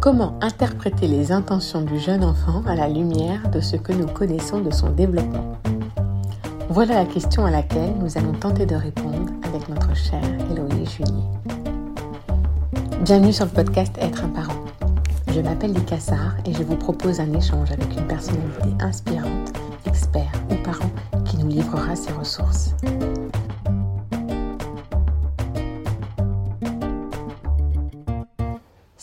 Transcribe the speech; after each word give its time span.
Comment 0.00 0.38
interpréter 0.40 1.06
les 1.06 1.30
intentions 1.30 1.82
du 1.82 1.98
jeune 1.98 2.24
enfant 2.24 2.62
à 2.66 2.74
la 2.74 2.88
lumière 2.88 3.50
de 3.50 3.60
ce 3.60 3.76
que 3.76 3.92
nous 3.92 4.06
connaissons 4.06 4.60
de 4.60 4.70
son 4.70 4.88
développement 4.88 5.58
Voilà 6.70 6.94
la 6.94 7.04
question 7.04 7.44
à 7.44 7.50
laquelle 7.50 7.92
nous 8.00 8.16
allons 8.16 8.32
tenter 8.32 8.64
de 8.64 8.76
répondre 8.76 9.30
avec 9.44 9.68
notre 9.68 9.94
chère 9.94 10.22
Héloïse 10.50 10.88
Junier. 10.92 11.24
Bienvenue 13.02 13.34
sur 13.34 13.44
le 13.44 13.50
podcast 13.50 13.94
Être 14.00 14.24
un 14.24 14.30
parent. 14.30 14.64
Je 15.34 15.40
m'appelle 15.42 15.74
Lika 15.74 15.96
et 16.46 16.54
je 16.54 16.62
vous 16.62 16.76
propose 16.76 17.20
un 17.20 17.34
échange 17.34 17.70
avec 17.70 17.94
une 17.94 18.06
personnalité 18.06 18.70
inspirante, 18.80 19.52
expert 19.84 20.32
ou 20.50 20.54
parent 20.64 20.90
qui 21.26 21.36
nous 21.36 21.48
livrera 21.48 21.94
ses 21.94 22.12
ressources. 22.12 22.74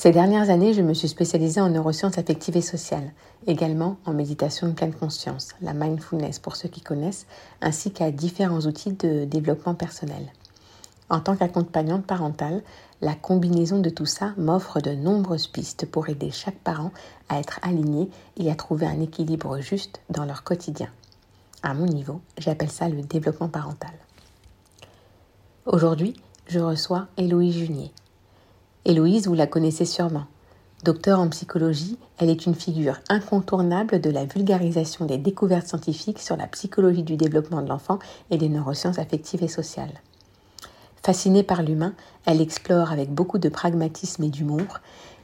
Ces 0.08 0.14
dernières 0.14 0.50
années, 0.50 0.74
je 0.74 0.82
me 0.82 0.94
suis 0.94 1.10
spécialisée 1.10 1.60
en 1.60 1.68
neurosciences 1.68 2.18
affectives 2.18 2.56
et 2.56 2.62
sociales, 2.62 3.12
également 3.46 3.98
en 4.06 4.14
méditation 4.14 4.70
de 4.70 4.72
pleine 4.72 4.94
conscience, 4.94 5.50
la 5.62 5.74
mindfulness 5.74 6.40
pour 6.40 6.56
ceux 6.56 6.70
qui 6.70 6.80
connaissent, 6.80 7.28
ainsi 7.60 7.92
qu'à 7.92 8.10
différents 8.10 8.62
outils 8.62 8.94
de 8.94 9.26
développement 9.26 9.76
personnel. 9.76 10.32
En 11.10 11.20
tant 11.20 11.36
qu'accompagnante 11.36 12.06
parentale, 12.06 12.64
la 13.02 13.16
combinaison 13.16 13.82
de 13.82 13.90
tout 13.90 14.06
ça 14.06 14.34
m'offre 14.38 14.80
de 14.80 14.92
nombreuses 14.92 15.48
pistes 15.48 15.86
pour 15.86 16.08
aider 16.08 16.32
chaque 16.32 16.60
parent 16.60 16.94
à 17.28 17.42
être 17.42 17.60
aligné 17.62 18.10
et 18.38 18.50
à 18.50 18.56
trouver 18.56 18.86
un 18.86 19.02
équilibre 19.02 19.60
juste 19.60 20.00
dans 20.10 20.24
leur 20.24 20.46
quotidien. 20.46 20.88
À 21.64 21.74
mon 21.74 21.86
niveau, 21.86 22.22
j'appelle 22.38 22.72
ça 22.72 22.88
le 22.88 23.02
développement 23.02 23.50
parental. 23.50 23.92
Aujourd'hui, 25.66 26.14
je 26.48 26.60
reçois 26.60 27.08
Héloïse 27.18 27.58
Junier. 27.58 27.92
Héloïse, 28.88 29.28
vous 29.28 29.34
la 29.34 29.48
connaissez 29.48 29.84
sûrement. 29.84 30.28
Docteur 30.86 31.20
en 31.20 31.28
psychologie, 31.28 31.98
elle 32.20 32.30
est 32.30 32.46
une 32.46 32.56
figure 32.56 33.00
incontournable 33.10 34.00
de 34.00 34.10
la 34.10 34.24
vulgarisation 34.24 35.04
des 35.04 35.18
découvertes 35.18 35.68
scientifiques 35.68 36.20
sur 36.20 36.38
la 36.38 36.48
psychologie 36.48 37.04
du 37.04 37.18
développement 37.18 37.62
de 37.62 37.68
l'enfant 37.68 38.00
et 38.32 38.38
des 38.38 38.48
neurosciences 38.48 38.98
affectives 38.98 39.44
et 39.44 39.50
sociales. 39.50 40.02
Fascinée 41.04 41.44
par 41.44 41.64
l'humain, 41.64 41.96
elle 42.26 42.40
explore 42.40 42.94
avec 42.94 43.14
beaucoup 43.14 43.40
de 43.40 43.50
pragmatisme 43.50 44.24
et 44.24 44.30
d'humour 44.30 44.80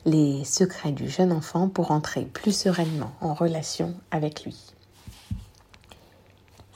les 0.06 0.44
secrets 0.44 0.92
du 0.92 1.08
jeune 1.08 1.32
enfant 1.32 1.70
pour 1.70 1.92
entrer 1.92 2.26
plus 2.26 2.52
sereinement 2.52 3.14
en 3.22 3.34
relation 3.34 3.94
avec 4.12 4.44
lui. 4.44 4.58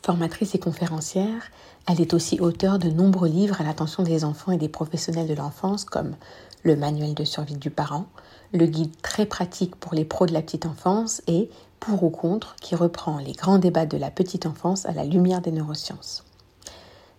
Formatrice 0.03 0.55
et 0.55 0.59
conférencière, 0.59 1.51
elle 1.85 1.99
est 1.99 2.13
aussi 2.13 2.39
auteure 2.39 2.79
de 2.79 2.89
nombreux 2.89 3.27
livres 3.27 3.59
à 3.59 3.65
l'attention 3.65 4.03
des 4.03 4.23
enfants 4.23 4.53
et 4.53 4.57
des 4.57 4.69
professionnels 4.69 5.27
de 5.27 5.33
l'enfance 5.33 5.83
comme 5.83 6.15
le 6.63 6.75
manuel 6.75 7.13
de 7.13 7.23
survie 7.23 7.55
du 7.55 7.69
parent, 7.69 8.05
le 8.53 8.65
guide 8.65 8.99
très 9.01 9.25
pratique 9.25 9.75
pour 9.75 9.93
les 9.93 10.05
pros 10.05 10.25
de 10.25 10.33
la 10.33 10.41
petite 10.41 10.65
enfance 10.65 11.21
et 11.27 11.49
Pour 11.79 12.03
ou 12.03 12.09
contre 12.09 12.55
qui 12.59 12.75
reprend 12.75 13.19
les 13.19 13.33
grands 13.33 13.59
débats 13.59 13.85
de 13.85 13.97
la 13.97 14.09
petite 14.09 14.45
enfance 14.45 14.85
à 14.85 14.93
la 14.93 15.03
lumière 15.03 15.41
des 15.41 15.51
neurosciences. 15.51 16.23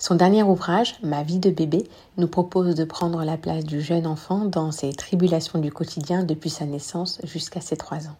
Son 0.00 0.14
dernier 0.14 0.42
ouvrage, 0.42 0.96
Ma 1.02 1.22
vie 1.22 1.38
de 1.38 1.50
bébé, 1.50 1.88
nous 2.16 2.28
propose 2.28 2.74
de 2.74 2.84
prendre 2.84 3.24
la 3.24 3.36
place 3.36 3.64
du 3.64 3.80
jeune 3.80 4.06
enfant 4.06 4.44
dans 4.44 4.70
ses 4.70 4.92
tribulations 4.92 5.58
du 5.58 5.72
quotidien 5.72 6.22
depuis 6.22 6.50
sa 6.50 6.66
naissance 6.66 7.20
jusqu'à 7.24 7.60
ses 7.60 7.76
trois 7.76 8.06
ans. 8.06 8.16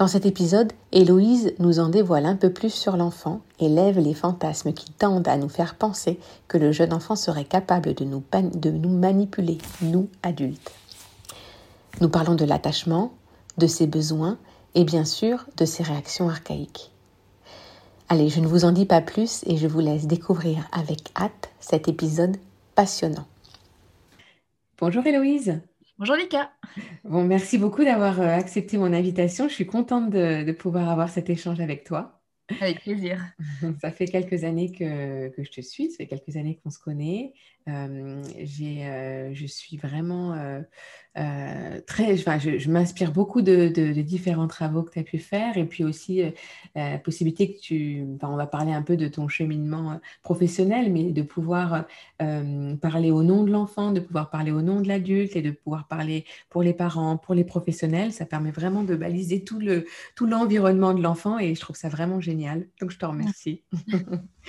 Dans 0.00 0.06
cet 0.06 0.24
épisode, 0.24 0.72
Héloïse 0.92 1.52
nous 1.58 1.78
en 1.78 1.90
dévoile 1.90 2.24
un 2.24 2.34
peu 2.34 2.50
plus 2.50 2.72
sur 2.72 2.96
l'enfant 2.96 3.42
et 3.58 3.68
lève 3.68 3.98
les 3.98 4.14
fantasmes 4.14 4.72
qui 4.72 4.90
tendent 4.90 5.28
à 5.28 5.36
nous 5.36 5.50
faire 5.50 5.74
penser 5.74 6.18
que 6.48 6.56
le 6.56 6.72
jeune 6.72 6.94
enfant 6.94 7.16
serait 7.16 7.44
capable 7.44 7.92
de 7.92 8.06
nous, 8.06 8.88
manipuler, 8.88 9.58
nous 9.82 10.08
adultes. 10.22 10.72
Nous 12.00 12.08
parlons 12.08 12.34
de 12.34 12.46
l'attachement, 12.46 13.12
de 13.58 13.66
ses 13.66 13.86
besoins 13.86 14.38
et 14.74 14.84
bien 14.84 15.04
sûr 15.04 15.44
de 15.58 15.66
ses 15.66 15.82
réactions 15.82 16.30
archaïques. 16.30 16.90
Allez, 18.08 18.30
je 18.30 18.40
ne 18.40 18.46
vous 18.46 18.64
en 18.64 18.72
dis 18.72 18.86
pas 18.86 19.02
plus 19.02 19.42
et 19.44 19.58
je 19.58 19.66
vous 19.66 19.80
laisse 19.80 20.06
découvrir 20.06 20.66
avec 20.72 21.12
hâte 21.14 21.50
cet 21.60 21.88
épisode 21.88 22.38
passionnant. 22.74 23.26
Bonjour 24.78 25.06
Héloïse. 25.06 25.60
Bonjour 26.00 26.16
Lika. 26.16 26.50
Bon, 27.04 27.24
merci 27.24 27.58
beaucoup 27.58 27.84
d'avoir 27.84 28.22
euh, 28.22 28.28
accepté 28.28 28.78
mon 28.78 28.94
invitation. 28.94 29.50
Je 29.50 29.52
suis 29.52 29.66
contente 29.66 30.08
de, 30.08 30.50
pouvoir 30.52 30.88
avoir 30.88 31.10
cet 31.10 31.28
échange 31.28 31.60
avec 31.60 31.84
toi. 31.84 32.22
Avec 32.62 32.80
plaisir. 32.80 33.22
Ça 33.82 33.90
fait 33.90 34.06
quelques 34.06 34.44
années 34.44 34.72
que, 34.72 35.28
que, 35.28 35.44
je 35.44 35.50
te 35.50 35.60
suis, 35.60 35.90
ça 35.90 35.98
fait 35.98 36.06
quelques 36.06 36.38
années 36.38 36.58
qu'on 36.64 36.70
se 36.70 36.78
connaît. 36.78 37.34
Je 38.44 39.46
suis 39.46 39.76
vraiment 39.76 40.60
très, 41.14 42.16
je, 42.16 42.70
m'inspire 42.70 43.12
beaucoup 43.12 43.42
de, 43.42 43.68
différents 44.02 44.48
travaux 44.48 44.82
que 44.82 44.92
tu 44.92 44.98
as 44.98 45.02
pu 45.02 45.18
faire 45.18 45.56
et 45.56 45.64
puis 45.64 45.84
aussi 45.84 46.22
la 46.74 46.98
possibilité 46.98 47.52
que 47.52 47.60
tu, 47.60 48.04
on 48.22 48.36
va 48.36 48.46
parler 48.46 48.72
un 48.72 48.82
peu 48.82 48.96
de 48.96 49.08
ton 49.08 49.28
cheminement 49.28 50.00
professionnel, 50.22 50.92
mais 50.92 51.10
de 51.12 51.22
pouvoir 51.22 51.84
parler 52.18 53.10
au 53.10 53.22
nom 53.22 53.44
de 53.44 53.50
l'enfant, 53.50 53.92
de 53.92 54.00
pouvoir 54.00 54.30
parler 54.30 54.52
au 54.52 54.62
nom 54.62 54.80
de 54.80 54.88
l'adulte 54.88 55.36
et 55.36 55.42
de 55.42 55.50
pouvoir 55.50 55.88
parler 55.88 56.24
pour 56.48 56.62
les 56.62 56.74
parents, 56.74 57.16
pour 57.16 57.34
les 57.34 57.44
professionnels, 57.44 58.12
ça 58.12 58.26
permet 58.26 58.50
vraiment 58.50 58.82
de 58.82 58.94
baliser 58.94 59.44
tout 59.44 59.58
le 59.58 59.86
tout 60.14 60.26
l'environnement 60.26 60.94
de 60.94 61.02
l'enfant 61.02 61.38
et 61.38 61.54
je 61.54 61.60
trouve 61.60 61.76
ça 61.76 61.88
vraiment 61.88 62.20
génial. 62.20 62.66
Donc 62.80 62.90
je 62.90 62.98
te 62.98 63.06
remercie. 63.06 63.62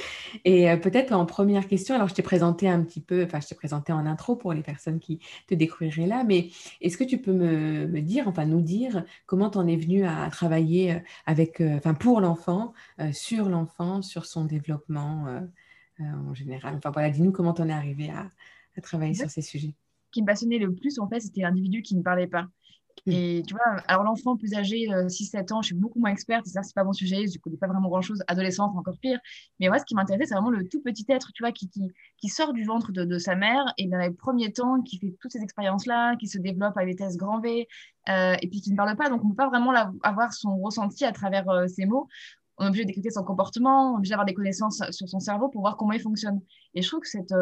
Et 0.45 0.69
euh, 0.69 0.77
peut-être 0.77 1.11
en 1.11 1.25
première 1.25 1.67
question, 1.67 1.95
alors 1.95 2.07
je 2.07 2.13
t'ai 2.13 2.21
présenté 2.21 2.67
un 2.67 2.83
petit 2.83 3.01
peu, 3.01 3.23
enfin 3.23 3.39
je 3.39 3.47
t'ai 3.47 3.55
présenté 3.55 3.91
en 3.93 4.05
intro 4.05 4.35
pour 4.35 4.53
les 4.53 4.61
personnes 4.61 4.99
qui 4.99 5.19
te 5.47 5.53
découvriraient 5.53 6.07
là, 6.07 6.23
mais 6.23 6.49
est-ce 6.81 6.97
que 6.97 7.03
tu 7.03 7.17
peux 7.17 7.33
me, 7.33 7.87
me, 7.87 8.01
dire, 8.01 8.27
enfin 8.27 8.45
nous 8.45 8.61
dire, 8.61 9.03
comment 9.25 9.49
tu 9.49 9.57
en 9.57 9.67
es 9.67 9.75
venu 9.75 10.05
à, 10.05 10.29
travailler 10.29 10.93
euh, 10.93 10.99
avec, 11.25 11.61
euh, 11.61 11.77
enfin 11.77 11.93
pour 11.93 12.21
l'enfant, 12.21 12.73
sur 13.11 13.49
l'enfant, 13.49 14.01
sur 14.01 14.25
son 14.25 14.45
développement 14.45 15.25
en 15.99 16.33
général? 16.33 16.75
Enfin 16.75 16.91
voilà, 16.91 17.09
dis-nous 17.09 17.31
comment 17.31 17.53
tu 17.53 17.61
en 17.61 17.69
es 17.69 17.73
arrivé 17.73 18.09
à, 18.09 18.29
à 18.77 18.81
travailler 18.81 19.13
sur 19.13 19.29
ces 19.29 19.41
sujets. 19.41 19.73
Ce 20.07 20.11
qui 20.11 20.21
me 20.21 20.27
passionnait 20.27 20.57
le 20.57 20.73
plus, 20.73 20.99
en 20.99 21.07
fait, 21.07 21.19
c'était 21.19 21.41
l'individu 21.41 21.81
qui 21.81 21.95
ne 21.95 22.01
parlait 22.01 22.27
pas. 22.27 22.47
Et 23.07 23.43
tu 23.47 23.53
vois, 23.53 23.81
alors 23.87 24.03
l'enfant 24.03 24.37
plus 24.37 24.53
âgé, 24.53 24.87
6-7 24.87 25.51
euh, 25.51 25.55
ans, 25.55 25.61
je 25.61 25.67
suis 25.67 25.75
beaucoup 25.75 25.99
moins 25.99 26.11
experte, 26.11 26.45
c'est 26.45 26.53
ça, 26.53 26.63
c'est 26.63 26.75
pas 26.75 26.83
mon 26.83 26.93
sujet, 26.93 27.25
je 27.27 27.39
connais 27.39 27.57
pas 27.57 27.67
vraiment 27.67 27.89
grand 27.89 28.01
chose, 28.01 28.23
adolescente, 28.27 28.75
encore 28.75 28.97
pire. 28.99 29.19
Mais 29.59 29.69
moi, 29.69 29.79
ce 29.79 29.85
qui 29.85 29.95
m'intéressait, 29.95 30.27
c'est 30.27 30.35
vraiment 30.35 30.51
le 30.51 30.67
tout 30.67 30.81
petit 30.81 31.05
être, 31.09 31.31
tu 31.33 31.43
vois, 31.43 31.51
qui, 31.51 31.69
qui, 32.17 32.29
sort 32.29 32.53
du 32.53 32.63
ventre 32.63 32.91
de, 32.91 33.03
de, 33.03 33.17
sa 33.17 33.35
mère 33.35 33.65
et 33.77 33.87
dans 33.87 33.97
les 33.97 34.11
premiers 34.11 34.51
temps, 34.53 34.81
qui 34.81 34.99
fait 34.99 35.15
toutes 35.19 35.31
ces 35.31 35.41
expériences-là, 35.41 36.15
qui 36.17 36.27
se 36.27 36.37
développe 36.37 36.77
à 36.77 36.85
vitesse 36.85 37.17
grand 37.17 37.39
V, 37.39 37.67
euh, 38.09 38.35
et 38.41 38.47
puis 38.47 38.61
qui 38.61 38.71
ne 38.71 38.77
parle 38.77 38.95
pas. 38.95 39.09
Donc, 39.09 39.23
on 39.23 39.27
ne 39.27 39.31
peut 39.31 39.37
pas 39.37 39.49
vraiment 39.49 39.73
avoir 40.03 40.33
son 40.33 40.57
ressenti 40.57 41.03
à 41.03 41.11
travers 41.11 41.49
euh, 41.49 41.67
ses 41.67 41.85
mots. 41.85 42.07
On 42.57 42.65
est 42.65 42.67
obligé 42.67 42.85
d'écouter 42.85 43.09
son 43.09 43.23
comportement, 43.23 43.91
on 43.91 43.95
est 43.95 43.97
obligé 43.97 44.11
d'avoir 44.11 44.25
des 44.25 44.35
connaissances 44.35 44.83
sur 44.91 45.09
son 45.09 45.19
cerveau 45.19 45.49
pour 45.49 45.61
voir 45.61 45.77
comment 45.77 45.93
il 45.93 46.01
fonctionne. 46.01 46.39
Et 46.75 46.83
je 46.83 46.87
trouve 46.87 46.99
que 46.99 47.09
cette, 47.09 47.33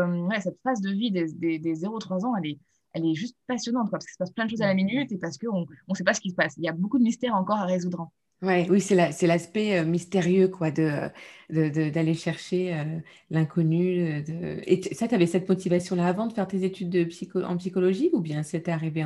cette 0.42 0.62
phase 0.64 0.80
de 0.80 0.92
vie 0.92 1.12
des, 1.12 1.26
des, 1.34 1.60
des 1.60 1.74
0-3 1.74 2.26
ans, 2.26 2.36
elle 2.38 2.52
est 2.52 2.60
elle 2.94 3.06
est 3.06 3.14
juste 3.14 3.38
passionnante, 3.48 3.90
parce 3.92 4.06
qu'il 4.06 4.14
se 4.14 4.18
passe 4.18 4.32
plein 4.32 4.46
de 4.46 4.50
choses 4.50 4.62
à 4.62 4.68
la 4.68 4.74
minute 4.74 5.12
et 5.12 5.18
parce 5.18 5.38
qu'on 5.38 5.66
ne 5.88 5.96
sait 5.96 6.04
pas 6.04 6.14
ce 6.14 6.22
qui 6.22 6.32
se 6.32 6.36
passe. 6.36 6.56
Il 6.58 6.64
y 6.64 6.70
a 6.70 6.74
beaucoup 6.74 6.98
de 6.98 7.04
mystères 7.04 7.36
encore 7.36 7.58
à 7.58 7.66
résoudre. 7.66 8.10
Ouais, 8.42 8.68
oui, 8.70 8.80
c'est 8.80 8.96
l'aspect 8.96 9.80
euh, 9.80 9.86
mystérieux 9.86 10.48
quoi, 10.48 10.72
de, 10.72 11.10
d'aller 11.50 12.14
chercher 12.14 12.74
euh, 12.74 13.00
l'inconnu. 13.30 14.24
Et 14.66 14.82
ça, 14.96 15.10
tu 15.10 15.16
avais 15.16 15.28
cette 15.28 15.50
motivation-là 15.50 16.08
avant 16.08 16.26
de 16.26 16.34
faire 16.34 16.48
tes 16.48 16.64
études 16.64 16.90
de 16.90 17.04
psycho, 17.04 17.44
en 17.44 17.58
psychologie 17.58 18.10
ou 18.14 18.22
bien 18.22 18.44
c'était 18.44 18.72
arrivé 18.72 19.06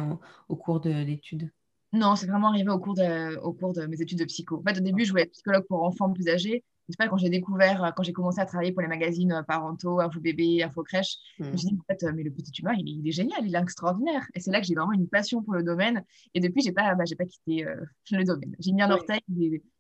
au 0.49 0.55
cours 0.55 0.81
de 0.81 0.91
l'étude? 0.91 1.49
Non, 1.93 2.15
c'est 2.15 2.27
vraiment 2.27 2.49
arrivé 2.49 2.69
au 2.69 2.79
cours, 2.79 2.93
de, 2.93 3.37
au 3.37 3.53
cours 3.53 3.73
de 3.73 3.85
mes 3.87 4.01
études 4.01 4.19
de 4.19 4.25
psycho. 4.25 4.59
En 4.59 4.63
fait, 4.63 4.79
au 4.79 4.83
début, 4.83 5.03
je 5.03 5.09
voulais 5.09 5.23
être 5.23 5.31
psychologue 5.31 5.65
pour 5.67 5.83
enfants 5.83 6.11
plus 6.11 6.27
âgés 6.27 6.63
sais 6.93 6.97
pas, 6.97 7.07
quand 7.07 7.17
j'ai 7.17 7.29
découvert, 7.29 7.83
euh, 7.83 7.91
quand 7.95 8.03
j'ai 8.03 8.13
commencé 8.13 8.39
à 8.39 8.45
travailler 8.45 8.71
pour 8.71 8.81
les 8.81 8.87
magazines 8.87 9.31
euh, 9.31 9.43
parentaux, 9.43 9.99
Info 9.99 10.19
Bébé, 10.19 10.63
Info 10.63 10.83
Crèche, 10.83 11.17
je 11.39 11.45
me 11.45 11.57
suis 11.57 11.69
dit, 11.69 11.77
en 11.79 11.83
fait, 11.91 12.03
euh, 12.03 12.11
mais 12.15 12.23
le 12.23 12.31
petit 12.31 12.51
humain, 12.61 12.73
il, 12.77 13.07
est 13.07 13.11
génial, 13.11 13.39
il 13.45 13.55
est 13.55 13.59
extraordinaire. 13.59 14.25
Et 14.35 14.39
c'est 14.39 14.51
là 14.51 14.61
que 14.61 14.67
j'ai 14.67 14.75
vraiment 14.75 14.93
une 14.93 15.07
passion 15.07 15.41
pour 15.41 15.53
le 15.53 15.63
domaine. 15.63 16.03
Et 16.33 16.39
depuis, 16.39 16.61
j'ai 16.61 16.71
pas, 16.71 16.95
bah, 16.95 17.03
j'ai 17.05 17.15
pas 17.15 17.25
quitté 17.25 17.65
le 18.11 18.23
domaine. 18.23 18.55
J'ai 18.59 18.71
mis 18.71 18.81
un 18.81 18.91
orteil 18.91 19.21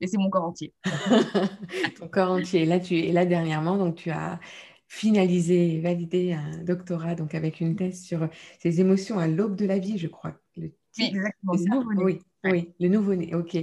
et 0.01 0.07
c'est 0.07 0.17
mon 0.17 0.29
corps 0.29 0.45
entier. 0.45 0.73
Ton 1.99 2.07
corps 2.07 2.31
entier. 2.31 2.63
Et 2.63 2.65
là, 2.65 2.79
tu, 2.79 2.95
et 2.95 3.11
là, 3.11 3.25
dernièrement, 3.25 3.77
donc, 3.77 3.95
tu 3.95 4.09
as 4.09 4.39
finalisé 4.87 5.75
et 5.75 5.81
validé 5.81 6.33
un 6.33 6.63
doctorat 6.63 7.15
donc 7.15 7.33
avec 7.33 7.61
une 7.61 7.75
thèse 7.75 8.03
sur 8.03 8.29
ces 8.59 8.79
émotions 8.79 9.17
à 9.17 9.27
l'aube 9.27 9.55
de 9.55 9.65
la 9.65 9.79
vie, 9.79 9.97
je 9.97 10.07
crois. 10.07 10.35
oui, 10.57 10.71
exactement. 10.97 11.53
Le 11.53 11.63
nouveau-né. 11.65 12.03
Oui, 12.03 12.21
oui, 12.43 12.73
le 12.79 12.89
nouveau-né, 12.89 13.33
ok. 13.33 13.57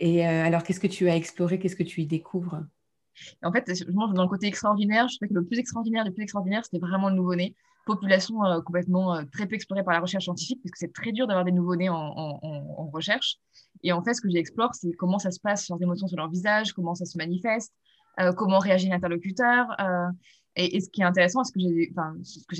Et 0.00 0.24
alors, 0.24 0.64
qu'est-ce 0.64 0.80
que 0.80 0.88
tu 0.88 1.08
as 1.08 1.16
exploré? 1.16 1.58
Qu'est-ce 1.58 1.76
que 1.76 1.84
tu 1.84 2.02
y 2.02 2.06
découvres? 2.06 2.64
En 3.42 3.52
fait, 3.52 3.70
moi, 3.92 4.10
dans 4.14 4.22
le 4.22 4.28
côté 4.28 4.46
extraordinaire, 4.46 5.08
je 5.08 5.16
sais 5.18 5.28
que 5.28 5.34
le 5.34 5.44
plus 5.44 5.58
extraordinaire, 5.58 6.04
le 6.04 6.12
plus 6.12 6.22
extraordinaire, 6.22 6.64
c'était 6.64 6.78
vraiment 6.78 7.08
le 7.08 7.16
nouveau-né. 7.16 7.54
Population 7.86 8.42
euh, 8.44 8.62
complètement 8.62 9.14
euh, 9.14 9.24
très 9.30 9.46
peu 9.46 9.54
explorée 9.54 9.84
par 9.84 9.92
la 9.92 10.00
recherche 10.00 10.24
scientifique, 10.24 10.60
parce 10.62 10.72
que 10.72 10.78
c'est 10.78 10.92
très 10.92 11.12
dur 11.12 11.26
d'avoir 11.26 11.44
des 11.44 11.52
nouveau-nés 11.52 11.90
en, 11.90 12.90
recherche. 12.92 13.36
Et 13.82 13.92
en 13.92 14.02
fait, 14.02 14.14
ce 14.14 14.20
que 14.20 14.30
j'explore, 14.30 14.74
c'est 14.74 14.92
comment 14.92 15.18
ça 15.18 15.30
se 15.30 15.40
passe, 15.40 15.68
leurs 15.68 15.82
émotions 15.82 16.06
sur 16.06 16.16
leur 16.16 16.30
visage, 16.30 16.72
comment 16.72 16.94
ça 16.94 17.04
se 17.04 17.18
manifeste, 17.18 17.74
euh, 18.20 18.32
comment 18.32 18.58
réagit 18.58 18.88
l'interlocuteur. 18.88 19.66
Et, 20.56 20.80
ce 20.80 20.88
qui 20.88 21.00
est 21.00 21.04
intéressant, 21.04 21.42
ce 21.42 21.52
que 21.52 21.60
j'ai 21.60 21.90
enfin, 21.92 22.14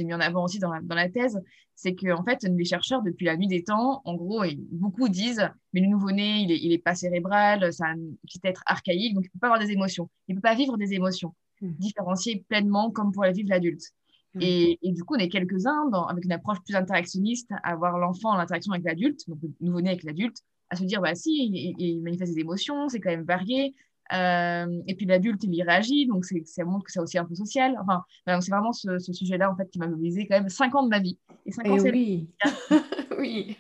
mis 0.05 0.15
en 0.15 0.21
avant 0.21 0.45
aussi 0.45 0.59
dans 0.59 0.73
la, 0.73 0.81
dans 0.81 0.97
la 0.97 1.09
thèse, 1.09 1.41
c'est 1.77 1.95
que 1.95 2.13
en 2.13 2.25
fait, 2.25 2.43
les 2.43 2.65
chercheurs, 2.65 3.03
depuis 3.03 3.27
la 3.27 3.37
nuit 3.37 3.47
des 3.47 3.63
temps, 3.63 4.03
en 4.05 4.15
gros, 4.15 4.45
beaucoup 4.73 5.09
disent 5.09 5.49
mais 5.73 5.81
le 5.81 5.89
nouveau-né, 5.89 6.41
il 6.41 6.49
n'est 6.49 6.59
il 6.59 6.73
est 6.73 6.79
pas 6.79 6.95
cérébral, 6.95 7.73
c'est 7.73 7.85
un 7.85 7.97
petit 8.23 8.41
être 8.45 8.63
archaïque, 8.67 9.15
donc 9.15 9.25
il 9.25 9.29
ne 9.29 9.33
peut 9.33 9.39
pas 9.41 9.49
avoir 9.49 9.61
des 9.61 9.73
émotions. 9.73 10.09
Il 10.29 10.35
ne 10.35 10.41
peut 10.41 10.49
pas 10.49 10.55
vivre 10.55 10.77
des 10.77 10.93
émotions 10.95 11.35
mmh. 11.61 11.71
différenciées 11.79 12.45
pleinement 12.49 12.91
comme 12.91 13.13
pour 13.13 13.25
la 13.25 13.33
vivre 13.33 13.49
l'adulte. 13.49 13.93
Mmh. 14.35 14.41
Et, 14.43 14.79
et, 14.83 14.93
du 14.93 15.05
coup, 15.05 15.15
on 15.15 15.19
est 15.19 15.29
quelques-uns 15.29 15.89
avec 16.09 16.25
une 16.25 16.33
approche 16.33 16.59
plus 16.65 16.75
interactionniste 16.75 17.51
à 17.63 17.77
voir 17.77 17.99
l'enfant 17.99 18.31
en 18.31 18.39
interaction 18.39 18.73
avec 18.73 18.85
l'adulte, 18.85 19.21
donc 19.29 19.39
le 19.43 19.51
nouveau-né 19.61 19.91
avec 19.91 20.03
l'adulte, 20.03 20.39
à 20.71 20.77
se 20.77 20.85
dire 20.85 21.01
bah 21.01 21.15
si, 21.15 21.31
il, 21.31 21.75
il 21.79 22.03
manifeste 22.03 22.35
des 22.35 22.41
émotions, 22.41 22.89
c'est 22.89 22.99
quand 22.99 23.11
même 23.11 23.25
varié. 23.25 23.75
Euh, 24.13 24.83
et 24.87 24.95
puis 24.95 25.07
l'adulte, 25.07 25.43
il 25.45 25.55
y 25.55 25.63
réagit, 25.63 26.07
donc 26.07 26.25
ça 26.25 26.65
montre 26.65 26.85
que 26.85 26.93
c'est 26.93 27.01
aussi 27.01 27.19
un 27.19 27.25
peu 27.25 27.35
social. 27.35 27.77
Enfin, 27.81 28.03
c'est 28.41 28.51
vraiment 28.51 28.73
ce, 28.73 28.99
sujet-là 28.99 29.51
en 29.51 29.57
fait 29.57 29.71
qui 29.71 29.79
m'a 29.79 29.89
mobilisé 29.89 30.27
quand 30.27 30.37
même 30.37 30.49
5 30.49 30.75
ans 30.75 30.83
de 30.83 30.89
ma 30.89 31.01
vie. 31.01 31.19
Et 31.47 31.53
5 31.53 31.67
ans, 31.67 31.79
oui. 31.79 32.29
oui. 33.19 33.57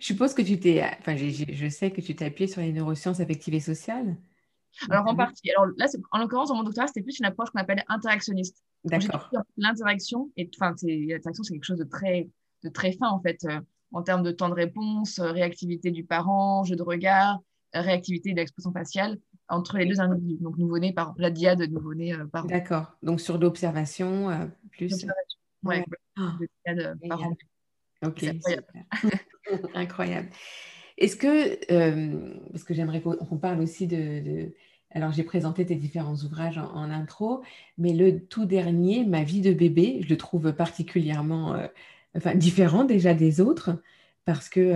Je 0.00 0.04
suppose 0.06 0.34
que 0.34 0.42
tu 0.42 0.58
t'es, 0.60 0.82
enfin, 1.00 1.16
je 1.16 1.68
sais 1.68 1.90
que 1.90 2.00
tu 2.00 2.14
t'es 2.14 2.26
appuyé 2.26 2.46
sur 2.46 2.60
les 2.60 2.72
neurosciences 2.72 3.20
affectives 3.20 3.54
et 3.54 3.60
sociales. 3.60 4.16
Alors 4.90 5.06
en 5.06 5.14
partie. 5.14 5.50
Alors 5.52 5.72
là, 5.76 5.86
en 6.10 6.18
l'occurrence, 6.18 6.48
dans 6.48 6.56
mon 6.56 6.64
doctorat, 6.64 6.88
c'était 6.88 7.02
plus 7.02 7.18
une 7.18 7.26
approche 7.26 7.50
qu'on 7.50 7.60
appelle 7.60 7.84
interactionniste. 7.88 8.62
D'accord. 8.84 9.30
L'interaction, 9.56 10.30
et 10.36 10.50
enfin, 10.60 10.74
l'interaction, 10.82 11.44
c'est 11.44 11.54
quelque 11.54 11.64
chose 11.64 11.78
de 11.78 11.84
très, 11.84 12.28
de 12.64 12.68
très 12.68 12.92
fin 12.92 13.08
en 13.08 13.20
fait, 13.20 13.38
euh, 13.44 13.60
en 13.92 14.02
termes 14.02 14.22
de 14.22 14.32
temps 14.32 14.48
de 14.48 14.54
réponse, 14.54 15.20
réactivité 15.20 15.90
du 15.90 16.04
parent, 16.04 16.64
jeu 16.64 16.76
de 16.76 16.82
regard, 16.82 17.40
réactivité 17.72 18.32
de 18.32 18.36
l'expression 18.36 18.72
faciale 18.72 19.18
entre 19.48 19.78
les 19.78 19.86
deux 19.86 20.00
individus, 20.00 20.42
donc 20.42 20.56
nouveau-né 20.56 20.92
par 20.92 21.14
la 21.18 21.30
diade 21.30 21.60
nouveau-né 21.70 22.14
euh, 22.14 22.24
par 22.24 22.46
D'accord. 22.46 22.96
Donc 23.02 23.20
sur 23.20 23.38
l'observation 23.38 24.30
euh, 24.30 24.46
plus. 24.70 25.06
Oui, 25.62 25.76
euh, 26.18 26.94
Ok. 28.02 28.22
Incroyable. 28.22 28.66
incroyable. 29.74 30.28
Est-ce 30.98 31.16
que, 31.16 32.50
parce 32.52 32.64
que 32.64 32.74
j'aimerais 32.74 33.00
qu'on 33.00 33.38
parle 33.38 33.60
aussi 33.60 33.86
de, 33.86 34.52
Alors 34.90 35.10
j'ai 35.12 35.24
présenté 35.24 35.64
tes 35.64 35.74
différents 35.74 36.16
ouvrages 36.16 36.58
en, 36.58 36.90
intro, 36.90 37.42
mais 37.78 37.94
le 37.94 38.20
tout 38.26 38.44
dernier, 38.44 39.04
Ma 39.04 39.24
vie 39.24 39.40
de 39.40 39.52
bébé, 39.52 40.00
je 40.02 40.08
le 40.08 40.16
trouve 40.16 40.52
particulièrement, 40.52 41.56
enfin 42.14 42.34
différent 42.34 42.84
déjà 42.84 43.14
des 43.14 43.40
autres, 43.40 43.82
parce 44.24 44.48
que 44.48 44.74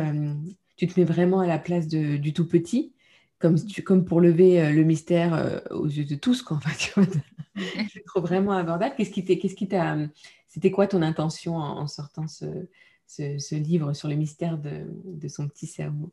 tu 0.77 0.87
te 0.87 0.99
mets 0.99 1.07
vraiment 1.07 1.41
à 1.41 1.47
la 1.47 1.59
place 1.59 1.87
du 1.87 2.33
tout 2.33 2.49
petit 2.49 2.95
comme, 3.39 3.57
comme 3.85 4.05
pour 4.05 4.21
lever 4.21 4.61
euh, 4.61 4.73
le 4.73 4.83
mystère 4.83 5.35
euh, 5.35 5.59
aux 5.71 5.87
yeux 5.87 6.05
de 6.05 6.15
tous. 6.15 6.43
Quoi. 6.43 6.59
Enfin, 6.59 6.71
je 7.57 8.01
trouve 8.07 8.23
vraiment 8.23 8.53
abordable. 8.53 8.95
Qu'est-ce 8.97 9.11
qui 9.11 9.25
qu'est-ce 9.25 9.55
qui 9.55 9.69
t'a, 9.69 9.97
c'était 10.47 10.71
quoi 10.71 10.87
ton 10.87 11.03
intention 11.03 11.57
en, 11.57 11.87
sortant 11.87 12.27
ce, 12.27 12.47
ce, 13.07 13.55
livre 13.55 13.93
sur 13.93 14.09
le 14.09 14.17
mystère 14.17 14.59
de, 14.59 14.87
de 15.05 15.29
son 15.29 15.49
petit 15.49 15.67
cerveau? 15.67 16.13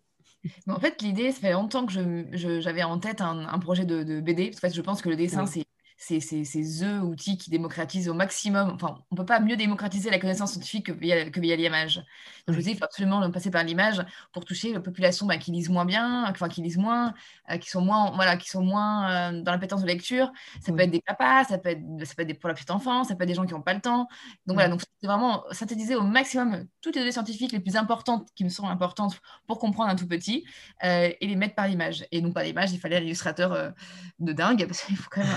En 0.67 0.79
fait, 0.79 1.01
l'idée, 1.01 1.31
ça 1.31 1.41
fait 1.41 1.53
longtemps 1.53 1.85
que 1.85 1.91
je, 1.91 2.59
j'avais 2.61 2.83
en 2.83 2.99
tête 2.99 3.21
un, 3.21 3.59
projet 3.59 3.85
de, 3.85 4.03
de, 4.03 4.21
BD. 4.21 4.51
Parce 4.51 4.73
que 4.73 4.77
je 4.77 4.81
pense 4.81 5.01
que 5.01 5.09
le 5.09 5.15
dessin, 5.15 5.45
c'est 5.45 5.65
c'est 5.97 6.19
ce 6.19 7.01
outil 7.01 7.37
qui 7.37 7.49
démocratise 7.49 8.09
au 8.09 8.13
maximum. 8.13 8.71
Enfin, 8.73 8.99
on 9.11 9.15
ne 9.15 9.17
peut 9.17 9.25
pas 9.25 9.39
mieux 9.39 9.55
démocratiser 9.55 10.09
la 10.09 10.19
connaissance 10.19 10.51
scientifique 10.51 10.87
que 10.87 10.91
via, 10.91 11.29
que 11.29 11.39
via 11.39 11.55
l'image. 11.55 12.03
Donc, 12.47 12.55
je 12.55 12.61
dis, 12.61 12.71
il 12.71 12.77
faut 12.77 12.83
absolument 12.83 13.29
passer 13.31 13.49
par 13.49 13.63
l'image 13.63 14.03
pour 14.33 14.43
toucher 14.43 14.73
la 14.73 14.81
population 14.81 15.25
bah, 15.25 15.37
qui 15.37 15.51
lisent 15.51 15.69
moins 15.69 15.85
bien, 15.85 16.25
enfin, 16.29 16.49
qui 16.49 16.61
lisent 16.61 16.77
moins, 16.77 17.13
euh, 17.49 17.57
qui 17.57 17.69
sont 17.69 17.81
moins, 17.81 18.11
voilà, 18.11 18.35
qui 18.35 18.49
sont 18.49 18.61
moins 18.61 19.31
euh, 19.31 19.41
dans 19.41 19.51
l'appétence 19.51 19.81
de 19.81 19.87
lecture. 19.87 20.31
Ça 20.61 20.73
peut 20.73 20.81
être 20.81 20.91
des 20.91 21.01
papas, 21.01 21.45
ça 21.45 21.57
peut 21.57 21.69
être, 21.69 21.81
ça 22.03 22.13
peut 22.13 22.23
être 22.23 22.27
des, 22.27 22.33
pour 22.33 22.49
la 22.49 22.53
petite 22.53 22.71
enfance, 22.71 23.07
ça 23.07 23.15
peut 23.15 23.23
être 23.23 23.29
des 23.29 23.35
gens 23.35 23.45
qui 23.45 23.53
n'ont 23.53 23.61
pas 23.61 23.73
le 23.73 23.81
temps. 23.81 24.07
Donc, 24.45 24.55
voilà, 24.55 24.69
donc 24.69 24.81
c'est 24.81 25.07
vraiment 25.07 25.45
synthétiser 25.51 25.95
au 25.95 26.03
maximum 26.03 26.65
toutes 26.81 26.95
les 26.95 27.01
données 27.01 27.13
scientifiques 27.13 27.53
les 27.53 27.59
plus 27.59 27.77
importantes 27.77 28.27
qui 28.35 28.43
me 28.43 28.49
sont 28.49 28.67
importantes 28.67 29.19
pour 29.47 29.59
comprendre 29.59 29.89
un 29.89 29.95
tout 29.95 30.07
petit 30.07 30.45
euh, 30.83 31.09
et 31.19 31.27
les 31.27 31.35
mettre 31.35 31.55
par 31.55 31.67
l'image. 31.67 32.05
Et 32.11 32.21
non 32.21 32.33
pas 32.33 32.43
l'image, 32.43 32.73
il 32.73 32.79
fallait 32.79 32.97
un 32.97 33.01
illustrateur 33.01 33.73
de 34.19 34.33
dingue 34.33 34.65
parce 34.67 34.81
qu'il 34.81 34.97
faut 34.97 35.09
quand 35.09 35.21
même 35.21 35.29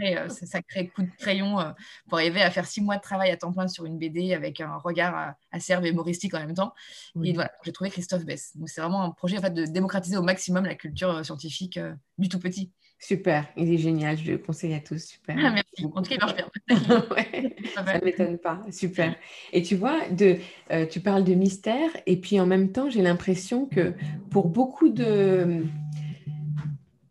ça 0.28 0.46
sacré 0.46 0.88
coup 0.88 1.02
de 1.02 1.10
crayon 1.18 1.60
euh, 1.60 1.70
pour 2.08 2.18
arriver 2.18 2.42
à 2.42 2.50
faire 2.50 2.66
six 2.66 2.80
mois 2.80 2.96
de 2.96 3.02
travail 3.02 3.30
à 3.30 3.36
temps 3.36 3.52
plein 3.52 3.68
sur 3.68 3.84
une 3.84 3.98
BD 3.98 4.34
avec 4.34 4.60
un 4.60 4.76
regard 4.76 5.16
euh, 5.16 5.32
assez 5.52 5.74
humoristique 5.74 6.34
en 6.34 6.40
même 6.40 6.54
temps. 6.54 6.74
Et 7.22 7.32
voilà, 7.32 7.50
j'ai 7.64 7.72
trouvé 7.72 7.90
Christophe 7.90 8.24
Bess. 8.24 8.56
Donc 8.56 8.68
c'est 8.68 8.80
vraiment 8.80 9.02
un 9.02 9.10
projet 9.10 9.38
en 9.38 9.40
fait, 9.40 9.54
de 9.54 9.64
démocratiser 9.64 10.16
au 10.16 10.22
maximum 10.22 10.64
la 10.64 10.74
culture 10.74 11.24
scientifique 11.24 11.78
du 12.18 12.28
tout 12.28 12.38
petit. 12.38 12.72
Super, 12.98 13.46
il 13.56 13.70
est 13.70 13.78
génial, 13.78 14.16
je 14.16 14.32
le 14.32 14.38
conseille 14.38 14.72
à 14.72 14.80
tous. 14.80 15.04
Super. 15.04 15.36
Ah, 15.38 15.50
merci. 15.50 15.84
En 15.84 16.00
tout 16.00 16.08
cas, 16.08 16.14
il 16.14 16.20
marche 16.20 16.36
bien. 16.36 16.48
ça 17.74 17.98
ne 17.98 18.04
m'étonne 18.04 18.38
pas. 18.38 18.62
Super. 18.70 19.14
Et 19.52 19.62
tu 19.62 19.76
vois, 19.76 20.08
de, 20.08 20.38
tu 20.86 21.00
parles 21.00 21.24
de 21.24 21.34
mystère, 21.34 21.90
et 22.06 22.16
puis 22.18 22.40
en 22.40 22.46
même 22.46 22.72
temps, 22.72 22.88
j'ai 22.88 23.02
l'impression 23.02 23.66
que 23.66 23.92
pour 24.30 24.48
beaucoup 24.48 24.88
de, 24.88 25.64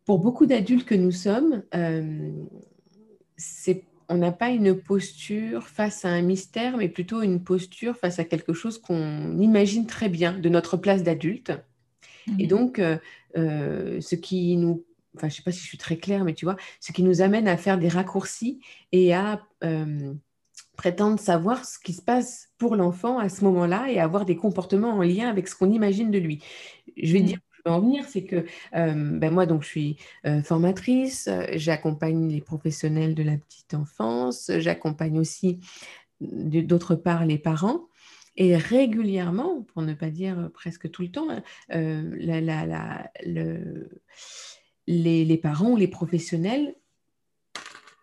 pour 0.05 0.19
beaucoup 0.19 0.45
d'adultes 0.45 0.85
que 0.85 0.95
nous 0.95 1.11
sommes, 1.11 1.63
on 4.09 4.17
n'a 4.17 4.31
pas 4.31 4.49
une 4.49 4.75
posture 4.75 5.67
face 5.67 6.05
à 6.05 6.09
un 6.09 6.21
mystère, 6.21 6.77
mais 6.77 6.89
plutôt 6.89 7.21
une 7.21 7.43
posture 7.43 7.95
face 7.97 8.19
à 8.19 8.23
quelque 8.23 8.53
chose 8.53 8.79
qu'on 8.79 9.37
imagine 9.39 9.87
très 9.87 10.09
bien 10.09 10.37
de 10.37 10.49
notre 10.49 10.77
place 10.77 11.03
d'adulte. 11.03 11.51
Mhm. 12.27 12.39
Et 12.39 12.47
donc, 12.47 12.79
euh, 12.79 12.97
euh, 13.37 14.01
ce 14.01 14.15
qui 14.15 14.57
nous, 14.57 14.85
enfin, 15.15 15.29
je 15.29 15.35
sais 15.35 15.41
pas 15.41 15.51
si 15.51 15.61
je 15.61 15.65
suis 15.65 15.77
très 15.77 15.97
claire, 15.97 16.23
mais 16.23 16.33
tu 16.33 16.45
vois, 16.45 16.57
ce 16.79 16.91
qui 16.91 17.03
nous 17.03 17.21
amène 17.21 17.47
à 17.47 17.57
faire 17.57 17.77
des 17.77 17.87
raccourcis 17.87 18.59
et 18.91 19.13
à 19.13 19.41
euh, 19.63 20.13
prétendre 20.77 21.19
savoir 21.19 21.65
ce 21.65 21.79
qui 21.79 21.93
se 21.93 22.01
passe 22.01 22.49
pour 22.57 22.75
l'enfant 22.75 23.19
à 23.19 23.29
ce 23.29 23.43
moment-là 23.45 23.89
et 23.89 23.99
avoir 23.99 24.25
des 24.25 24.35
comportements 24.35 24.93
en 24.93 25.01
lien 25.01 25.29
avec 25.29 25.47
ce 25.47 25.55
qu'on 25.55 25.71
imagine 25.71 26.11
de 26.11 26.19
lui. 26.19 26.43
Je 26.97 27.13
vais 27.13 27.19
mhm. 27.19 27.25
dire 27.25 27.39
en 27.65 27.79
venir, 27.79 28.05
c'est 28.07 28.23
que 28.23 28.45
euh, 28.75 28.93
ben 28.93 29.33
moi, 29.33 29.45
donc, 29.45 29.63
je 29.63 29.67
suis 29.67 29.97
euh, 30.25 30.41
formatrice, 30.43 31.27
euh, 31.27 31.45
j'accompagne 31.53 32.29
les 32.29 32.41
professionnels 32.41 33.15
de 33.15 33.23
la 33.23 33.37
petite 33.37 33.73
enfance, 33.73 34.51
j'accompagne 34.57 35.17
aussi 35.19 35.59
d'autre 36.19 36.95
part 36.95 37.25
les 37.25 37.37
parents. 37.37 37.87
Et 38.35 38.57
régulièrement, 38.57 39.61
pour 39.61 39.83
ne 39.83 39.93
pas 39.93 40.09
dire 40.09 40.49
presque 40.53 40.89
tout 40.89 41.03
le 41.03 41.11
temps, 41.11 41.27
le, 41.69 42.15
les, 44.87 45.25
les, 45.25 45.37
parents 45.37 45.69
ou 45.69 45.77
les 45.77 45.87
professionnels 45.87 46.75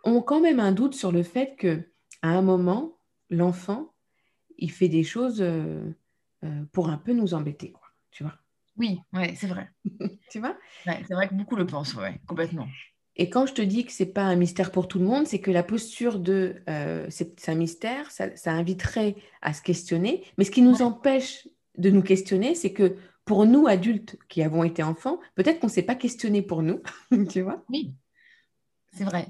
ont 0.04 0.22
quand 0.22 0.40
même 0.40 0.60
un 0.60 0.70
doute 0.70 0.94
sur 0.94 1.10
le 1.10 1.24
fait 1.24 1.56
que 1.56 1.82
à 2.22 2.28
un 2.28 2.42
moment, 2.42 2.96
l'enfant, 3.28 3.92
il 4.56 4.70
fait 4.70 4.88
des 4.88 5.02
choses 5.02 5.44
pour 6.70 6.90
un 6.90 6.98
peu 6.98 7.12
nous 7.12 7.34
embêter, 7.34 7.72
quoi, 7.72 7.88
tu 8.12 8.22
vois. 8.22 8.38
Oui, 8.80 8.98
ouais, 9.12 9.34
c'est 9.36 9.46
vrai. 9.46 9.68
tu 10.30 10.40
vois? 10.40 10.56
C'est 10.86 11.12
vrai 11.12 11.28
que 11.28 11.34
beaucoup 11.34 11.54
le 11.54 11.66
pensent, 11.66 11.94
ouais, 11.94 12.18
complètement. 12.26 12.66
Et 13.14 13.28
quand 13.28 13.44
je 13.44 13.52
te 13.52 13.60
dis 13.60 13.84
que 13.84 13.92
c'est 13.92 14.06
pas 14.06 14.22
un 14.22 14.36
mystère 14.36 14.72
pour 14.72 14.88
tout 14.88 14.98
le 14.98 15.04
monde, 15.04 15.26
c'est 15.26 15.40
que 15.40 15.50
la 15.50 15.62
posture 15.62 16.18
de 16.18 16.62
euh, 16.70 17.06
c'est 17.10 17.50
un 17.50 17.54
mystère, 17.54 18.10
ça, 18.10 18.30
inviterait 18.46 19.16
à 19.42 19.52
se 19.52 19.60
questionner. 19.60 20.24
Mais 20.38 20.44
ce 20.44 20.50
qui 20.50 20.62
nous 20.62 20.80
empêche 20.80 21.46
de 21.76 21.90
nous 21.90 22.02
questionner, 22.02 22.54
c'est 22.54 22.72
que 22.72 22.96
pour 23.26 23.44
nous 23.44 23.66
adultes 23.66 24.16
qui 24.30 24.42
avons 24.42 24.64
été 24.64 24.82
enfants, 24.82 25.20
peut-être 25.34 25.60
qu'on 25.60 25.66
ne 25.66 25.72
s'est 25.72 25.82
pas 25.82 25.94
questionné 25.94 26.40
pour 26.40 26.62
nous, 26.62 26.80
tu 27.30 27.42
vois? 27.42 27.62
Oui, 27.68 27.92
c'est 28.94 29.04
vrai. 29.04 29.28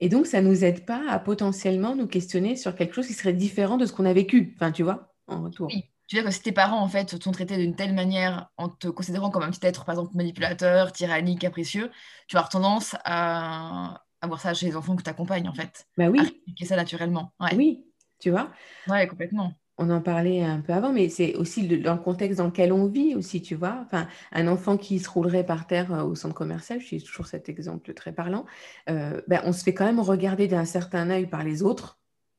Et 0.00 0.08
donc, 0.08 0.26
ça 0.26 0.40
ne 0.40 0.48
nous 0.48 0.64
aide 0.64 0.86
pas 0.86 1.04
à 1.06 1.18
potentiellement 1.18 1.94
nous 1.94 2.06
questionner 2.06 2.56
sur 2.56 2.74
quelque 2.74 2.94
chose 2.94 3.06
qui 3.06 3.14
serait 3.14 3.34
différent 3.34 3.76
de 3.76 3.84
ce 3.84 3.92
qu'on 3.92 4.06
a 4.06 4.12
vécu, 4.14 4.54
enfin, 4.56 4.72
tu 4.72 4.82
vois, 4.82 5.14
en 5.26 5.42
retour. 5.42 5.68
Oui. 5.68 5.84
Tu 6.06 6.14
veux 6.14 6.22
dire 6.22 6.30
que 6.30 6.34
si 6.34 6.42
tes 6.42 6.52
parents, 6.52 6.80
en 6.80 6.88
fait, 6.88 7.18
t'ont 7.18 7.32
traité 7.32 7.56
d'une 7.56 7.74
telle 7.74 7.92
manière, 7.92 8.50
en 8.56 8.68
te 8.68 8.86
considérant 8.88 9.30
comme 9.30 9.42
un 9.42 9.50
petit 9.50 9.66
être, 9.66 9.84
par 9.84 9.94
exemple, 9.94 10.16
manipulateur, 10.16 10.92
tyrannique, 10.92 11.40
capricieux, 11.40 11.90
tu 12.28 12.34
vas 12.34 12.40
avoir 12.40 12.48
tendance 12.48 12.94
à, 13.04 14.04
voir 14.22 14.40
ça 14.40 14.54
chez 14.54 14.66
les 14.66 14.76
enfants 14.76 14.94
que 14.94 15.02
tu 15.02 15.10
accompagnes, 15.10 15.48
en 15.48 15.54
fait. 15.54 15.86
Bah 15.96 16.08
oui. 16.08 16.42
À 16.60 16.64
ça 16.64 16.76
naturellement. 16.76 17.32
Oui, 17.56 17.84
tu 18.20 18.30
vois. 18.30 18.52
Ouais, 18.86 19.06
complètement. 19.08 19.52
On 19.78 19.90
en 19.90 20.00
parlait 20.00 20.42
un 20.42 20.60
peu 20.60 20.72
avant, 20.72 20.92
mais 20.92 21.08
c'est 21.10 21.34
aussi 21.34 21.66
dans 21.80 21.94
le 21.94 22.00
contexte 22.00 22.38
dans 22.38 22.46
lequel 22.46 22.72
on 22.72 22.86
vit 22.86 23.14
aussi, 23.14 23.42
tu 23.42 23.56
vois. 23.56 23.82
Enfin, 23.84 24.08
un 24.32 24.46
enfant 24.46 24.78
qui 24.78 25.00
se 25.00 25.10
roulerait 25.10 25.44
par 25.44 25.66
terre 25.66 25.92
euh, 25.92 26.02
au 26.02 26.14
centre 26.14 26.34
commercial, 26.34 26.80
je 26.80 26.86
suis 26.86 27.02
toujours 27.02 27.26
cet 27.26 27.48
exemple 27.48 27.92
très 27.92 28.12
parlant, 28.12 28.46
euh, 28.88 29.20
ben, 29.26 29.42
on 29.44 29.52
se 29.52 29.62
fait 29.62 29.74
quand 29.74 29.84
même 29.84 30.00
regarder 30.00 30.48
d'un 30.48 30.64
certain 30.64 31.10
œil 31.10 31.26
par 31.26 31.44
les 31.44 31.62
autres, 31.62 31.98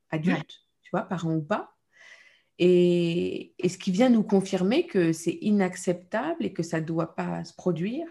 adultes, 0.09 0.63
tu 0.81 0.89
vois, 0.91 1.03
parents 1.03 1.35
ou 1.35 1.43
pas. 1.43 1.76
Et, 2.59 3.53
ce 3.67 3.77
qui 3.77 3.91
vient 3.91 4.09
nous 4.09 4.23
confirmer 4.23 4.87
que 4.87 5.13
c'est 5.13 5.37
inacceptable 5.41 6.45
et 6.45 6.53
que 6.53 6.63
ça 6.63 6.81
ne 6.81 6.85
doit 6.85 7.15
pas 7.15 7.43
se 7.43 7.53
produire. 7.53 8.07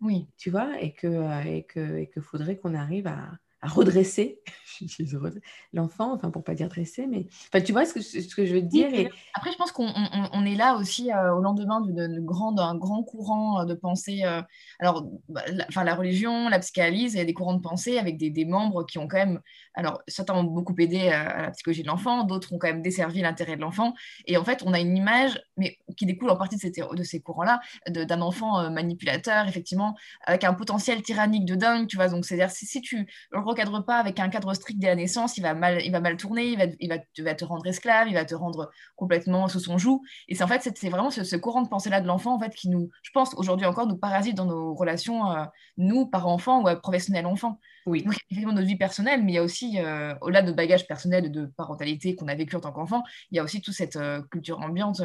Oui. 0.00 0.28
Tu 0.36 0.50
vois, 0.50 0.80
et 0.80 0.92
que 0.92 1.46
et 1.46 1.64
que, 1.64 1.98
et 1.98 2.06
que 2.06 2.20
faudrait 2.20 2.56
qu'on 2.56 2.74
arrive 2.74 3.08
à, 3.08 3.32
redresser 3.62 4.40
l'enfant, 5.72 6.14
enfin 6.14 6.30
pour 6.30 6.44
pas 6.44 6.54
dire 6.54 6.68
dresser, 6.68 7.06
mais 7.06 7.26
enfin 7.48 7.60
tu 7.60 7.72
vois 7.72 7.84
ce 7.84 7.94
que, 7.94 8.00
ce 8.00 8.34
que 8.34 8.46
je 8.46 8.54
veux 8.54 8.60
te 8.60 8.66
dire. 8.66 8.92
Et... 8.94 9.10
Après, 9.34 9.50
je 9.50 9.56
pense 9.56 9.72
qu'on 9.72 9.92
on, 10.32 10.46
est 10.46 10.54
là 10.54 10.76
aussi 10.76 11.10
euh, 11.12 11.34
au 11.34 11.40
lendemain 11.40 11.80
d'un 11.80 12.20
grand, 12.20 12.52
grand 12.52 13.02
courant 13.02 13.60
euh, 13.60 13.64
de 13.64 13.74
pensée. 13.74 14.22
Euh, 14.24 14.42
alors, 14.78 15.08
bah, 15.28 15.42
la, 15.48 15.66
enfin 15.68 15.84
la 15.84 15.94
religion, 15.94 16.48
la 16.48 16.60
psychanalyse, 16.60 17.14
il 17.14 17.18
y 17.18 17.20
a 17.20 17.24
des 17.24 17.34
courants 17.34 17.54
de 17.54 17.60
pensée 17.60 17.98
avec 17.98 18.16
des, 18.16 18.30
des 18.30 18.44
membres 18.44 18.84
qui 18.84 18.98
ont 18.98 19.08
quand 19.08 19.18
même, 19.18 19.40
alors 19.74 20.00
certains 20.06 20.34
ont 20.34 20.44
beaucoup 20.44 20.74
aidé 20.78 21.08
à, 21.08 21.42
la 21.42 21.50
psychologie 21.50 21.82
de 21.82 21.88
l'enfant, 21.88 22.24
d'autres 22.24 22.52
ont 22.52 22.58
quand 22.58 22.68
même 22.68 22.82
desservi 22.82 23.20
l'intérêt 23.20 23.56
de 23.56 23.62
l'enfant. 23.62 23.94
Et 24.26 24.36
en 24.36 24.44
fait, 24.44 24.62
on 24.64 24.72
a 24.72 24.80
une 24.80 24.96
image, 24.96 25.40
mais 25.56 25.78
qui 25.98 26.06
découle 26.06 26.30
en 26.30 26.36
partie 26.36 26.56
de 26.56 26.60
ces, 26.60 26.70
de 26.70 27.02
ces 27.02 27.20
courants-là, 27.20 27.60
d'un 27.88 28.20
enfant 28.20 28.70
manipulateur, 28.70 29.46
effectivement, 29.48 29.96
avec 30.24 30.44
un 30.44 30.54
potentiel 30.54 31.02
tyrannique 31.02 31.44
de 31.44 31.54
dingue, 31.54 31.86
tu 31.86 31.96
vois. 31.96 32.08
Donc, 32.08 32.24
c'est-à-dire 32.24 32.50
si, 32.50 32.66
si 32.66 32.80
tu 32.80 33.06
le 33.30 33.38
recadres 33.40 33.84
pas 33.84 33.98
avec 33.98 34.20
un 34.20 34.28
cadre 34.28 34.54
strict 34.54 34.78
dès 34.78 34.88
la 34.88 34.94
naissance, 34.94 35.36
il 35.36 35.42
va 35.42 35.54
mal, 35.54 35.80
il 35.84 35.92
va 35.92 36.00
mal 36.00 36.16
tourner, 36.16 36.48
il 36.48 36.58
va, 36.58 36.64
il 36.78 36.88
va, 36.88 36.96
va 37.18 37.34
te 37.34 37.44
rendre 37.44 37.66
esclave, 37.66 38.08
il 38.08 38.14
va 38.14 38.24
te 38.24 38.34
rendre 38.34 38.70
complètement 38.96 39.48
sous 39.48 39.60
son 39.60 39.78
joug. 39.78 40.02
Et 40.28 40.34
c'est 40.34 40.44
en 40.44 40.48
fait, 40.48 40.70
c'est 40.74 40.88
vraiment 40.88 41.10
ce, 41.10 41.36
courant 41.36 41.62
de 41.62 41.68
pensée-là 41.68 42.00
de 42.00 42.06
l'enfant, 42.06 42.34
en 42.34 42.38
fait, 42.38 42.54
qui 42.54 42.68
nous, 42.68 42.90
je 43.02 43.10
pense, 43.12 43.34
aujourd'hui 43.34 43.66
encore, 43.66 43.86
nous 43.86 43.96
parasite 43.96 44.36
dans 44.36 44.44
nos 44.44 44.74
relations, 44.74 45.30
euh, 45.30 45.44
nous, 45.76 46.06
parents-enfants 46.06 46.62
ou 46.62 46.80
professionnels-enfants. 46.80 47.60
Oui. 47.86 48.02
Donc, 48.02 48.14
effectivement, 48.30 48.52
notre 48.52 48.66
vie 48.66 48.76
personnelle, 48.76 49.24
mais 49.24 49.32
il 49.32 49.34
y 49.36 49.38
a 49.38 49.42
aussi, 49.42 49.80
euh, 49.80 50.14
au-delà 50.20 50.42
de 50.42 50.46
notre 50.46 50.56
bagage 50.56 50.86
personnel 50.86 51.26
et 51.26 51.30
de 51.30 51.46
parentalité 51.46 52.14
qu'on 52.16 52.28
a 52.28 52.34
vécu 52.34 52.56
en 52.56 52.60
tant 52.60 52.72
qu'enfant, 52.72 53.02
il 53.30 53.36
y 53.36 53.38
a 53.38 53.44
aussi 53.44 53.60
toute 53.60 53.74
cette 53.74 53.96
euh, 53.96 54.22
culture 54.30 54.60
ambiante 54.60 55.02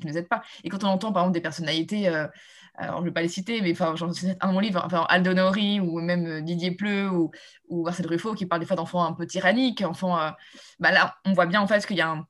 qui 0.00 0.06
ne 0.06 0.12
nous 0.12 0.18
aide 0.18 0.28
pas. 0.28 0.42
Et 0.64 0.68
quand 0.68 0.84
on 0.84 0.88
entend, 0.88 1.12
par 1.12 1.22
exemple, 1.22 1.34
des 1.34 1.40
personnalités 1.40 2.08
alors 2.78 2.98
je 2.98 3.00
ne 3.00 3.06
vais 3.06 3.12
pas 3.12 3.22
les 3.22 3.28
citer, 3.28 3.60
mais 3.60 3.72
enfin, 3.72 3.94
j'en 3.96 4.10
un 4.10 4.46
dans 4.46 4.52
mon 4.52 4.60
livre, 4.60 4.80
enfin, 4.84 5.04
Aldo 5.08 5.34
Nori 5.34 5.80
ou 5.80 6.00
même 6.00 6.26
euh, 6.26 6.40
Didier 6.40 6.70
Pleu 6.70 7.10
ou, 7.10 7.32
ou 7.68 7.84
Marcel 7.84 8.06
Ruffo 8.06 8.34
qui 8.34 8.46
parlent 8.46 8.60
des 8.60 8.66
fois 8.66 8.76
d'enfants 8.76 9.04
un 9.04 9.12
peu 9.12 9.26
tyranniques, 9.26 9.82
enfants, 9.82 10.18
euh, 10.18 10.30
bah 10.78 10.92
là, 10.92 11.16
on 11.24 11.32
voit 11.32 11.46
bien 11.46 11.60
en 11.60 11.66
fait 11.66 11.84
qu'il 11.84 11.96
y 11.96 12.00
a 12.00 12.10
un, 12.10 12.26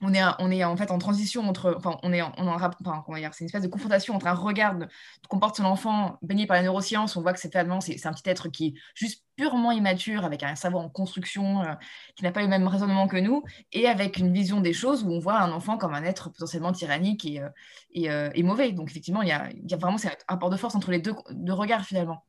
on 0.00 0.14
est, 0.14 0.22
on 0.38 0.50
est 0.50 0.62
en 0.62 0.76
fait 0.76 0.90
en 0.90 0.98
transition 0.98 1.48
entre, 1.48 1.74
enfin, 1.76 1.98
on 2.02 2.12
est 2.12 2.22
en, 2.22 2.32
on 2.38 2.46
enfin, 2.48 2.70
comment 3.04 3.18
dire, 3.18 3.34
c'est 3.34 3.40
une 3.40 3.46
espèce 3.46 3.62
de 3.62 3.68
confrontation 3.68 4.14
entre 4.14 4.28
un 4.28 4.34
regard 4.34 4.76
de, 4.76 4.86
comporte 5.28 5.56
son 5.56 5.64
enfant 5.64 6.18
baigné 6.22 6.46
par 6.46 6.56
la 6.56 6.62
neuroscience, 6.62 7.16
on 7.16 7.22
voit 7.22 7.32
que 7.32 7.40
c'est 7.40 7.56
un 7.56 7.64
petit 7.66 8.30
être 8.30 8.48
qui 8.48 8.66
est 8.66 8.74
juste 8.94 9.24
purement 9.36 9.72
immature, 9.72 10.24
avec 10.24 10.42
un 10.42 10.54
savoir 10.54 10.84
en 10.84 10.88
construction 10.88 11.62
euh, 11.62 11.74
qui 12.16 12.22
n'a 12.22 12.30
pas 12.30 12.42
le 12.42 12.48
même 12.48 12.66
raisonnement 12.66 13.08
que 13.08 13.16
nous, 13.16 13.42
et 13.72 13.86
avec 13.86 14.18
une 14.18 14.32
vision 14.32 14.60
des 14.60 14.72
choses 14.72 15.02
où 15.02 15.10
on 15.10 15.18
voit 15.18 15.40
un 15.40 15.50
enfant 15.52 15.78
comme 15.78 15.94
un 15.94 16.04
être 16.04 16.30
potentiellement 16.30 16.72
tyrannique 16.72 17.24
et, 17.24 17.40
euh, 17.40 17.48
euh, 17.96 18.30
et, 18.34 18.42
mauvais. 18.42 18.72
Donc 18.72 18.90
effectivement, 18.90 19.22
il 19.22 19.28
y 19.28 19.32
a, 19.32 19.50
il 19.50 19.68
y 19.68 19.74
a 19.74 19.76
vraiment 19.76 19.96
un 19.96 20.32
rapport 20.32 20.50
de 20.50 20.56
force 20.56 20.74
entre 20.74 20.90
les 20.90 21.00
deux, 21.00 21.14
deux 21.30 21.52
regards 21.52 21.84
finalement. 21.84 22.24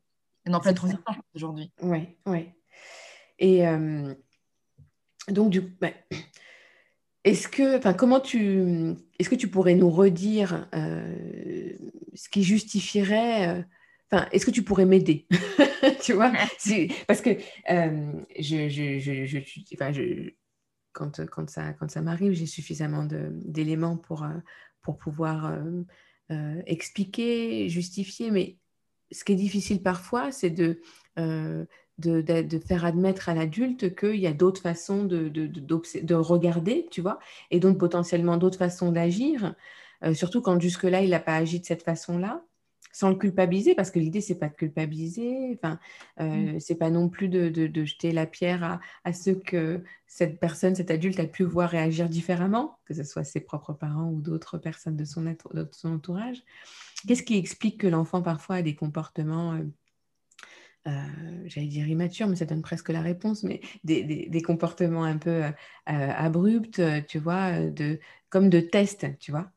Dans 0.46 0.58
plein 0.58 0.72
de 0.72 0.76
transition 0.76 1.02
aujourd'hui. 1.34 1.70
Oui, 1.82 2.16
oui. 2.26 2.48
Et 3.38 3.62
donc 5.28 5.50
du 5.50 5.62
coup, 5.62 5.70
bah, 5.80 5.90
est-ce 7.24 7.48
que, 7.48 7.76
enfin, 7.76 7.92
comment 7.92 8.20
tu, 8.20 8.94
est-ce 9.18 9.28
que 9.28 9.34
tu 9.34 9.48
pourrais 9.48 9.74
nous 9.74 9.90
redire 9.90 10.68
euh, 10.74 11.74
ce 12.14 12.28
qui 12.28 12.42
justifierait, 12.42 13.48
euh, 13.48 13.62
enfin, 14.10 14.26
est-ce 14.32 14.46
que 14.46 14.50
tu 14.50 14.62
pourrais 14.62 14.86
m'aider, 14.86 15.26
tu 16.02 16.14
vois, 16.14 16.32
parce 17.06 17.20
que 17.20 17.30
euh, 17.70 18.12
je, 18.38 18.68
je, 18.68 18.98
je, 18.98 19.26
je, 19.26 20.30
quand, 20.92 21.24
quand 21.26 21.50
ça, 21.50 21.74
quand 21.74 21.90
ça 21.90 22.00
m'arrive, 22.00 22.32
j'ai 22.32 22.46
suffisamment 22.46 23.04
d'éléments 23.04 23.96
pour, 23.96 24.26
pour 24.80 24.96
pouvoir 24.96 25.56
expliquer, 26.66 27.68
justifier, 27.68 28.30
mais 28.30 28.56
ce 29.12 29.24
qui 29.24 29.32
est 29.32 29.36
difficile 29.36 29.82
parfois, 29.82 30.32
c'est 30.32 30.50
de 30.50 30.80
de, 32.00 32.58
faire 32.66 32.84
admettre 32.84 33.28
à 33.28 33.34
l'adulte 33.34 33.94
qu'il 33.94 34.16
y 34.16 34.26
a 34.26 34.32
d'autres 34.32 34.62
façons 34.62 35.04
de, 35.04 35.28
de, 35.28 36.14
regarder, 36.14 36.86
tu 36.90 37.00
vois, 37.00 37.18
et 37.50 37.60
donc 37.60 37.78
potentiellement 37.78 38.36
d'autres 38.36 38.58
façons 38.58 38.92
d'agir, 38.92 39.54
euh, 40.04 40.14
surtout 40.14 40.40
quand 40.42 40.60
jusque-là, 40.60 41.02
il 41.02 41.10
n'a 41.10 41.20
pas 41.20 41.36
agi 41.36 41.60
de 41.60 41.64
cette 41.64 41.82
façon-là, 41.82 42.42
sans 42.92 43.10
le 43.10 43.16
culpabiliser, 43.16 43.74
parce 43.74 43.90
que 43.90 43.98
l'idée, 43.98 44.20
c'est 44.20 44.38
pas 44.38 44.48
de 44.48 44.54
culpabiliser, 44.54 45.54
enfin, 45.54 45.78
euh, 46.20 46.54
mm. 46.54 46.60
c'est 46.60 46.74
pas 46.74 46.90
non 46.90 47.08
plus 47.08 47.28
de, 47.28 47.84
jeter 47.84 48.10
la 48.12 48.26
pierre 48.26 48.64
à, 48.64 48.80
à, 49.04 49.12
ceux 49.12 49.34
que 49.34 49.82
cette 50.06 50.40
personne, 50.40 50.74
cet 50.74 50.90
adulte 50.90 51.20
a 51.20 51.26
pu 51.26 51.44
voir 51.44 51.70
réagir 51.70 52.08
différemment, 52.08 52.78
que 52.84 52.94
ce 52.94 53.04
soit 53.04 53.24
ses 53.24 53.40
propres 53.40 53.74
parents 53.74 54.10
ou 54.10 54.20
d'autres 54.20 54.58
personnes 54.58 54.96
de 54.96 55.04
son, 55.04 55.22
de 55.22 55.68
son 55.70 55.94
entourage. 55.94 56.42
Qu'est-ce 57.06 57.22
qui 57.22 57.38
explique 57.38 57.80
que 57.80 57.86
l'enfant 57.86 58.22
parfois 58.22 58.56
a 58.56 58.62
des 58.62 58.74
comportements... 58.74 59.54
Euh, 59.54 59.64
euh, 60.86 60.90
j'allais 61.44 61.66
dire 61.66 61.86
immature, 61.86 62.26
mais 62.26 62.36
ça 62.36 62.46
donne 62.46 62.62
presque 62.62 62.88
la 62.88 63.02
réponse, 63.02 63.42
mais 63.42 63.60
des, 63.84 64.42
comportements 64.42 65.04
un 65.04 65.18
peu 65.18 65.42
euh, 65.42 65.52
abrupts, 65.86 66.78
euh, 66.78 67.02
tu 67.06 67.18
vois, 67.18 67.58
de, 67.60 68.00
comme 68.30 68.48
de 68.48 68.60
test, 68.60 69.06
tu 69.18 69.30
vois. 69.30 69.50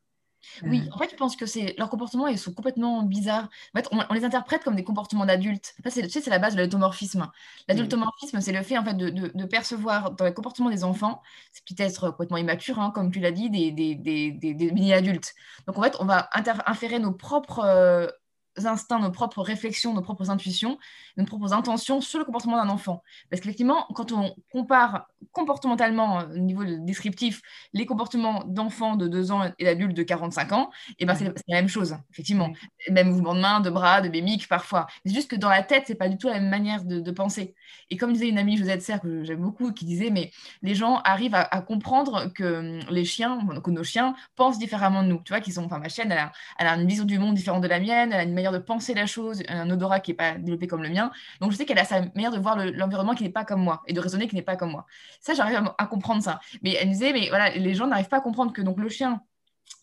Oui, 0.63 0.89
en 0.91 0.97
fait, 0.97 1.09
je 1.09 1.15
pense 1.15 1.37
que 1.37 1.45
c'est 1.45 1.73
leurs 1.77 1.89
comportements, 1.89 2.27
ils 2.27 2.37
sont 2.37 2.53
complètement 2.53 3.03
bizarres. 3.03 3.49
En 3.73 3.79
fait, 3.79 3.87
on, 3.93 4.13
les 4.13 4.25
interprète 4.25 4.61
comme 4.65 4.75
des 4.75 4.83
comportements 4.83 5.25
d'adultes. 5.25 5.73
tu 5.81 5.89
sais, 5.89 6.09
c'est 6.09 6.29
la 6.29 6.37
base 6.37 6.55
de 6.55 6.61
l'automorphisme. 6.61 7.31
L'adultomorphisme, 7.69 8.41
c'est 8.41 8.51
le 8.51 8.61
fait 8.61 8.77
en 8.77 8.83
fait 8.83 8.93
de, 8.93 9.45
percevoir 9.45 10.11
dans 10.11 10.25
les 10.25 10.33
comportements 10.33 10.69
des 10.69 10.83
enfants, 10.83 11.21
c'est 11.53 11.63
peut-être 11.65 12.09
complètement 12.09 12.35
immature, 12.35 12.77
hein, 12.79 12.91
comme 12.93 13.09
tu 13.09 13.21
l'as 13.21 13.31
dit, 13.31 13.49
des, 13.49 13.71
des, 13.71 14.71
mini-adultes. 14.73 15.33
Donc, 15.65 15.77
en 15.77 15.81
fait, 15.81 15.95
on 16.01 16.05
va 16.05 16.29
inférer 16.65 16.99
nos 16.99 17.13
propres 17.13 18.11
instincts, 18.57 18.99
nos 18.99 19.11
propres 19.11 19.41
réflexions, 19.41 19.93
nos 19.93 20.01
propres 20.01 20.29
intuitions, 20.29 20.77
nos 21.17 21.25
propres 21.25 21.53
intentions 21.53 22.01
sur 22.01 22.19
le 22.19 22.25
comportement 22.25 22.57
d'un 22.57 22.69
enfant. 22.69 23.03
Parce 23.29 23.41
qu'effectivement, 23.41 23.87
quand 23.93 24.11
on 24.11 24.35
compare 24.51 25.07
comportementalement, 25.31 26.21
euh, 26.21 26.35
au 26.35 26.37
niveau 26.37 26.63
descriptif, 26.63 27.41
les 27.73 27.85
comportements 27.85 28.43
d'enfants 28.45 28.95
de 28.95 29.07
2 29.07 29.31
ans 29.31 29.51
et 29.57 29.65
d'adultes 29.65 29.95
de 29.95 30.03
45 30.03 30.51
ans, 30.51 30.69
et 30.89 30.93
eh 30.99 31.05
ben 31.05 31.15
c'est 31.15 31.25
la 31.25 31.33
même 31.57 31.67
chose, 31.67 31.95
effectivement. 32.11 32.51
Même 32.89 33.09
mouvement 33.09 33.35
de 33.35 33.39
main, 33.39 33.59
de 33.59 33.69
bras, 33.69 34.01
de 34.01 34.09
mimiques 34.09 34.47
parfois. 34.47 34.87
C'est 35.05 35.13
juste 35.13 35.29
que 35.29 35.35
dans 35.35 35.49
la 35.49 35.63
tête, 35.63 35.83
c'est 35.87 35.95
pas 35.95 36.09
du 36.09 36.17
tout 36.17 36.27
la 36.27 36.39
même 36.39 36.49
manière 36.49 36.83
de, 36.83 37.11
penser. 37.11 37.55
Et 37.89 37.97
comme 37.97 38.13
disait 38.13 38.29
une 38.29 38.37
amie 38.37 38.57
Josette 38.57 38.81
Serre, 38.81 39.01
que 39.01 39.23
j'aime 39.23 39.41
beaucoup, 39.41 39.71
qui 39.71 39.85
disait, 39.85 40.09
mais 40.09 40.31
les 40.61 40.75
gens 40.75 40.97
arrivent 41.03 41.35
à, 41.35 41.61
comprendre 41.61 42.31
que 42.33 42.79
les 42.91 43.05
chiens, 43.05 43.39
que 43.63 43.71
nos 43.71 43.83
chiens 43.83 44.15
pensent 44.35 44.59
différemment 44.59 45.03
de 45.03 45.09
nous. 45.09 45.21
Tu 45.23 45.31
vois, 45.31 45.41
qu'ils 45.41 45.53
sont, 45.53 45.65
enfin, 45.65 45.79
ma 45.79 45.89
chienne, 45.89 46.11
elle 46.59 46.67
a, 46.67 46.75
une 46.75 46.87
vision 46.87 47.05
du 47.05 47.19
monde 47.19 47.35
différente 47.35 47.61
de 47.61 47.67
la 47.67 47.79
mienne, 47.79 48.11
elle 48.11 48.19
a 48.19 48.23
une 48.23 48.33
manière 48.33 48.51
de 48.51 48.57
penser 48.57 48.93
la 48.93 49.05
chose, 49.05 49.43
un 49.47 49.69
odorat 49.69 49.99
qui 49.99 50.11
n'est 50.11 50.17
pas 50.17 50.33
développé 50.33 50.67
comme 50.67 50.83
le 50.83 50.89
mien. 50.89 51.11
Donc 51.39 51.51
je 51.51 51.57
sais 51.57 51.65
qu'elle 51.65 51.79
a 51.79 51.85
sa 51.85 52.01
manière 52.01 52.31
de 52.31 52.39
voir 52.39 52.57
l'environnement 52.57 53.15
qui 53.15 53.23
n'est 53.23 53.29
pas 53.29 53.45
comme 53.45 53.61
moi 53.61 53.81
et 53.87 53.93
de 53.93 53.99
raisonner 53.99 54.27
qui 54.27 54.35
n'est 54.35 54.41
pas 54.41 54.55
comme 54.55 54.71
moi. 54.71 54.85
Ça, 55.19 55.33
j'arrive 55.33 55.71
à, 55.77 55.85
comprendre 55.87 56.23
ça. 56.23 56.39
Mais 56.63 56.73
elle 56.73 56.89
disait, 56.89 57.13
mais 57.13 57.29
voilà, 57.29 57.49
les 57.51 57.73
gens 57.73 57.87
n'arrivent 57.87 58.09
pas 58.09 58.17
à 58.17 58.21
comprendre 58.21 58.53
que 58.53 58.61
donc 58.61 58.79
le 58.79 58.89
chien 58.89 59.21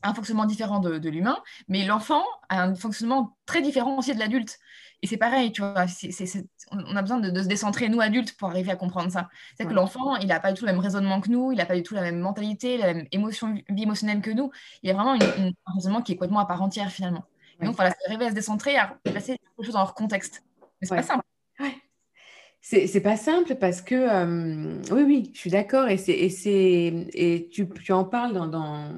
un 0.03 0.15
fonctionnement 0.15 0.47
différent 0.47 0.81
de, 0.81 1.09
l'humain, 1.09 1.39
mais 1.69 1.85
l'enfant 1.85 2.25
a 2.49 2.63
un 2.63 2.75
fonctionnement 2.75 3.37
très 3.47 3.63
différent 3.63 3.99
aussi 3.99 4.15
de 4.15 4.19
l'adulte. 4.19 4.59
Et 5.03 5.07
c'est 5.07 5.17
pareil, 5.17 5.51
tu 5.51 5.63
vois, 5.63 5.87
on 6.73 6.97
a 6.97 7.01
besoin 7.01 7.21
de, 7.21 7.43
se 7.43 7.49
décentrer, 7.49 7.89
nous 7.89 8.01
adultes, 8.01 8.37
pour 8.37 8.51
arriver 8.51 8.71
à 8.71 8.77
comprendre 8.77 9.11
ça. 9.11 9.31
C'est 9.57 9.67
que 9.67 9.73
l'enfant, 9.73 10.17
il 10.17 10.27
n'a 10.27 10.41
pas 10.41 10.53
du 10.53 10.59
tout 10.59 10.67
le 10.67 10.73
même 10.73 10.81
raisonnement 10.81 11.21
que 11.21 11.31
nous, 11.31 11.53
il 11.53 11.57
n'a 11.57 11.65
pas 11.65 11.75
du 11.75 11.83
tout 11.83 11.95
la 11.95 12.03
même 12.03 12.19
mentalité, 12.19 12.77
la 12.77 12.93
même 12.93 13.07
émotion, 13.11 13.55
vie 13.71 13.83
émotionnelle 13.83 14.21
que 14.21 14.31
nous. 14.31 14.51
Il 14.83 14.89
y 14.89 14.93
a 14.93 14.95
vraiment 14.95 15.15
un 15.15 15.73
raisonnement 15.75 16.03
qui 16.03 16.13
est 16.13 16.17
complètement 16.17 16.41
à 16.41 16.47
part 16.47 16.61
entière, 16.61 16.91
finalement. 16.91 17.25
Et 17.61 17.65
donc, 17.65 17.77
voilà, 17.77 17.95
arriver 18.07 18.27
à 18.27 18.31
se 18.31 18.35
décentrer, 18.35 18.77
à 18.77 18.99
placer 19.05 19.39
quelque 19.39 19.65
chose 19.65 19.75
dans 19.75 19.81
leur 19.81 19.95
contexte. 19.95 20.43
Mais 20.81 20.87
c'est 20.87 20.97
pas 20.97 21.03
simple. 21.03 21.25
C'est 22.63 23.01
pas 23.01 23.17
simple 23.17 23.55
parce 23.55 23.81
que, 23.81 23.95
euh, 23.95 24.83
oui, 24.93 25.03
oui, 25.03 25.31
je 25.35 25.39
suis 25.39 25.51
d'accord, 25.51 25.89
et, 25.89 25.95
et, 25.95 27.35
et 27.35 27.49
tu, 27.49 27.69
tu, 27.69 27.93
en 27.93 28.05
parles 28.05 28.35
dans, 28.35 28.47
dans, 28.47 28.93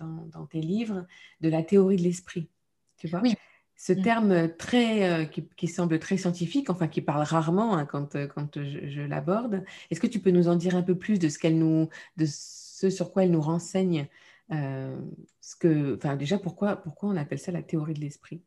dans, 0.00 0.46
tes 0.46 0.60
livres 0.60 1.06
de 1.40 1.48
la 1.48 1.62
théorie 1.62 1.96
de 1.96 2.02
l'esprit, 2.02 2.48
tu 2.96 3.08
vois? 3.08 3.20
Oui. 3.22 3.34
Ce 3.76 3.92
mm. 3.92 4.02
terme 4.02 4.56
très, 4.56 5.10
euh, 5.10 5.24
qui, 5.24 5.48
qui, 5.56 5.66
semble 5.66 5.98
très 5.98 6.18
scientifique, 6.18 6.68
enfin 6.68 6.86
qui 6.86 7.00
parle 7.00 7.22
rarement 7.22 7.76
hein, 7.76 7.86
quand, 7.86 8.16
quand 8.28 8.62
je, 8.62 9.00
l'aborde, 9.00 9.64
est-ce 9.90 10.00
que 10.00 10.06
tu 10.06 10.20
peux 10.20 10.30
nous 10.30 10.48
en 10.48 10.56
dire 10.56 10.76
un 10.76 10.82
peu 10.82 10.96
plus 10.96 11.18
de 11.18 11.28
ce, 11.28 11.38
qu'elle 11.38 11.58
nous, 11.58 11.88
de 12.16 12.26
ce 12.26 12.90
sur 12.90 13.12
quoi 13.12 13.24
elle 13.24 13.30
nous 13.30 13.40
renseigne 13.40 14.06
euh, 14.52 14.98
ce 15.40 15.56
que, 15.56 16.14
déjà, 16.16 16.38
pourquoi, 16.38 16.76
pourquoi 16.76 17.08
on 17.08 17.16
appelle 17.16 17.38
ça 17.38 17.52
la 17.52 17.62
théorie 17.62 17.94
de 17.94 18.00
l'esprit? 18.00 18.42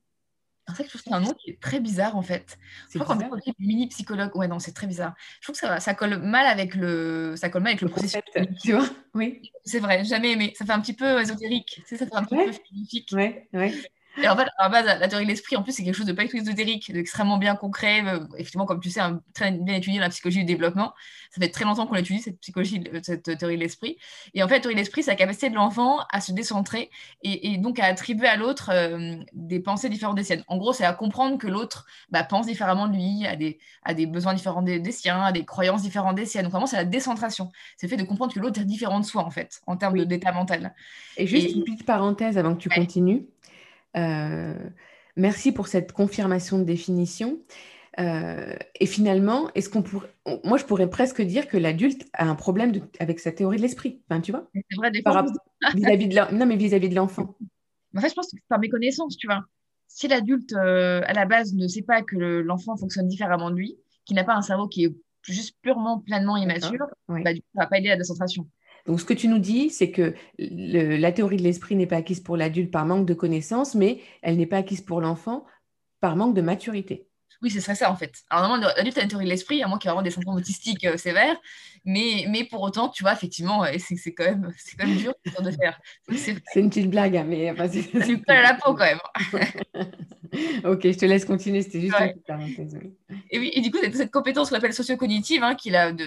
En 0.70 0.74
fait, 0.74 0.84
je 0.84 0.90
trouve 0.90 1.02
que 1.02 1.10
c'est 1.10 1.14
un 1.14 1.20
nom 1.20 1.34
qui 1.34 1.52
est 1.52 1.60
très 1.60 1.80
bizarre 1.80 2.16
en 2.16 2.22
fait. 2.22 2.58
Je 2.90 3.00
crois 3.00 3.18
qu'on 3.18 3.36
dit 3.36 3.54
mini 3.60 3.88
psychologue. 3.88 4.36
Ouais, 4.36 4.48
non, 4.48 4.60
c'est 4.60 4.72
très 4.72 4.88
bizarre. 4.88 5.14
Je 5.42 5.46
trouve 5.48 5.60
que 5.60 5.60
ça, 5.60 5.80
ça, 5.80 5.94
colle 5.94 6.20
mal 6.20 6.46
avec 6.46 6.76
le, 6.76 7.36
ça 7.36 7.50
colle 7.50 7.64
mal 7.64 7.72
avec 7.72 7.82
le, 7.82 7.90
processus. 7.90 8.22
Tu 8.62 8.72
vois 8.72 8.88
Oui. 9.14 9.42
C'est 9.66 9.80
vrai, 9.80 10.06
jamais 10.06 10.32
aimé. 10.32 10.54
Ça 10.58 10.66
fait 10.66 10.72
un 10.72 10.80
petit 10.80 10.94
peu 10.94 11.22
ésotérique. 11.22 11.82
Tu 11.82 11.84
sais, 11.86 11.98
ça 11.98 12.06
fait 12.06 12.16
un 12.16 12.24
petit 12.24 12.36
peu 12.36 12.52
philosophique. 12.52 13.10
Ouais, 13.14 13.50
ouais. 13.54 13.74
Et 14.22 14.28
en 14.28 14.36
fait, 14.36 14.48
à 14.58 14.64
la 14.64 14.70
base, 14.70 14.86
la 14.86 15.08
théorie 15.08 15.26
de 15.26 15.30
l'esprit, 15.30 15.56
en 15.56 15.64
plus, 15.64 15.72
c'est 15.72 15.84
quelque 15.84 15.96
chose 15.96 16.06
de 16.06 16.14
pas 16.14 16.24
du 16.24 16.30
tout 16.30 16.38
ésotérique, 16.38 16.92
d'extrêmement 16.92 17.38
bien 17.38 17.56
concret. 17.56 18.04
Euh, 18.06 18.20
effectivement, 18.36 18.66
comme 18.66 18.80
tu 18.80 18.92
sais, 18.92 19.00
un, 19.00 19.22
très 19.34 19.52
bien 19.52 19.76
étudié 19.76 19.98
dans 19.98 20.06
la 20.06 20.10
psychologie 20.10 20.40
du 20.40 20.46
développement. 20.46 20.94
Ça 21.32 21.42
fait 21.42 21.50
très 21.50 21.66
longtemps 21.66 21.88
qu'on 21.88 21.96
étudie 21.96 22.22
cette 22.22 22.40
psychologie, 22.40 22.84
cette 23.02 23.38
théorie 23.38 23.56
de 23.56 23.62
l'esprit. 23.62 23.98
Et 24.36 24.44
en 24.44 24.48
fait, 24.48 24.56
la 24.56 24.60
théorie 24.62 24.76
de 24.76 24.80
l'esprit, 24.80 25.02
c'est 25.02 25.12
la 25.12 25.16
capacité 25.16 25.50
de 25.50 25.56
l'enfant 25.56 26.00
à 26.12 26.22
se 26.22 26.32
décentrer 26.32 26.92
et, 27.24 27.58
donc 27.58 27.80
à 27.80 27.86
attribuer 27.86 28.28
à 28.28 28.36
l'autre 28.36 28.70
euh, 28.72 29.16
des 29.34 29.60
pensées 29.60 29.90
différentes 29.90 30.16
des 30.16 30.24
siennes. 30.24 30.44
En 30.48 30.58
gros, 30.58 30.74
c'est 30.74 30.86
à 30.86 30.94
comprendre 30.94 31.40
que 31.40 31.48
l'autre 31.48 31.88
bah, 32.10 32.24
pense 32.24 32.46
différemment 32.46 32.88
de 32.88 32.94
lui, 32.94 33.26
a 33.26 33.36
des, 33.36 33.58
a 33.84 33.96
des 33.96 34.06
besoins 34.06 34.36
différents 34.36 34.62
des, 34.62 34.92
siens, 34.92 35.24
a 35.24 35.32
des 35.32 35.44
croyances 35.44 35.82
différentes 35.82 36.16
des 36.16 36.26
siennes. 36.26 36.44
Donc 36.44 36.52
vraiment, 36.52 36.68
c'est 36.68 36.78
la 36.78 36.86
décentration. 36.86 37.52
C'est 37.78 37.88
le 37.88 37.90
fait 37.90 37.98
de 37.98 38.08
comprendre 38.08 38.34
que 38.34 38.40
l'autre 38.40 38.62
est 38.62 38.66
différent 38.66 39.00
de 39.00 39.06
soi, 39.06 39.24
en 39.26 39.32
fait, 39.32 39.62
en 39.66 39.76
termes 39.76 40.06
d'état 40.06 40.32
mental. 40.32 40.76
Et 41.18 41.26
juste 41.26 41.56
une 41.56 41.64
petite 41.64 41.86
parenthèse 41.86 42.38
avant 42.38 42.54
que 42.54 42.60
tu 42.60 42.70
continues. 42.70 43.26
Euh, 43.98 44.70
merci 45.16 45.52
pour 45.52 45.68
cette 45.68 45.92
confirmation 45.92 46.58
de 46.60 46.64
définition. 46.64 47.40
Euh, 48.00 48.56
et 48.80 48.86
finalement, 48.86 49.50
est-ce 49.54 49.70
qu'on 49.70 49.84
pourrait, 49.84 50.10
moi, 50.44 50.58
je 50.58 50.66
pourrais 50.66 50.90
presque 50.90 51.22
dire 51.22 51.48
que 51.48 51.58
l'adulte 51.58 52.08
a 52.14 52.28
un 52.28 52.36
problème 52.36 52.72
avec 53.00 53.20
sa 53.20 53.32
théorie 53.32 53.58
de 53.58 53.62
l'esprit. 53.62 54.02
Enfin, 54.10 54.20
tu 54.20 54.32
vois 54.32 54.50
C'est 54.54 54.78
vrai, 54.78 54.90
des 54.90 55.02
fois. 55.04 55.26
vis-à-vis 55.76 56.08
de 56.08 56.36
non, 56.36 56.46
mais 56.46 56.56
vis-à-vis 56.56 56.90
de 56.90 56.96
l'enfant. 56.96 57.36
En 57.96 58.02
fait, 58.02 58.10
je 58.10 58.16
pense 58.16 58.26
que 58.26 58.32
c'est 58.32 58.48
par 58.50 58.60
méconnaissance, 58.60 59.18
tu 59.18 59.28
vois. 59.28 59.44
Si 59.88 60.08
l'adulte, 60.08 60.54
euh, 60.54 61.02
à 61.06 61.14
la 61.14 61.26
base, 61.26 61.54
ne 61.54 61.68
sait 61.68 61.84
pas 61.84 62.02
que 62.02 62.16
l'enfant 62.16 62.76
fonctionne 62.76 63.08
différemment 63.08 63.52
de 63.52 63.56
lui, 63.56 63.78
qu'il 64.06 64.16
n'a 64.16 64.24
pas 64.24 64.34
un 64.34 64.42
cerveau 64.42 64.68
qui 64.68 64.86
est 64.86 64.96
juste 65.22 65.56
purement, 65.62 66.00
pleinement 66.00 66.36
immature, 66.36 66.88
bah, 67.08 67.34
du 67.34 67.42
coup, 67.42 67.48
ça 67.54 67.62
ne 67.62 67.64
va 67.64 67.68
pas 67.68 67.78
aider 67.78 67.90
à 67.90 67.92
la 67.92 67.98
décentration. 67.98 68.50
Donc, 68.86 69.00
ce 69.00 69.06
que 69.06 69.14
tu 69.14 69.28
nous 69.28 69.40
dis, 69.40 69.70
c'est 69.70 69.92
que 69.92 70.14
la 70.38 71.12
théorie 71.12 71.38
de 71.38 71.44
l'esprit 71.44 71.76
n'est 71.76 71.88
pas 71.88 71.98
acquise 71.98 72.20
pour 72.20 72.38
l'adulte 72.38 72.72
par 72.72 72.86
manque 72.86 73.06
de 73.06 73.14
connaissances, 73.14 73.76
mais 73.76 74.02
elle 74.22 74.38
n'est 74.38 74.46
pas 74.46 74.58
acquise 74.58 74.82
pour 74.82 75.00
l'enfant 75.00 75.46
par 76.02 76.16
manque 76.16 76.36
de 76.36 76.42
maturité. 76.42 77.08
Oui, 77.42 77.50
ce 77.50 77.60
serait 77.60 77.76
ça 77.76 77.92
en 77.92 77.96
fait. 77.96 78.24
Alors 78.30 78.48
normalement, 78.48 78.74
l'adulte 78.78 78.98
a 78.98 79.02
une 79.02 79.10
théorie 79.10 79.26
de 79.26 79.30
l'esprit, 79.30 79.62
à 79.64 79.68
moins 79.68 79.78
qu'il 79.78 79.88
y 79.88 79.90
ait 79.90 79.92
vraiment 79.92 80.04
des 80.04 80.12
symptômes 80.12 80.36
autistiques 80.36 80.86
euh, 80.86 80.96
sévères, 80.96 81.36
mais, 81.84 82.26
mais 82.30 82.46
pour 82.46 82.62
autant, 82.62 82.88
tu 82.88 83.04
vois, 83.04 83.12
effectivement, 83.12 83.66
c'est 83.78 84.14
quand, 84.14 84.24
même, 84.24 84.54
quand 84.80 84.88
même 84.88 84.96
dur 84.96 85.14
de 85.40 85.52
faire. 85.52 85.80
C'est 86.10 86.40
une 86.56 86.70
petite 86.70 86.90
blague, 86.90 87.18
hein, 87.18 87.26
mais 87.28 87.52
enfin, 87.52 87.68
c'est 87.68 88.18
pas 88.26 88.36
à 88.36 88.42
la 88.42 88.54
peau 88.54 88.74
quand 88.74 88.86
même. 88.86 89.00
ok, 90.66 90.82
je 90.84 90.98
te 90.98 91.06
laisse 91.06 91.26
continuer, 91.26 91.62
c'était 91.62 91.82
juste 91.82 91.96
une 92.00 92.10
petite 92.10 92.26
parenthèse. 92.26 92.80
Et, 93.30 93.40
oui, 93.40 93.52
et 93.54 93.62
du 93.62 93.72
coup, 93.72 93.78
cette, 93.94 94.12
compétence 94.12 94.50
qu'on 94.50 94.56
appelle 94.56 94.74
socio-cognitive, 94.74 95.44
hein, 95.44 95.56
qui 95.56 95.70
est 95.70 95.72
la, 95.72 95.92
de, 95.92 96.06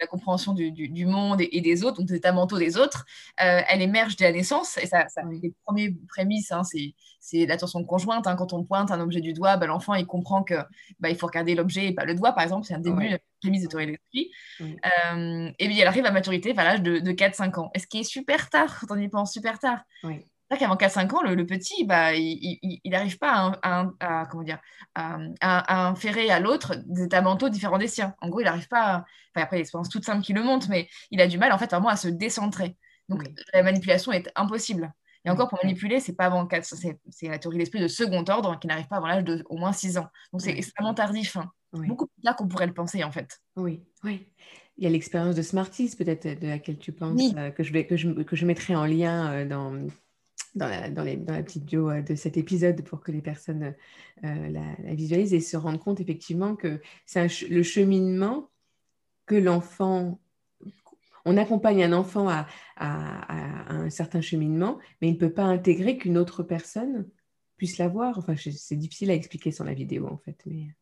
la 0.00 0.06
compréhension 0.06 0.52
du, 0.52 0.70
du, 0.70 1.06
monde 1.06 1.40
et, 1.40 1.60
des 1.60 1.84
autres, 1.84 1.98
donc 1.98 2.08
des 2.08 2.16
états 2.16 2.32
mentaux 2.32 2.58
des 2.58 2.76
autres, 2.76 3.04
euh, 3.42 3.60
elle 3.68 3.82
émerge 3.82 4.16
dès 4.16 4.24
la 4.24 4.32
naissance, 4.32 4.78
et 4.78 4.86
ça, 4.86 5.06
ça 5.08 5.22
les 5.30 5.52
premiers 5.64 5.94
prémices, 6.08 6.52
hein, 6.52 6.62
c'est 6.64 7.46
l'attention 7.46 7.84
conjointe. 7.84 8.26
Hein, 8.26 8.36
quand 8.36 8.52
on 8.52 8.64
pointe 8.64 8.90
un 8.90 9.00
objet 9.00 9.20
du 9.20 9.32
doigt, 9.32 9.56
bah, 9.56 9.66
l'enfant 9.66 9.94
il 9.94 10.06
comprend 10.06 10.42
que 10.42 10.54
bah, 11.00 11.08
il 11.08 11.16
faut 11.16 11.26
regarder 11.26 11.54
l'objet 11.54 11.86
et 11.88 11.94
pas 11.94 12.04
le 12.04 12.14
doigt, 12.14 12.32
par 12.32 12.44
exemple, 12.44 12.66
c'est 12.66 12.74
un 12.74 12.80
début 12.80 13.08
de 13.08 13.18
prémisse 13.40 13.62
de 13.62 13.68
théorie 13.68 13.86
de 13.86 13.90
l'esprit. 13.92 14.30
Euh, 14.60 15.50
et 15.58 15.66
puis 15.66 15.80
elle 15.80 15.88
arrive 15.88 16.06
à 16.06 16.10
maturité 16.10 16.54
à 16.56 16.64
l'âge 16.64 16.82
de, 16.82 17.12
4-5 17.12 17.58
ans. 17.58 17.70
Est-ce 17.74 17.86
qui 17.86 18.00
est 18.00 18.04
super 18.04 18.50
tard 18.50 18.80
quand 18.80 18.94
on 18.94 19.00
y 19.00 19.08
pense, 19.08 19.32
super 19.32 19.58
tard? 19.58 19.80
Oui. 20.52 20.58
qu'avant 20.58 20.76
4-5 20.76 21.14
ans, 21.14 21.22
le, 21.22 21.46
petit, 21.46 21.84
bah, 21.84 22.14
il 22.14 22.80
n'arrive 22.84 23.18
pas 23.18 23.58
à, 23.62 24.26
comment 24.30 24.42
dire, 24.44 24.60
à, 24.94 25.88
inférer 25.88 26.30
à 26.30 26.40
l'autre 26.40 26.76
des 26.86 27.04
états 27.04 27.22
mentaux 27.22 27.48
différents 27.48 27.78
des 27.78 27.88
siens. 27.88 28.14
En 28.20 28.28
gros, 28.28 28.40
il 28.40 28.44
n'arrive 28.44 28.68
pas, 28.68 28.82
à... 28.82 28.96
enfin, 29.34 29.44
après 29.44 29.58
l'expérience 29.58 29.88
toute 29.88 30.04
simple 30.04 30.22
qui 30.22 30.32
le 30.32 30.42
montre, 30.42 30.68
mais 30.70 30.88
il 31.10 31.20
a 31.20 31.26
du 31.26 31.38
mal 31.38 31.52
en 31.52 31.58
fait 31.58 31.70
vraiment 31.70 31.88
à 31.88 31.96
se 31.96 32.08
décentrer. 32.08 32.76
Donc 33.08 33.24
la 33.52 33.62
manipulation 33.62 34.12
est 34.12 34.30
impossible. 34.36 34.92
Et 35.24 35.30
encore, 35.30 35.48
pour 35.48 35.58
manipuler, 35.62 36.00
c'est 36.00 36.16
pas 36.16 36.26
avant 36.26 36.46
4, 36.46 36.64
c'est 36.64 37.28
la 37.28 37.38
théorie 37.38 37.56
de 37.56 37.60
l'esprit 37.60 37.80
de 37.80 37.88
second 37.88 38.24
ordre 38.28 38.58
qui 38.58 38.66
n'arrive 38.66 38.88
pas 38.88 38.96
avant 38.96 39.06
l'âge 39.06 39.24
de 39.24 39.44
au 39.48 39.56
moins 39.56 39.72
6 39.72 39.98
ans. 39.98 40.08
Donc 40.32 40.40
c'est 40.40 40.50
extrêmement 40.50 40.94
tardif. 40.94 41.36
Hein. 41.36 41.50
Beaucoup 41.72 42.06
plus 42.06 42.22
tard 42.22 42.36
qu'on 42.36 42.48
pourrait 42.48 42.66
le 42.66 42.74
penser, 42.74 43.02
en 43.02 43.12
fait. 43.12 43.40
Oui, 43.56 43.82
oui. 44.04 44.28
Il 44.78 44.84
y 44.84 44.86
a 44.86 44.90
l'expérience 44.90 45.34
de 45.34 45.42
Smarties, 45.42 45.94
peut-être, 45.96 46.40
de 46.40 46.46
laquelle 46.46 46.78
tu 46.78 46.92
penses, 46.92 47.20
euh, 47.36 47.50
que, 47.50 47.62
je 47.62 47.72
vais, 47.72 47.86
que, 47.86 47.96
je, 47.96 48.10
que 48.10 48.36
je 48.36 48.46
mettrai 48.46 48.74
en 48.74 48.84
lien 48.84 49.30
euh, 49.32 49.46
dans, 49.46 49.86
dans, 50.54 50.68
la, 50.68 50.90
dans, 50.90 51.04
la, 51.04 51.42
petite 51.42 51.64
bio 51.64 51.90
euh, 51.90 52.02
de 52.02 52.14
cet 52.14 52.36
épisode 52.36 52.82
pour 52.82 53.00
que 53.00 53.12
les 53.12 53.22
personnes 53.22 53.74
la, 54.22 54.48
la, 54.48 54.94
visualisent 54.94 55.34
et 55.34 55.40
se 55.40 55.56
rendent 55.56 55.80
compte 55.80 56.00
effectivement 56.00 56.56
que 56.56 56.80
c'est 57.06 57.26
le 57.48 57.62
cheminement 57.62 58.50
que 59.26 59.34
l'enfant 59.34 60.20
on 61.24 61.36
accompagne 61.36 61.84
un 61.84 61.92
enfant 61.92 62.28
à, 62.28 62.46
un 62.76 63.90
certain 63.90 64.20
cheminement, 64.20 64.78
mais 65.00 65.08
il 65.08 65.14
ne 65.14 65.18
peut 65.18 65.32
pas 65.32 65.44
intégrer 65.44 65.96
qu'une 65.96 66.18
autre 66.18 66.42
personne 66.42 67.08
puisse 67.56 67.78
l'avoir. 67.78 68.18
Enfin, 68.18 68.34
c'est 68.36 68.76
difficile 68.76 69.10
à 69.10 69.14
expliquer 69.14 69.52
sur 69.52 69.64
la 69.64 69.74
vidéo, 69.74 70.08
en 70.08 70.18
fait. 70.18 70.42
Mais... 70.46 70.74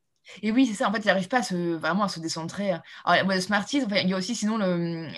Et 0.43 0.53
oui, 0.53 0.67
c'est 0.67 0.75
ça. 0.75 0.89
En 0.89 0.93
fait, 0.93 1.01
il 1.01 1.07
n'arrive 1.07 1.29
pas 1.29 1.41
vraiment 1.41 2.05
à 2.05 2.09
se 2.09 2.21
décentrer. 2.21 2.73
Alors, 3.05 3.33
Smarties, 3.41 3.83
il 4.03 4.09
y 4.09 4.15
a 4.15 4.17
aussi, 4.17 4.35
sinon, 4.35 4.59
le, 4.59 5.09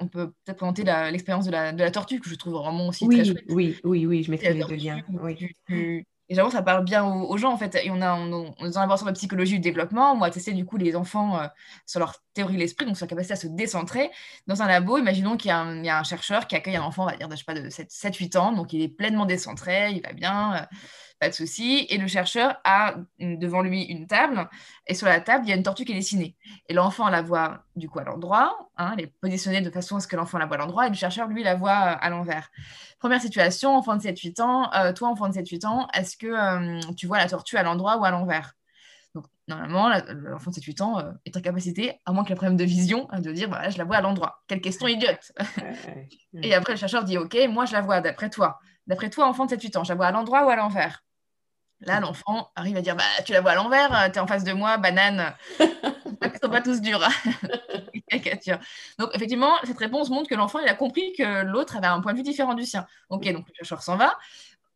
on 0.00 0.08
peut, 0.08 0.30
peut-être 0.44 0.56
présenter 0.56 0.84
l'expérience 0.84 1.46
de 1.46 1.50
la, 1.50 1.90
tortue, 1.90 2.20
que 2.20 2.28
je 2.28 2.34
trouve 2.34 2.54
vraiment 2.54 2.88
aussi 2.88 3.06
oui, 3.06 3.16
très 3.16 3.24
chouette. 3.24 3.44
Oui, 3.48 3.76
oui, 3.84 4.06
oui, 4.06 4.22
je 4.22 4.30
mettrai 4.30 4.54
les 4.54 4.64
deux 4.64 4.74
liens. 4.74 5.02
Oui. 5.08 6.04
Et 6.30 6.36
j'avoue, 6.36 6.52
ça 6.52 6.62
parle 6.62 6.84
bien 6.84 7.04
aux, 7.04 7.36
gens, 7.38 7.52
en 7.52 7.56
fait. 7.56 7.74
Et 7.82 7.90
on 7.90 8.00
a, 8.00 8.14
on, 8.14 8.54
on 8.56 8.66
est 8.66 8.70
dans 8.70 8.86
la 8.86 9.12
psychologie 9.12 9.54
du 9.54 9.58
développement. 9.58 10.12
On 10.12 10.18
va 10.18 10.30
tester, 10.30 10.52
du 10.52 10.64
coup, 10.64 10.76
les 10.76 10.94
enfants 10.94 11.40
euh, 11.40 11.46
sur 11.86 11.98
leur 11.98 12.22
théorie 12.34 12.54
de 12.54 12.60
l'esprit, 12.60 12.86
donc 12.86 12.96
sur 12.96 13.04
leur 13.04 13.10
capacité 13.10 13.32
à 13.32 13.36
se 13.36 13.48
décentrer. 13.48 14.12
Dans 14.46 14.62
un 14.62 14.68
labo, 14.68 14.96
imaginons 14.96 15.36
qu'il 15.36 15.50
y, 15.50 15.86
y, 15.86 15.88
a 15.88 15.98
un 15.98 16.04
chercheur 16.04 16.46
qui 16.46 16.54
accueille 16.54 16.76
un 16.76 16.84
enfant, 16.84 17.02
on 17.02 17.06
va 17.06 17.16
dire, 17.16 17.26
de, 17.26 17.34
je 17.34 17.38
sais 17.38 17.44
pas, 17.44 17.54
de 17.54 17.68
7-8 17.68 18.38
ans. 18.38 18.52
Donc, 18.52 18.72
il 18.72 18.80
est 18.80 18.88
pleinement 18.88 19.26
décentré, 19.26 19.90
il 19.90 20.02
va 20.02 20.12
bien. 20.12 20.54
Euh, 20.54 20.76
pas 21.20 21.28
de 21.28 21.34
souci. 21.34 21.86
Et 21.90 21.98
le 21.98 22.08
chercheur 22.08 22.56
a 22.64 22.94
devant 23.20 23.62
lui 23.62 23.82
une 23.84 24.06
table, 24.06 24.48
et 24.86 24.94
sur 24.94 25.06
la 25.06 25.20
table, 25.20 25.44
il 25.44 25.50
y 25.50 25.52
a 25.52 25.56
une 25.56 25.62
tortue 25.62 25.84
qui 25.84 25.92
est 25.92 25.94
dessinée. 25.94 26.34
Et 26.68 26.74
l'enfant 26.74 27.08
la 27.10 27.22
voit 27.22 27.62
du 27.76 27.88
coup 27.88 28.00
à 28.00 28.04
l'endroit, 28.04 28.70
hein, 28.78 28.94
elle 28.96 29.04
est 29.04 29.14
positionnée 29.20 29.60
de 29.60 29.70
façon 29.70 29.96
à 29.96 30.00
ce 30.00 30.08
que 30.08 30.16
l'enfant 30.16 30.38
la 30.38 30.46
voit 30.46 30.56
à 30.56 30.60
l'endroit, 30.60 30.86
et 30.86 30.88
le 30.88 30.96
chercheur, 30.96 31.28
lui, 31.28 31.44
la 31.44 31.54
voit 31.54 31.72
à 31.72 32.10
l'envers. 32.10 32.50
Première 32.98 33.20
situation, 33.20 33.76
enfant 33.76 33.96
de 33.96 34.02
7-8 34.02 34.40
ans, 34.40 34.72
euh, 34.74 34.92
toi, 34.92 35.08
enfant 35.08 35.28
de 35.28 35.34
7-8 35.34 35.66
ans, 35.66 35.88
est-ce 35.94 36.16
que 36.16 36.26
euh, 36.26 36.80
tu 36.96 37.06
vois 37.06 37.18
la 37.18 37.28
tortue 37.28 37.56
à 37.56 37.62
l'endroit 37.62 37.98
ou 37.98 38.04
à 38.04 38.10
l'envers? 38.10 38.54
Donc, 39.14 39.26
normalement, 39.46 39.88
l'enfant 39.88 40.50
de 40.50 40.56
7-8 40.56 40.82
ans 40.82 40.98
euh, 41.00 41.12
est 41.26 41.36
en 41.36 41.40
capacité, 41.42 42.00
à 42.06 42.12
moins 42.12 42.24
qu'il 42.24 42.32
ait 42.32 42.34
un 42.34 42.36
problème 42.36 42.56
de 42.56 42.64
vision, 42.64 43.08
de 43.12 43.30
dire 43.30 43.48
voilà, 43.48 43.68
je 43.68 43.76
la 43.76 43.84
vois 43.84 43.96
à 43.96 44.00
l'endroit. 44.00 44.42
Quelle 44.46 44.62
question 44.62 44.86
idiote 44.88 45.32
Et 46.42 46.54
après, 46.54 46.72
le 46.72 46.78
chercheur 46.78 47.04
dit 47.04 47.18
ok, 47.18 47.36
moi, 47.50 47.66
je 47.66 47.72
la 47.72 47.82
vois 47.82 48.00
d'après 48.00 48.30
toi. 48.30 48.58
D'après 48.86 49.10
toi, 49.10 49.26
enfant 49.26 49.46
de 49.46 49.54
7-8 49.54 49.78
ans, 49.78 49.84
je 49.84 49.90
la 49.90 49.96
vois 49.96 50.06
à 50.06 50.12
l'endroit 50.12 50.46
ou 50.46 50.48
à 50.48 50.56
l'envers? 50.56 51.02
Là, 51.82 52.00
l'enfant 52.00 52.50
arrive 52.56 52.76
à 52.76 52.82
dire 52.82 52.94
bah, 52.94 53.04
Tu 53.24 53.32
la 53.32 53.40
vois 53.40 53.52
à 53.52 53.54
l'envers, 53.54 53.94
euh, 53.94 54.08
tu 54.08 54.16
es 54.16 54.18
en 54.18 54.26
face 54.26 54.44
de 54.44 54.52
moi, 54.52 54.76
banane. 54.76 55.34
Ils 55.58 56.38
sont 56.42 56.50
pas 56.50 56.60
tous 56.60 56.80
durs. 56.80 57.00
donc, 58.98 59.10
effectivement, 59.14 59.52
cette 59.64 59.78
réponse 59.78 60.10
montre 60.10 60.28
que 60.28 60.34
l'enfant 60.34 60.58
il 60.58 60.68
a 60.68 60.74
compris 60.74 61.12
que 61.16 61.42
l'autre 61.42 61.76
avait 61.76 61.86
un 61.86 62.00
point 62.00 62.12
de 62.12 62.18
vue 62.18 62.22
différent 62.22 62.54
du 62.54 62.64
sien. 62.64 62.86
Ok, 63.08 63.30
donc 63.32 63.46
le 63.48 63.54
chercheur 63.54 63.82
s'en 63.82 63.96
va. 63.96 64.18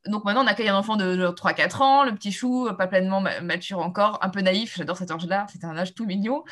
Donc 0.07 0.25
maintenant, 0.25 0.45
on 0.45 0.47
accueille 0.47 0.69
un 0.69 0.77
enfant 0.77 0.97
de 0.97 1.29
3-4 1.29 1.83
ans, 1.83 2.05
le 2.05 2.15
petit 2.15 2.31
chou, 2.31 2.69
pas 2.77 2.87
pleinement 2.87 3.23
mature 3.43 3.79
encore, 3.79 4.19
un 4.23 4.29
peu 4.29 4.41
naïf, 4.43 4.77
j'adore 4.77 4.99
cet 4.99 5.11
âge-là, 5.11 5.47
c'est 5.51 5.65
un 5.65 5.77
âge 5.79 5.95
tout 5.95 6.05
mignon. 6.05 6.45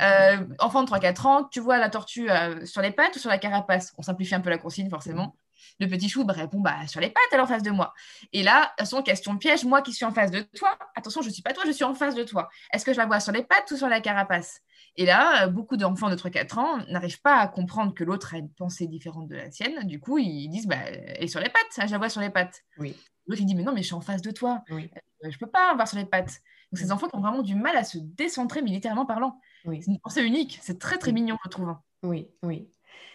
Euh, 0.00 0.36
enfant 0.60 0.84
de 0.84 0.88
3-4 0.88 1.26
ans, 1.26 1.44
tu 1.44 1.58
vois 1.58 1.78
la 1.78 1.90
tortue 1.90 2.30
euh, 2.30 2.64
sur 2.64 2.82
les 2.82 2.92
pattes 2.92 3.16
ou 3.16 3.18
sur 3.18 3.30
la 3.30 3.38
carapace? 3.38 3.92
On 3.98 4.02
simplifie 4.02 4.34
un 4.36 4.40
peu 4.40 4.50
la 4.50 4.58
consigne, 4.58 4.88
forcément. 4.88 5.34
Le 5.78 5.86
petit 5.86 6.08
chou 6.08 6.24
répond 6.26 6.60
bah, 6.60 6.86
sur 6.86 7.00
les 7.00 7.08
pattes, 7.08 7.22
elle 7.32 7.38
est 7.38 7.42
en 7.42 7.46
face 7.46 7.62
de 7.62 7.70
moi. 7.70 7.94
Et 8.32 8.42
là, 8.42 8.72
son 8.84 9.02
question 9.02 9.36
piège, 9.36 9.64
moi 9.64 9.82
qui 9.82 9.92
suis 9.92 10.04
en 10.04 10.12
face 10.12 10.30
de 10.30 10.40
toi, 10.40 10.78
attention, 10.94 11.22
je 11.22 11.28
ne 11.28 11.32
suis 11.32 11.42
pas 11.42 11.52
toi, 11.52 11.64
je 11.66 11.72
suis 11.72 11.84
en 11.84 11.94
face 11.94 12.14
de 12.14 12.22
toi. 12.22 12.48
Est-ce 12.72 12.84
que 12.84 12.92
je 12.92 12.98
la 12.98 13.06
vois 13.06 13.20
sur 13.20 13.32
les 13.32 13.42
pattes 13.42 13.70
ou 13.70 13.76
sur 13.76 13.88
la 13.88 14.00
carapace? 14.00 14.60
Et 14.96 15.06
là, 15.06 15.46
beaucoup 15.48 15.76
d'enfants 15.76 16.10
de 16.10 16.16
3-4 16.16 16.58
ans 16.58 16.78
n'arrivent 16.88 17.20
pas 17.20 17.36
à 17.36 17.48
comprendre 17.48 17.94
que 17.94 18.04
l'autre 18.04 18.34
a 18.34 18.38
une 18.38 18.50
pensée 18.50 18.86
différente 18.86 19.28
de 19.28 19.36
la 19.36 19.50
sienne. 19.50 19.86
Du 19.86 20.00
coup, 20.00 20.18
ils 20.18 20.48
disent 20.48 20.66
bah, 20.66 20.76
elle 20.84 21.24
est 21.24 21.28
sur 21.28 21.40
les 21.40 21.48
pattes, 21.48 21.86
je 21.86 21.92
la 21.92 21.98
vois 21.98 22.08
sur 22.08 22.20
les 22.20 22.30
pattes. 22.30 22.62
Oui. 22.78 22.96
L'autre, 23.26 23.40
il 23.40 23.46
dit 23.46 23.54
mais 23.54 23.62
non, 23.62 23.72
mais 23.72 23.82
je 23.82 23.86
suis 23.86 23.94
en 23.94 24.00
face 24.00 24.22
de 24.22 24.30
toi. 24.30 24.62
Euh, 24.70 24.80
je 25.22 25.28
ne 25.28 25.38
peux 25.38 25.46
pas 25.46 25.74
voir 25.74 25.86
sur 25.86 25.98
les 25.98 26.06
pattes. 26.06 26.40
Donc, 26.72 26.78
ces 26.78 26.92
enfants 26.92 27.08
qui 27.08 27.16
ont 27.16 27.20
vraiment 27.20 27.42
du 27.42 27.54
mal 27.54 27.76
à 27.76 27.84
se 27.84 27.98
décentrer 27.98 28.62
militairement 28.62 29.06
parlant. 29.06 29.40
C'est 29.64 29.86
une 29.86 30.00
pensée 30.00 30.22
unique. 30.22 30.58
C'est 30.62 30.78
très, 30.78 30.98
très 30.98 31.12
mignon, 31.12 31.36
je 31.44 31.50
trouve. 31.50 31.74
Oui, 32.02 32.28
oui 32.42 32.70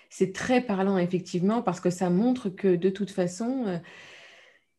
c'est 0.10 0.34
très 0.34 0.62
parlant, 0.62 0.98
effectivement, 0.98 1.62
parce 1.62 1.80
que 1.80 1.90
ça 1.90 2.10
montre 2.10 2.50
que 2.50 2.76
de 2.76 2.90
toute 2.90 3.12
façon, 3.12 3.66
euh, 3.68 3.78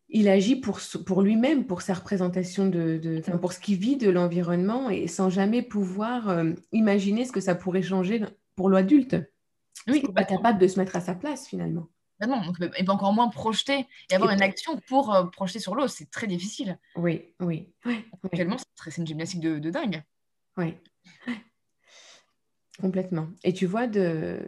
il 0.09 0.29
agit 0.29 0.57
pour, 0.57 0.81
pour 1.05 1.23
lui-même, 1.23 1.67
pour 1.67 1.83
sa 1.83 1.95
représentation, 1.95 2.67
de, 2.67 3.21
pour 3.41 3.53
ce 3.53 3.61
qu'il 3.61 3.79
vit 3.79 3.97
de 3.97 4.11
l'environnement, 4.11 4.91
et 4.91 5.09
sans 5.09 5.31
jamais 5.31 5.63
pouvoir 5.63 6.29
euh, 6.29 6.53
imaginer 6.73 7.25
ce 7.25 7.33
que 7.33 7.41
ça 7.41 7.55
pourrait 7.55 7.83
changer 7.83 8.23
pour 8.55 8.71
l'adulte. 8.71 9.17
Oui, 9.89 10.01
il 10.03 10.09
n'est 10.09 10.15
pas 10.15 10.25
capable 10.25 10.59
de 10.59 10.67
se 10.67 10.79
mettre 10.79 10.97
à 10.97 11.01
sa 11.01 11.15
place, 11.15 11.47
finalement. 11.47 11.89
Bah 12.19 12.27
non, 12.27 12.41
donc, 12.47 12.59
peut 12.59 12.71
encore 12.89 13.13
moins 13.13 13.29
projeter 13.29 13.87
et 14.11 14.15
avoir 14.15 14.31
une 14.31 14.41
action 14.41 14.81
pour 14.89 15.15
euh, 15.15 15.25
projeter 15.25 15.59
sur 15.59 15.75
l'eau. 15.75 15.87
C'est 15.87 16.11
très 16.11 16.27
difficile. 16.27 16.79
Oui, 16.97 17.35
oui. 17.41 17.69
Actuellement, 18.25 18.57
c'est 18.83 18.97
une 18.97 19.07
gymnastique 19.07 19.41
de, 19.41 19.59
de 19.59 19.71
dingue. 19.71 20.03
Oui. 20.57 20.75
Complètement. 22.81 23.29
Et 23.45 23.53
tu 23.53 23.67
vois, 23.67 23.87
de, 23.87 24.41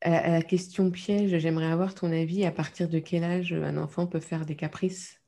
à, 0.00 0.30
la 0.30 0.42
question 0.42 0.90
piège, 0.90 1.38
j'aimerais 1.38 1.70
avoir 1.70 1.94
ton 1.94 2.12
avis. 2.12 2.44
À 2.44 2.50
partir 2.50 2.88
de 2.88 2.98
quel 2.98 3.24
âge 3.24 3.52
un 3.52 3.76
enfant 3.76 4.06
peut 4.06 4.20
faire 4.20 4.46
des 4.46 4.56
caprices? 4.56 5.20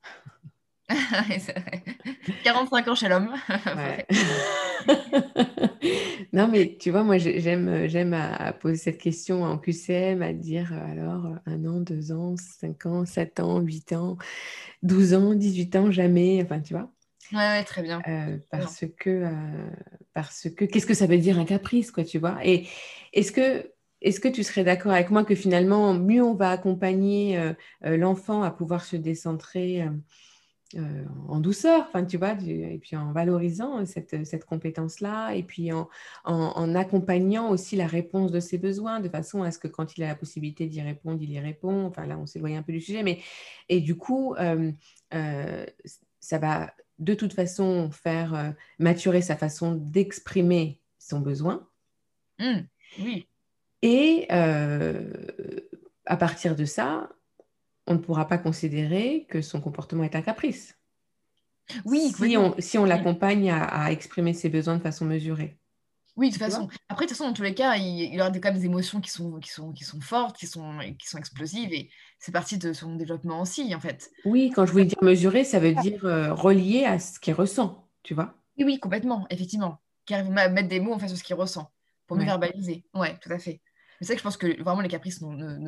45 2.45 2.89
ans 2.89 2.95
chez 2.95 3.09
l'homme. 3.09 3.33
non, 6.33 6.49
mais 6.49 6.77
tu 6.79 6.91
vois, 6.91 7.03
moi, 7.03 7.19
j'aime, 7.19 7.87
j'aime 7.89 8.15
à, 8.15 8.53
poser 8.53 8.77
cette 8.77 8.99
question 8.99 9.45
en 9.45 9.59
QCM, 9.59 10.23
à 10.23 10.33
dire 10.33 10.73
euh, 10.73 10.91
alors 10.91 11.27
un 11.47 11.65
an, 11.65 11.81
deux 11.81 12.13
ans, 12.13 12.35
cinq 12.37 12.87
ans, 12.87 13.05
sept 13.05 13.41
ans, 13.41 13.61
huit 13.61 13.93
ans, 13.93 14.17
douze 14.83 15.15
ans, 15.15 15.35
dix-huit 15.35 15.75
ans, 15.77 15.91
jamais. 15.91 16.43
Enfin, 16.43 16.61
tu 16.61 16.75
vois. 16.75 16.91
Ouais, 17.33 17.63
très 17.65 17.83
bien. 17.83 18.03
Euh, 18.09 18.39
parce 18.51 18.85
que, 18.99 19.11
euh, 19.11 19.71
parce 20.15 20.49
que, 20.51 20.65
qu'est-ce 20.65 20.87
que 20.87 20.95
ça 20.95 21.07
veut 21.07 21.19
dire 21.19 21.39
un 21.39 21.45
caprice, 21.45 21.91
quoi, 21.91 22.05
tu 22.05 22.19
vois? 22.19 22.39
Et 22.45 22.67
est-ce 23.13 23.33
que 23.33 23.71
est-ce 24.03 24.21
que 24.21 24.29
tu 24.29 24.43
serais 24.43 24.65
d'accord 24.65 24.93
avec 24.93 25.11
moi 25.11 25.25
que 25.25 25.35
finalement, 25.35 25.95
mieux 25.95 26.23
on 26.23 26.35
va 26.35 26.51
accompagner 26.51 27.53
l'enfant 27.83 28.43
à 28.43 28.51
pouvoir 28.51 28.85
se 28.85 28.97
décentrer 28.97 29.85
euh, 30.77 31.05
en 31.27 31.41
douceur, 31.41 31.87
enfin, 31.89 32.05
tu 32.05 32.17
vois, 32.17 32.37
et 32.47 32.79
puis 32.81 32.95
en 32.95 33.13
valorisant 33.13 33.85
cette, 33.87 34.25
cette 34.25 34.45
compétence-là, 34.45 35.33
et 35.35 35.43
puis 35.43 35.71
en, 35.73 35.89
accompagnant 36.77 37.51
aussi 37.51 37.75
la 37.75 37.89
réponse 37.89 38.31
de 38.31 38.39
ses 38.39 38.57
besoins, 38.57 39.01
de 39.01 39.09
façon 39.09 39.43
à 39.43 39.51
ce 39.51 39.59
que 39.59 39.67
quand 39.67 39.97
il 39.97 40.05
a 40.05 40.09
la 40.09 40.15
possibilité 40.15 40.67
d'y 40.67 40.81
répondre, 40.81 41.21
il 41.23 41.31
y 41.33 41.41
répond. 41.41 41.87
Enfin, 41.87 42.07
là, 42.07 42.17
on 42.19 42.27
s'éloigne 42.27 42.57
un 42.57 42.63
peu 42.63 42.73
du 42.73 42.81
sujet, 42.81 43.03
mais 43.03 43.21
et 43.69 43.81
du 43.81 43.97
coup, 43.97 44.35
euh, 44.37 44.71
euh, 45.13 45.67
ça 46.21 46.39
va 46.39 46.73
de 47.01 47.15
toute 47.15 47.33
façon 47.33 47.91
faire 47.91 48.55
maturer 48.79 49.23
sa 49.23 49.35
façon 49.35 49.75
d'exprimer 49.75 50.81
son 50.99 51.19
besoin. 51.19 51.67
Mmh, 52.39 52.61
oui. 53.01 53.27
Et 53.83 54.27
à 54.31 56.17
partir 56.17 56.57
de 56.57 56.65
ça, 56.65 57.09
on 57.87 57.95
ne 57.95 57.99
pourra 57.99 58.27
pas 58.27 58.39
considérer 58.39 59.27
que 59.29 59.43
son 59.43 59.61
comportement 59.61 60.05
est 60.05 60.15
un 60.15 60.23
caprice. 60.23 60.77
Oui, 61.85 62.13
si 62.13 62.37
on, 62.37 62.55
si 62.59 62.79
on 62.79 62.85
l'accompagne 62.85 63.51
à, 63.51 63.93
exprimer 63.93 64.35
ses 64.35 64.49
besoins 64.49 64.77
de 64.77 64.83
façon 64.83 65.05
mesurée. 65.05 65.57
Oui, 66.17 66.29
de 66.29 66.35
toute 66.35 66.43
façon. 66.43 66.69
Après, 66.89 67.07
de 67.07 67.09
toute 67.09 67.17
façon, 67.17 67.29
dans 67.29 67.35
tous 67.35 67.43
les 67.43 67.55
cas, 67.55 67.77
il, 67.77 68.13
y 68.13 68.21
aura 68.21 68.31
quand 68.31 68.45
même 68.45 68.59
des 68.59 68.67
émotions 68.67 69.01
qui 69.01 69.11
sont, 69.11 69.39
qui 69.39 69.51
sont, 69.51 69.73
qui 69.73 69.85
sont 69.85 70.01
fortes, 70.01 70.37
qui 70.37 70.47
sont, 70.47 70.79
qui 70.99 71.07
sont 71.07 71.19
explosives, 71.19 71.73
et 71.73 71.89
c'est 72.19 72.33
partie 72.33 72.59
de 72.59 72.73
son 72.73 72.97
développement 72.97 73.41
aussi, 73.41 73.75
en 73.75 73.81
fait. 73.81 74.11
Oui, 74.25 74.51
quand 74.55 74.67
je 74.67 74.73
voulais 74.73 74.85
dire 74.85 74.99
mesurer, 75.03 75.45
ça 75.45 75.61
veut 75.61 75.75
dire 75.75 76.05
euh, 76.05 76.35
relier 76.35 76.85
à 76.85 76.99
ce 76.99 77.21
qu'il 77.21 77.35
ressent, 77.35 77.89
tu 78.03 78.15
vois? 78.15 78.35
Oui, 78.59 78.65
oui, 78.65 78.81
complètement, 78.81 79.27
effectivement. 79.31 79.81
Qui 80.05 80.15
arrive 80.15 80.37
à 80.37 80.49
mettre 80.49 80.69
des 80.69 80.81
mots 80.81 80.93
en 80.93 80.99
fait 80.99 81.09
sur 81.09 81.17
ce 81.17 81.23
qu'il 81.23 81.37
ressent, 81.37 81.71
pour 82.07 82.17
mieux 82.17 82.25
verbaliser. 82.25 82.85
Oui, 82.95 83.09
tout 83.21 83.33
à 83.33 83.39
fait. 83.39 83.61
Mais 84.01 84.07
c'est 84.07 84.15
que 84.15 84.19
je 84.19 84.25
pense 84.25 84.39
que 84.39 84.63
vraiment 84.63 84.81
les 84.81 84.89
caprices, 84.89 85.23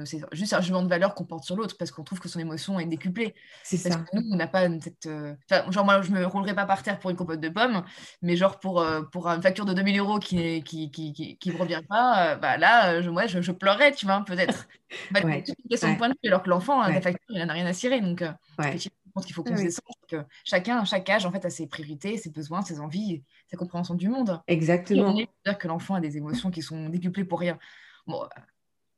c'est 0.06 0.20
juste 0.32 0.54
un 0.54 0.60
jugement 0.62 0.82
de 0.82 0.88
valeur 0.88 1.14
qu'on 1.14 1.24
porte 1.24 1.44
sur 1.44 1.54
l'autre 1.54 1.76
parce 1.76 1.90
qu'on 1.90 2.02
trouve 2.02 2.18
que 2.18 2.28
son 2.28 2.38
émotion 2.38 2.80
est 2.80 2.86
décuplée. 2.86 3.34
C'est 3.62 3.76
ça. 3.76 3.90
Que 3.90 4.16
nous, 4.16 4.22
on 4.32 4.36
n'a 4.36 4.46
pas 4.46 4.68
cette. 4.80 5.06
Euh, 5.06 5.34
genre, 5.68 5.84
moi, 5.84 6.00
je 6.00 6.10
me 6.12 6.24
roulerai 6.24 6.54
pas 6.54 6.64
par 6.64 6.82
terre 6.82 6.98
pour 6.98 7.10
une 7.10 7.16
compote 7.16 7.40
de 7.40 7.50
pommes, 7.50 7.84
mais 8.22 8.36
genre 8.36 8.58
pour, 8.58 8.80
euh, 8.80 9.02
pour 9.02 9.28
une 9.28 9.42
facture 9.42 9.66
de 9.66 9.74
2000 9.74 9.98
euros 9.98 10.18
qui 10.18 10.36
ne 10.36 10.60
qui, 10.60 10.90
qui, 10.90 11.12
qui, 11.12 11.36
qui 11.36 11.50
revient 11.50 11.82
pas, 11.86 12.32
euh, 12.32 12.36
bah 12.36 12.56
là, 12.56 13.02
je, 13.02 13.10
moi, 13.10 13.26
je, 13.26 13.42
je, 13.42 13.52
pleurais, 13.52 13.92
tu 13.92 14.06
vois, 14.06 14.24
peut-être. 14.24 14.66
Bah, 15.10 15.20
ouais. 15.24 15.42
C'est 15.46 15.54
une 15.58 15.70
question 15.70 15.90
de 15.90 15.96
point 15.96 16.10
de 16.10 16.14
vue, 16.22 16.28
alors 16.28 16.42
que 16.42 16.50
l'enfant, 16.50 16.86
la 16.86 17.00
facture, 17.00 17.18
il 17.30 17.40
n'en 17.40 17.48
a 17.48 17.54
rien 17.54 17.64
à 17.64 17.72
cirer. 17.72 18.02
Donc, 18.02 18.22
je 18.22 18.88
pense 19.14 19.24
qu'il 19.24 19.34
faut 19.34 19.42
qu'on 19.42 19.56
se 19.56 19.62
descende, 19.62 19.84
que 20.06 20.16
chacun, 20.44 20.80
à 20.80 20.84
chaque 20.84 21.08
âge, 21.08 21.24
en 21.24 21.32
fait, 21.32 21.46
a 21.46 21.50
ses 21.50 21.66
priorités, 21.66 22.18
ses 22.18 22.28
besoins, 22.28 22.60
ses 22.60 22.78
envies, 22.78 23.22
sa 23.50 23.56
compréhension 23.56 23.94
du 23.94 24.10
monde. 24.10 24.42
Exactement. 24.46 25.14
dire 25.14 25.58
que 25.58 25.66
l'enfant 25.66 25.94
a 25.94 26.00
des 26.00 26.18
émotions 26.18 26.50
qui 26.50 26.60
sont 26.60 26.90
décuplées 26.90 27.24
pour 27.24 27.40
rien. 27.40 27.58
Bon, 28.06 28.28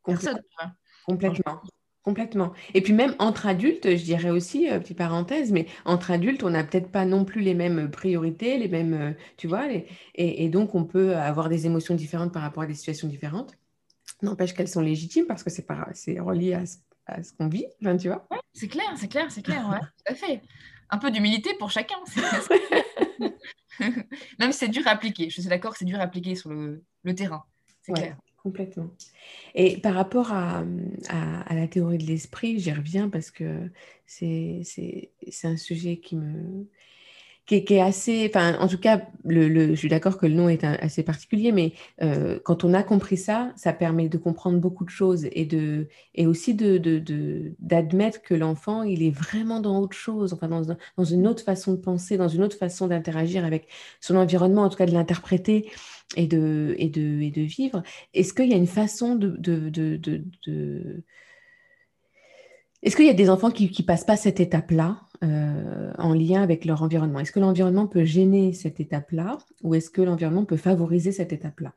personne. 0.05 0.41
Complètement. 1.07 1.61
Complètement. 2.05 2.53
Et 2.75 2.83
puis 2.83 2.93
même 2.93 3.15
entre 3.19 3.47
adultes, 3.47 3.97
je 3.97 4.05
dirais 4.05 4.29
aussi, 4.29 4.69
euh, 4.69 4.79
petite 4.79 4.99
parenthèse, 4.99 5.53
mais 5.53 5.67
entre 5.87 6.11
adultes, 6.11 6.43
on 6.43 6.51
n'a 6.51 6.63
peut-être 6.63 6.93
pas 6.93 7.07
non 7.07 7.25
plus 7.25 7.41
les 7.41 7.55
mêmes 7.55 7.91
priorités, 7.91 8.59
les 8.59 8.69
mêmes, 8.69 8.93
euh, 8.93 9.13
tu 9.39 9.49
vois, 9.49 9.69
et, 10.15 10.49
donc 10.51 10.75
on 10.75 10.85
peut 10.85 11.17
avoir 11.17 11.49
des 11.49 11.65
émotions 11.65 11.95
différentes 11.95 12.31
par 12.31 12.43
rapport 12.43 12.65
à 12.65 12.67
des 12.67 12.75
situations 12.75 13.09
différentes. 13.09 13.57
N'empêche 14.21 14.53
qu'elles 14.53 14.69
sont 14.69 14.83
légitimes 14.83 15.25
parce 15.27 15.43
que 15.43 15.49
c'est 15.49 15.67
c'est 15.95 16.21
relié 16.21 16.53
à 16.53 16.67
ce, 17.23 17.33
qu'on 17.33 17.49
vit, 17.49 17.67
tu 17.99 18.09
vois. 18.09 18.29
c'est 18.53 18.69
clair, 18.69 18.93
c'est 18.97 19.09
clair, 19.09 19.31
c'est 19.31 19.43
clair, 19.43 19.67
ouais, 19.71 19.81
tout 19.81 20.13
à 20.13 20.15
fait. 20.15 20.43
Un 20.91 20.99
peu 20.99 21.11
d'humilité 21.11 21.55
pour 21.59 21.71
chacun. 21.71 21.97
même 24.39 24.53
si 24.53 24.59
c'est 24.59 24.69
dur 24.69 24.87
à 24.87 24.91
appliquer, 24.91 25.31
je 25.31 25.41
suis 25.41 25.49
d'accord, 25.49 25.75
c'est 25.75 25.87
dur 25.87 25.99
à 25.99 26.03
appliquer 26.03 26.35
sur 26.35 26.51
le, 26.51 26.85
le 27.03 27.15
terrain, 27.15 27.47
c'est 27.81 27.95
clair. 27.95 28.19
Complètement. 28.45 28.91
Et 29.55 29.79
par 29.79 29.95
rapport 29.95 30.31
à, 30.33 30.65
à, 31.09 31.55
la 31.55 31.67
théorie 31.67 31.97
de 31.97 32.05
l'esprit, 32.05 32.59
j'y 32.59 32.73
reviens 32.73 33.09
parce 33.09 33.31
que 33.31 33.71
c'est 34.07 34.63
un 35.45 35.57
sujet 35.57 35.97
qui 35.97 36.17
me, 36.17 36.67
qui 37.47 37.57
est, 37.57 37.81
assez, 37.81 38.27
enfin, 38.29 38.57
en 38.59 38.69
tout 38.69 38.79
cas, 38.79 39.03
le, 39.25 39.71
je 39.71 39.75
suis 39.75 39.89
d'accord 39.89 40.17
que 40.19 40.27
le 40.27 40.35
nom 40.35 40.49
est 40.49 40.65
assez 40.65 41.03
particulier, 41.03 41.53
mais 41.53 41.73
euh, 42.03 42.39
quand 42.43 42.65
on 42.65 42.73
a 42.73 42.83
compris 42.83 43.19
ça, 43.19 43.53
ça 43.57 43.75
permet 43.75 44.09
de 44.09 44.17
comprendre 44.17 44.59
beaucoup 44.59 44.85
de 44.85 44.91
choses 44.91 45.27
et, 45.33 45.45
de, 45.45 45.89
et 46.15 46.27
aussi 46.27 46.55
d'admettre 46.55 46.83
de, 46.85 46.99
de, 46.99 48.19
que 48.27 48.35
l'enfant, 48.35 48.83
il 48.83 49.03
est 49.03 49.11
vraiment 49.11 49.61
dans 49.61 49.79
autre 49.79 49.97
chose, 49.97 50.33
enfin, 50.33 50.49
dans, 50.49 50.63
dans, 50.97 51.05
une 51.05 51.27
autre 51.27 51.45
façon 51.45 51.73
de 51.73 51.79
penser, 51.79 52.17
dans 52.17 52.29
une 52.29 52.43
autre 52.43 52.57
façon 52.57 52.89
d'interagir 52.89 53.45
avec 53.45 53.69
son 54.01 54.17
environnement, 54.17 54.63
en 54.63 54.71
tout 54.71 54.79
cas 54.79 54.87
de 54.87 54.93
l'interpréter 54.93 55.71
et 56.17 56.27
de, 56.27 57.41
vivre. 57.43 57.83
Est-ce 58.13 58.33
qu'il 58.33 58.51
y 58.51 58.55
a 58.55 58.57
une 58.57 58.67
façon 58.67 59.15
de... 59.15 59.37
de 59.39 61.03
est-ce 62.85 62.97
qu'il 62.97 63.07
y 63.07 63.11
a 63.11 63.15
des 63.15 63.31
enfants 63.31 63.51
qui 63.51 63.75
ne 63.79 63.85
passent 63.87 64.05
pas 64.05 64.17
cette 64.19 64.41
étape-là 64.41 65.01
euh, 65.23 65.91
en 65.97 66.13
lien 66.13 66.43
avec 66.43 66.67
leur 66.67 66.83
environnement? 66.83 67.19
Est-ce 67.19 67.33
que 67.33 67.41
l'environnement 67.41 67.87
peut 67.87 68.05
gêner 68.05 68.53
cette 68.53 68.79
étape-là 68.79 69.39
ou 69.63 69.75
est-ce 69.75 69.89
que 69.89 70.03
l'environnement 70.03 70.45
peut 70.45 70.59
favoriser 70.59 71.11
cette 71.11 71.33
étape-là? 71.33 71.73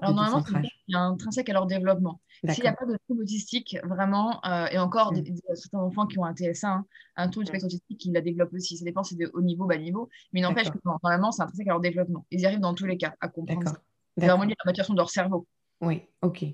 Alors 0.00 0.14
normalement, 0.14 0.44
il 0.62 0.94
y 0.94 0.96
a 0.96 1.00
un 1.00 1.12
intrinsèque 1.12 1.48
à 1.48 1.52
leur 1.52 1.66
développement. 1.66 2.20
S'il 2.48 2.62
n'y 2.62 2.68
a 2.68 2.72
pas 2.72 2.86
de 2.86 2.96
trouble 3.04 3.22
autistique, 3.22 3.76
vraiment, 3.82 4.40
euh, 4.46 4.66
et 4.70 4.78
encore 4.78 5.12
mm. 5.12 5.24
certains 5.54 5.80
enfants 5.80 6.06
qui 6.06 6.18
ont 6.18 6.24
un 6.24 6.34
TSA, 6.34 6.68
hein, 6.68 6.86
un 7.16 7.28
trouble 7.28 7.46
du 7.46 7.48
spectre 7.48 7.66
autistique, 7.66 8.04
ils 8.04 8.12
la 8.12 8.20
développent 8.20 8.52
aussi. 8.52 8.76
Ça 8.76 8.84
dépend 8.84 9.02
si 9.02 9.16
c'est 9.16 9.24
de 9.24 9.30
haut 9.34 9.42
niveau, 9.42 9.66
bas 9.66 9.76
niveau, 9.76 10.08
mais 10.32 10.40
n'empêche 10.40 10.70
que 10.70 10.78
normalement, 10.84 11.32
c'est 11.32 11.42
intrinsèque 11.42 11.66
à 11.66 11.70
leur 11.70 11.80
développement. 11.80 12.26
Ils 12.30 12.40
y 12.40 12.46
arrivent 12.46 12.60
dans 12.60 12.74
tous 12.74 12.86
les 12.86 12.96
cas 12.96 13.14
à 13.20 13.28
comprendre. 13.28 13.72
C'est 14.16 14.26
vraiment 14.26 14.44
la 14.44 14.54
maturation 14.64 14.94
de 14.94 14.98
leur 14.98 15.10
cerveau. 15.10 15.46
Oui, 15.80 16.02
ok, 16.22 16.44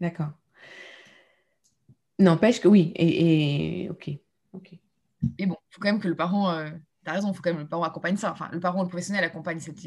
d'accord. 0.00 0.30
N'empêche 2.18 2.60
que 2.60 2.68
oui, 2.68 2.92
et, 2.96 3.88
ok, 3.90 4.10
ok. 4.52 4.74
Et 5.38 5.46
bon, 5.46 5.56
il 5.70 5.74
faut 5.74 5.80
quand 5.80 5.88
même 5.88 6.00
que 6.00 6.08
le 6.08 6.16
parent, 6.16 6.50
euh, 6.50 6.70
tu 7.04 7.10
as 7.10 7.14
raison, 7.14 7.30
il 7.30 7.34
faut 7.34 7.42
quand 7.42 7.50
même 7.50 7.62
le 7.62 7.68
parent 7.68 7.84
accompagne 7.84 8.16
ça. 8.16 8.32
Enfin, 8.32 8.48
le 8.52 8.60
parent, 8.60 8.82
le 8.82 8.88
professionnel 8.88 9.24
accompagne 9.24 9.60
cette, 9.60 9.78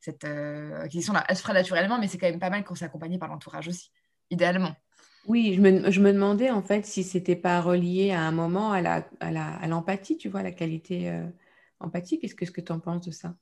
cette 0.00 0.24
euh, 0.24 0.82
acquisition-là. 0.82 1.24
Elle 1.28 1.36
se 1.36 1.42
fera 1.42 1.52
naturellement, 1.52 1.98
mais 1.98 2.08
c'est 2.08 2.18
quand 2.18 2.28
même 2.28 2.40
pas 2.40 2.50
mal 2.50 2.64
quand 2.64 2.74
c'est 2.74 2.84
accompagné 2.84 3.18
par 3.18 3.28
l'entourage 3.28 3.68
aussi, 3.68 3.90
idéalement. 4.30 4.74
Oui, 5.26 5.54
je 5.54 5.60
me, 5.60 6.12
demandais 6.12 6.50
en 6.50 6.62
fait 6.62 6.84
si 6.84 7.04
c'était 7.04 7.36
pas 7.36 7.60
relié 7.60 8.10
à 8.10 8.22
un 8.22 8.32
moment 8.32 8.72
à 8.72 8.80
l'empathie, 8.80 9.16
la, 9.20 9.68
à 9.68 10.16
la, 10.16 10.16
tu 10.18 10.28
vois, 10.28 10.40
à 10.40 10.42
la 10.42 10.52
qualité 10.52 11.10
euh, 11.10 11.26
empathique. 11.78 12.22
Qu'est-ce 12.22 12.34
que, 12.34 12.44
que 12.44 12.60
tu 12.60 12.72
en 12.72 12.80
penses 12.80 13.06
de 13.06 13.12
ça? 13.12 13.36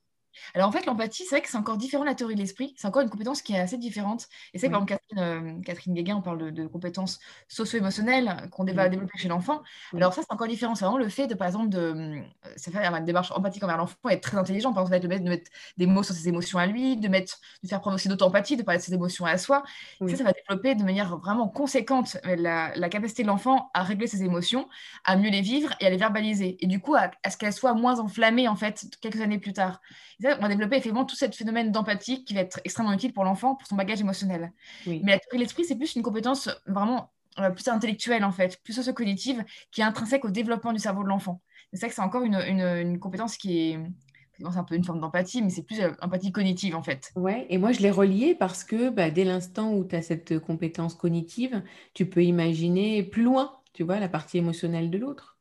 Alors 0.54 0.68
en 0.68 0.72
fait, 0.72 0.86
l'empathie, 0.86 1.24
c'est 1.24 1.36
vrai 1.36 1.42
que 1.42 1.48
c'est 1.48 1.56
encore 1.56 1.76
différent 1.76 2.04
de 2.04 2.08
la 2.08 2.14
théorie 2.14 2.34
de 2.34 2.40
l'esprit. 2.40 2.74
C'est 2.76 2.86
encore 2.86 3.02
une 3.02 3.10
compétence 3.10 3.42
qui 3.42 3.52
est 3.52 3.58
assez 3.58 3.78
différente. 3.78 4.26
Et 4.54 4.58
c'est 4.58 4.68
par 4.68 4.82
exemple, 4.82 5.00
Catherine, 5.08 5.58
euh, 5.58 5.62
Catherine 5.62 5.94
Guéguin, 5.94 6.16
on 6.16 6.22
parle 6.22 6.52
de, 6.52 6.66
compétences 6.66 7.18
socio-émotionnelles 7.48 8.48
qu'on 8.50 8.64
va 8.64 8.88
développer 8.88 9.18
chez 9.18 9.28
l'enfant. 9.28 9.62
Alors 9.94 10.12
ça, 10.12 10.22
c'est 10.22 10.32
encore 10.32 10.46
différent. 10.46 10.74
C'est 10.74 10.84
vraiment 10.84 10.98
le 10.98 11.08
fait 11.08 11.26
de, 11.26 11.34
par 11.34 11.48
exemple, 11.48 11.68
de 11.68 12.22
ça 12.56 12.70
faire 12.70 12.94
une 12.94 13.04
démarche 13.04 13.32
empathique 13.32 13.62
envers 13.64 13.76
l'enfant, 13.76 13.96
être 14.08 14.22
très 14.22 14.36
intelligent. 14.36 14.72
Par 14.72 14.84
exemple, 14.84 15.00
de 15.00 15.08
mettre, 15.08 15.24
de 15.24 15.28
mettre, 15.28 15.50
des 15.76 15.86
mots 15.86 16.02
sur 16.02 16.14
ses 16.14 16.28
émotions 16.28 16.58
à 16.58 16.66
lui, 16.66 16.96
de, 16.96 17.08
mettre, 17.08 17.38
de 17.62 17.68
faire 17.68 17.80
preuve 17.80 17.94
aussi 17.94 18.08
d'auto-empathie, 18.08 18.56
de 18.56 18.62
parler 18.62 18.78
de 18.78 18.84
ses 18.84 18.94
émotions 18.94 19.24
à 19.26 19.38
soi. 19.38 19.62
Ça, 20.06 20.16
ça 20.16 20.24
va 20.24 20.32
développer 20.32 20.74
de 20.74 20.84
manière 20.84 21.16
vraiment 21.18 21.48
conséquente 21.48 22.16
euh, 22.26 22.36
la, 22.36 22.88
capacité 22.88 23.22
de 23.22 23.28
l'enfant 23.28 23.70
à 23.72 23.82
régler 23.82 24.08
ses 24.08 24.24
émotions, 24.24 24.68
à 25.04 25.16
mieux 25.16 25.30
les 25.30 25.42
vivre 25.42 25.70
et 25.80 25.86
à 25.86 25.90
les 25.90 25.96
verbaliser. 25.96 26.56
Et 26.60 26.66
du 26.66 26.80
coup, 26.80 26.94
à, 26.94 27.10
à 27.22 27.30
ce 27.30 27.36
qu'elles 27.36 27.52
soient 27.52 27.74
moins 27.74 28.00
enflammées, 28.00 28.48
en 28.48 28.56
fait, 28.56 28.86
quelques 29.00 29.20
années 29.20 29.38
plus 29.38 29.52
tard 29.52 29.80
on 30.24 30.42
va 30.42 30.48
développer 30.48 30.76
effectivement 30.76 31.04
tout 31.04 31.16
ce 31.16 31.26
phénomène 31.30 31.72
d'empathie 31.72 32.24
qui 32.24 32.35
va 32.35 32.40
être 32.40 32.61
extrêmement 32.64 32.92
utile 32.92 33.12
pour 33.12 33.24
l'enfant, 33.24 33.54
pour 33.54 33.66
son 33.66 33.76
bagage 33.76 34.00
émotionnel. 34.00 34.52
Mais 34.87 35.00
la 35.04 35.18
théorie 35.18 35.38
de 35.38 35.42
l'esprit, 35.42 35.64
c'est 35.64 35.76
plus 35.76 35.94
une 35.96 36.02
compétence 36.02 36.48
vraiment 36.66 37.11
euh, 37.38 37.50
plus 37.50 37.68
intellectuelle, 37.68 38.24
en 38.24 38.33
fait, 38.33 38.61
plus 38.62 38.72
socio-cognitive, 38.72 39.44
qui 39.70 39.80
est 39.80 39.85
intrinsèque 39.85 40.24
au 40.24 40.30
développement 40.30 40.72
du 40.72 40.78
cerveau 40.78 41.02
de 41.02 41.09
l'enfant. 41.09 41.40
C'est 41.72 41.80
ça 41.80 41.88
que 41.88 41.94
c'est 41.94 42.02
encore 42.02 42.22
une, 42.22 42.35
une, 42.35 42.98
compétence 42.98 43.37
qui 43.37 43.70
est 43.70 43.78
c'est 44.38 44.59
un 44.59 44.64
peu 44.64 44.74
une 44.74 44.85
forme 44.85 45.00
d'empathie, 45.00 45.42
mais 45.42 45.50
c'est 45.50 45.62
plus 45.62 45.80
euh, 45.80 45.90
empathie 46.00 46.33
cognitive 46.33 46.74
en 46.74 46.83
fait. 46.83 47.12
Ouais, 47.14 47.46
et 47.50 47.59
moi 47.59 47.72
je 47.72 47.80
l'ai 47.80 47.90
relié 47.90 48.35
parce 48.35 48.64
que 48.64 48.88
bah, 48.88 49.11
dès 49.11 49.24
l'instant 49.24 49.74
où 49.74 49.85
tu 49.85 49.94
as 49.94 50.02
cette 50.02 50.38
compétence 50.38 50.94
cognitive, 50.94 51.62
tu 51.92 52.06
peux 52.06 52.24
imaginer 52.24 53.02
plus 53.02 53.22
loin, 53.22 53.59
tu 53.74 53.85
vois, 53.85 54.00
la 54.00 54.09
partie 54.09 54.38
émotionnelle 54.38 54.90
de 54.90 54.96
l'autre. 54.96 55.38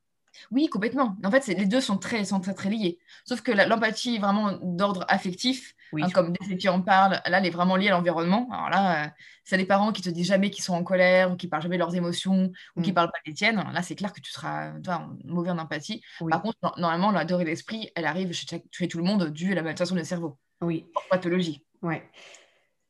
Oui, 0.51 0.67
complètement. 0.67 1.15
En 1.23 1.31
fait, 1.31 1.47
les 1.47 1.65
deux 1.65 1.81
sont 1.81 1.97
très, 1.97 2.25
sont 2.25 2.39
très, 2.39 2.53
très 2.53 2.69
liés. 2.69 2.99
Sauf 3.25 3.41
que 3.41 3.51
l'empathie 3.51 4.15
est 4.15 4.19
vraiment 4.19 4.57
d'ordre 4.61 5.05
affectif, 5.07 5.75
hein, 5.93 6.09
comme 6.13 6.33
dès 6.33 6.57
que 6.57 6.67
en 6.69 6.81
parles, 6.81 7.21
là, 7.25 7.39
elle 7.39 7.45
est 7.45 7.51
vraiment 7.51 7.75
liée 7.75 7.87
à 7.87 7.91
l'environnement. 7.91 8.47
Alors 8.51 8.69
là, 8.69 9.05
euh, 9.05 9.09
c'est 9.43 9.57
des 9.57 9.65
parents 9.65 9.91
qui 9.91 10.01
te 10.01 10.09
disent 10.09 10.27
jamais 10.27 10.49
qu'ils 10.49 10.63
sont 10.63 10.73
en 10.73 10.83
colère, 10.83 11.31
ou 11.31 11.35
qui 11.35 11.47
parlent 11.47 11.63
jamais 11.63 11.77
de 11.77 11.81
leurs 11.81 11.95
émotions, 11.95 12.51
ou 12.75 12.81
qui 12.81 12.91
mm. 12.91 12.93
parlent 12.93 13.11
pas 13.11 13.19
des 13.25 13.33
tiennes. 13.33 13.63
Là, 13.73 13.81
c'est 13.81 13.95
clair 13.95 14.13
que 14.13 14.21
tu 14.21 14.31
seras 14.31 14.71
toi, 14.83 15.09
mauvais 15.25 15.49
en 15.49 15.57
empathie. 15.57 16.01
Par 16.29 16.41
contre, 16.41 16.57
normalement, 16.77 17.11
la 17.11 17.25
dorée 17.25 17.45
d'esprit, 17.45 17.89
elle 17.95 18.05
arrive 18.05 18.31
chez, 18.33 18.47
chez, 18.71 18.87
tout 18.87 18.97
le 18.97 19.03
monde 19.03 19.29
dû 19.29 19.51
à 19.51 19.55
la 19.55 19.61
malfaçon 19.61 19.95
du 19.95 20.05
cerveau. 20.05 20.37
Oui. 20.61 20.85
pathologie. 21.09 21.63
Ouais. 21.81 22.03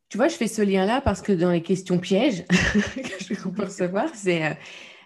Tu 0.09 0.17
vois, 0.17 0.27
je 0.27 0.35
fais 0.35 0.47
ce 0.47 0.63
lien-là 0.63 1.01
parce 1.01 1.21
que 1.21 1.31
dans 1.31 1.51
les 1.51 1.62
questions 1.62 1.99
pièges 1.99 2.43
que 2.49 3.23
je 3.23 3.47
peux 3.47 3.63
recevoir, 3.63 4.09
c'est 4.15 4.43
euh, 4.43 4.53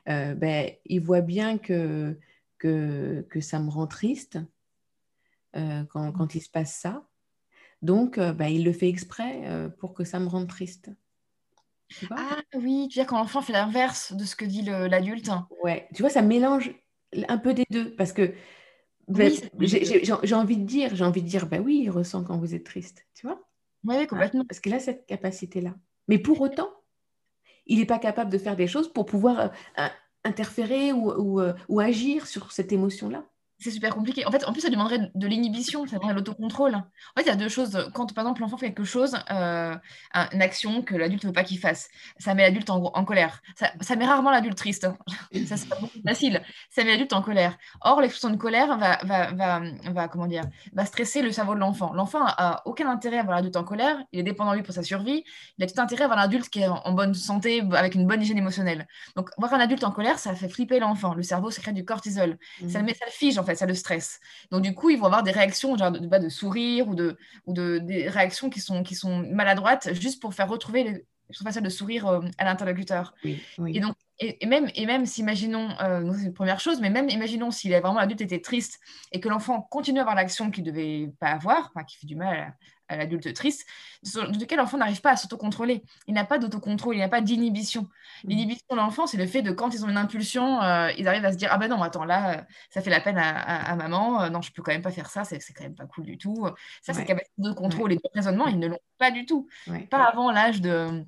euh, 0.09 0.33
ben, 0.33 0.71
il 0.85 1.01
voit 1.01 1.21
bien 1.21 1.57
que, 1.57 2.17
que, 2.63 3.25
que, 3.29 3.41
ça 3.41 3.59
me 3.59 3.69
rend 3.69 3.87
triste 3.87 4.39
euh, 5.55 5.83
quand, 5.89 6.11
quand, 6.11 6.35
il 6.35 6.41
se 6.41 6.49
passe 6.49 6.75
ça. 6.75 7.07
Donc, 7.81 8.17
ben, 8.17 8.47
il 8.47 8.63
le 8.63 8.71
fait 8.71 8.87
exprès 8.87 9.69
pour 9.77 9.93
que 9.93 10.05
ça 10.05 10.17
me 10.19 10.27
rende 10.27 10.47
triste. 10.47 10.89
Ah 12.11 12.41
oui, 12.55 12.87
tu 12.89 12.99
veux 12.99 13.03
dire 13.03 13.07
quand 13.07 13.17
l'enfant 13.17 13.41
fait 13.41 13.51
l'inverse 13.51 14.13
de 14.13 14.23
ce 14.23 14.37
que 14.37 14.45
dit 14.45 14.61
l'adulte. 14.61 15.29
Ouais, 15.61 15.89
tu 15.93 16.01
vois, 16.01 16.09
ça 16.09 16.21
mélange 16.21 16.73
un 17.27 17.37
peu 17.37 17.53
des 17.53 17.65
deux 17.69 17.93
parce 17.95 18.13
que 18.13 18.33
ben, 19.09 19.31
j'ai 19.59 20.35
envie 20.35 20.57
de 20.57 20.65
dire, 20.65 20.95
j'ai 20.95 21.03
envie 21.03 21.21
de 21.21 21.27
dire, 21.27 21.45
ben 21.47 21.61
oui, 21.61 21.81
il 21.83 21.89
ressent 21.89 22.23
quand 22.23 22.37
vous 22.37 22.55
êtes 22.55 22.63
triste, 22.63 23.05
tu 23.13 23.27
vois. 23.27 23.43
Oui, 23.83 24.07
complètement. 24.07 24.45
Parce 24.45 24.61
qu'il 24.61 24.73
a 24.73 24.79
cette 24.79 25.05
capacité-là. 25.05 25.75
Mais 26.07 26.19
pour 26.19 26.39
autant, 26.39 26.69
il 27.65 27.79
n'est 27.79 27.85
pas 27.85 27.99
capable 27.99 28.31
de 28.31 28.37
faire 28.37 28.55
des 28.55 28.67
choses 28.67 28.91
pour 28.91 29.05
pouvoir 29.05 29.51
euh, 29.77 29.87
interférer 30.25 30.93
ou, 30.93 31.39
euh, 31.41 31.53
ou 31.69 31.79
agir 31.79 32.27
sur 32.27 32.51
cette 32.51 32.71
émotion-là 32.71 33.25
c'est 33.63 33.71
super 33.71 33.95
compliqué. 33.95 34.25
En 34.25 34.31
fait, 34.31 34.45
en 34.45 34.51
plus, 34.51 34.61
ça 34.61 34.69
demanderait 34.69 35.09
de 35.15 35.27
l'inhibition, 35.27 35.85
ça 35.87 35.95
demanderait 35.95 36.15
l'autocontrôle. 36.15 36.75
En 36.75 36.81
fait, 37.17 37.23
il 37.23 37.27
y 37.27 37.29
a 37.29 37.35
deux 37.35 37.49
choses. 37.49 37.89
Quand, 37.93 38.13
par 38.13 38.25
exemple, 38.25 38.41
l'enfant 38.41 38.57
fait 38.57 38.67
quelque 38.67 38.83
chose, 38.83 39.17
euh, 39.31 39.75
une 40.31 40.41
action 40.41 40.81
que 40.81 40.95
l'adulte 40.95 41.23
ne 41.23 41.29
veut 41.29 41.33
pas 41.33 41.43
qu'il 41.43 41.59
fasse, 41.59 41.89
ça 42.17 42.33
met 42.33 42.43
l'adulte 42.43 42.69
en, 42.69 42.83
en, 42.83 43.05
colère. 43.05 43.41
Ça, 43.55 43.95
met 43.95 44.05
rarement 44.05 44.31
l'adulte 44.31 44.57
triste. 44.57 44.83
Hein. 44.83 44.97
ça, 45.47 45.55
c'est 45.55 45.69
pas 45.69 45.77
beaucoup 45.79 45.99
facile. 46.05 46.41
Ça 46.69 46.83
met 46.83 46.91
l'adulte 46.91 47.13
en 47.13 47.21
colère. 47.21 47.57
Or, 47.81 48.01
l'expression 48.01 48.29
de 48.29 48.35
colère 48.35 48.77
va, 48.77 48.99
va, 49.03 49.31
va, 49.31 49.61
va, 49.91 50.07
comment 50.09 50.27
dire, 50.27 50.43
va 50.73 50.85
stresser 50.85 51.21
le 51.21 51.31
cerveau 51.31 51.55
de 51.55 51.59
l'enfant. 51.59 51.93
L'enfant 51.93 52.25
a 52.25 52.61
aucun 52.65 52.89
intérêt 52.89 53.19
à 53.19 53.23
voir 53.23 53.37
l'adulte 53.37 53.55
en 53.55 53.63
colère. 53.63 53.97
Il 54.11 54.19
est 54.19 54.23
dépendant 54.23 54.51
de 54.51 54.57
lui 54.57 54.63
pour 54.63 54.73
sa 54.73 54.83
survie. 54.83 55.23
Il 55.57 55.63
a 55.63 55.67
tout 55.67 55.79
intérêt 55.79 56.03
à 56.03 56.07
voir 56.07 56.19
l'adulte 56.19 56.49
qui 56.49 56.59
est 56.59 56.67
en, 56.67 56.91
bonne 56.91 57.13
santé, 57.13 57.63
avec 57.71 57.95
une 57.95 58.07
bonne 58.07 58.21
hygiène 58.21 58.37
émotionnelle. 58.37 58.87
Donc, 59.15 59.29
voir 59.37 59.53
un 59.53 59.59
adulte 59.59 59.85
en 59.85 59.91
colère, 59.91 60.19
ça 60.19 60.35
fait 60.35 60.49
flipper 60.49 60.79
l'enfant. 60.79 61.13
Le 61.13 61.23
cerveau 61.23 61.49
crée 61.49 61.71
du 61.71 61.85
cortisol. 61.85 62.37
Ça 62.67 62.79
le 62.79 62.83
mmh. 62.83 62.85
met, 62.85 62.93
ça 62.93 63.05
le 63.05 63.11
fige, 63.11 63.37
en 63.37 63.43
fait 63.43 63.52
ça 63.55 63.65
le 63.65 63.73
stresse. 63.73 64.19
Donc 64.51 64.61
du 64.61 64.73
coup, 64.73 64.89
ils 64.89 64.99
vont 64.99 65.05
avoir 65.05 65.23
des 65.23 65.31
réactions 65.31 65.77
genre 65.77 65.91
de, 65.91 65.99
de, 65.99 66.29
sourire 66.29 66.87
ou, 66.87 66.95
de, 66.95 67.17
ou 67.45 67.53
de, 67.53 67.79
des 67.79 68.09
réactions 68.09 68.49
qui 68.49 68.59
sont, 68.59 68.83
qui 68.83 68.95
sont 68.95 69.19
maladroites 69.31 69.93
juste 69.93 70.21
pour 70.21 70.33
faire 70.33 70.49
retrouver 70.49 70.83
les, 70.83 71.05
façon 71.43 71.61
de 71.61 71.69
sourire 71.69 72.07
euh, 72.07 72.21
à 72.37 72.45
l'interlocuteur. 72.45 73.13
Et 73.23 73.79
donc, 73.79 73.95
et, 74.19 74.45
même, 74.45 74.69
et 74.75 74.85
même 74.85 75.05
si, 75.05 75.21
imaginons, 75.21 75.69
euh, 75.81 76.13
c'est 76.17 76.25
la 76.25 76.31
première 76.31 76.59
chose, 76.59 76.79
mais 76.79 76.89
même 76.89 77.09
imaginons 77.09 77.51
si 77.51 77.69
vraiment 77.69 77.95
l'adulte 77.95 78.21
était 78.21 78.41
triste 78.41 78.79
et 79.11 79.19
que 79.19 79.29
l'enfant 79.29 79.61
continue 79.61 79.99
à 79.99 80.01
avoir 80.01 80.15
l'action 80.15 80.51
qu'il 80.51 80.63
ne 80.63 80.71
devait 80.71 81.11
pas 81.19 81.29
avoir, 81.29 81.71
enfin, 81.73 81.83
qui 81.83 81.97
fait 81.97 82.07
du 82.07 82.15
mal 82.15 82.55
l'adulte 82.89 83.33
triste, 83.33 83.65
de 84.03 84.39
lequel 84.39 84.57
l'enfant 84.57 84.77
n'arrive 84.77 85.01
pas 85.01 85.11
à 85.11 85.15
s'autocontrôler? 85.15 85.83
Il 86.07 86.13
n'a 86.13 86.25
pas 86.25 86.37
d'autocontrôle, 86.37 86.95
il 86.95 86.99
n'a 86.99 87.09
pas 87.09 87.21
d'inhibition. 87.21 87.83
Mm. 88.23 88.29
L'inhibition 88.29 88.67
de 88.71 88.75
l'enfant, 88.75 89.07
c'est 89.07 89.17
le 89.17 89.25
fait 89.25 89.41
de 89.41 89.51
quand 89.51 89.73
ils 89.73 89.85
ont 89.85 89.89
une 89.89 89.97
impulsion, 89.97 90.61
euh, 90.61 90.91
ils 90.97 91.07
arrivent 91.07 91.25
à 91.25 91.31
se 91.31 91.37
dire 91.37 91.49
Ah 91.51 91.57
ben 91.57 91.67
non, 91.67 91.81
attends, 91.81 92.05
là, 92.05 92.45
ça 92.69 92.81
fait 92.81 92.89
la 92.89 93.01
peine 93.01 93.17
à, 93.17 93.75
maman, 93.75 94.23
euh, 94.23 94.29
non, 94.29 94.41
je 94.41 94.51
peux 94.51 94.61
quand 94.61 94.71
même 94.71 94.81
pas 94.81 94.91
faire 94.91 95.09
ça, 95.09 95.23
c'est 95.23 95.39
quand 95.53 95.63
même 95.63 95.75
pas 95.75 95.85
cool 95.85 96.05
du 96.05 96.17
tout. 96.17 96.47
Ça, 96.81 96.93
c'est 96.93 97.05
capacité 97.05 97.33
de 97.37 97.51
contrôle 97.51 97.93
et 97.93 97.95
de 97.95 98.01
raisonnement, 98.13 98.47
ils 98.47 98.59
ne 98.59 98.67
l'ont 98.67 98.81
pas 98.97 99.11
du 99.11 99.25
tout. 99.25 99.47
Pas 99.89 100.05
avant 100.05 100.31
l'âge 100.31 100.61
de 100.61 101.05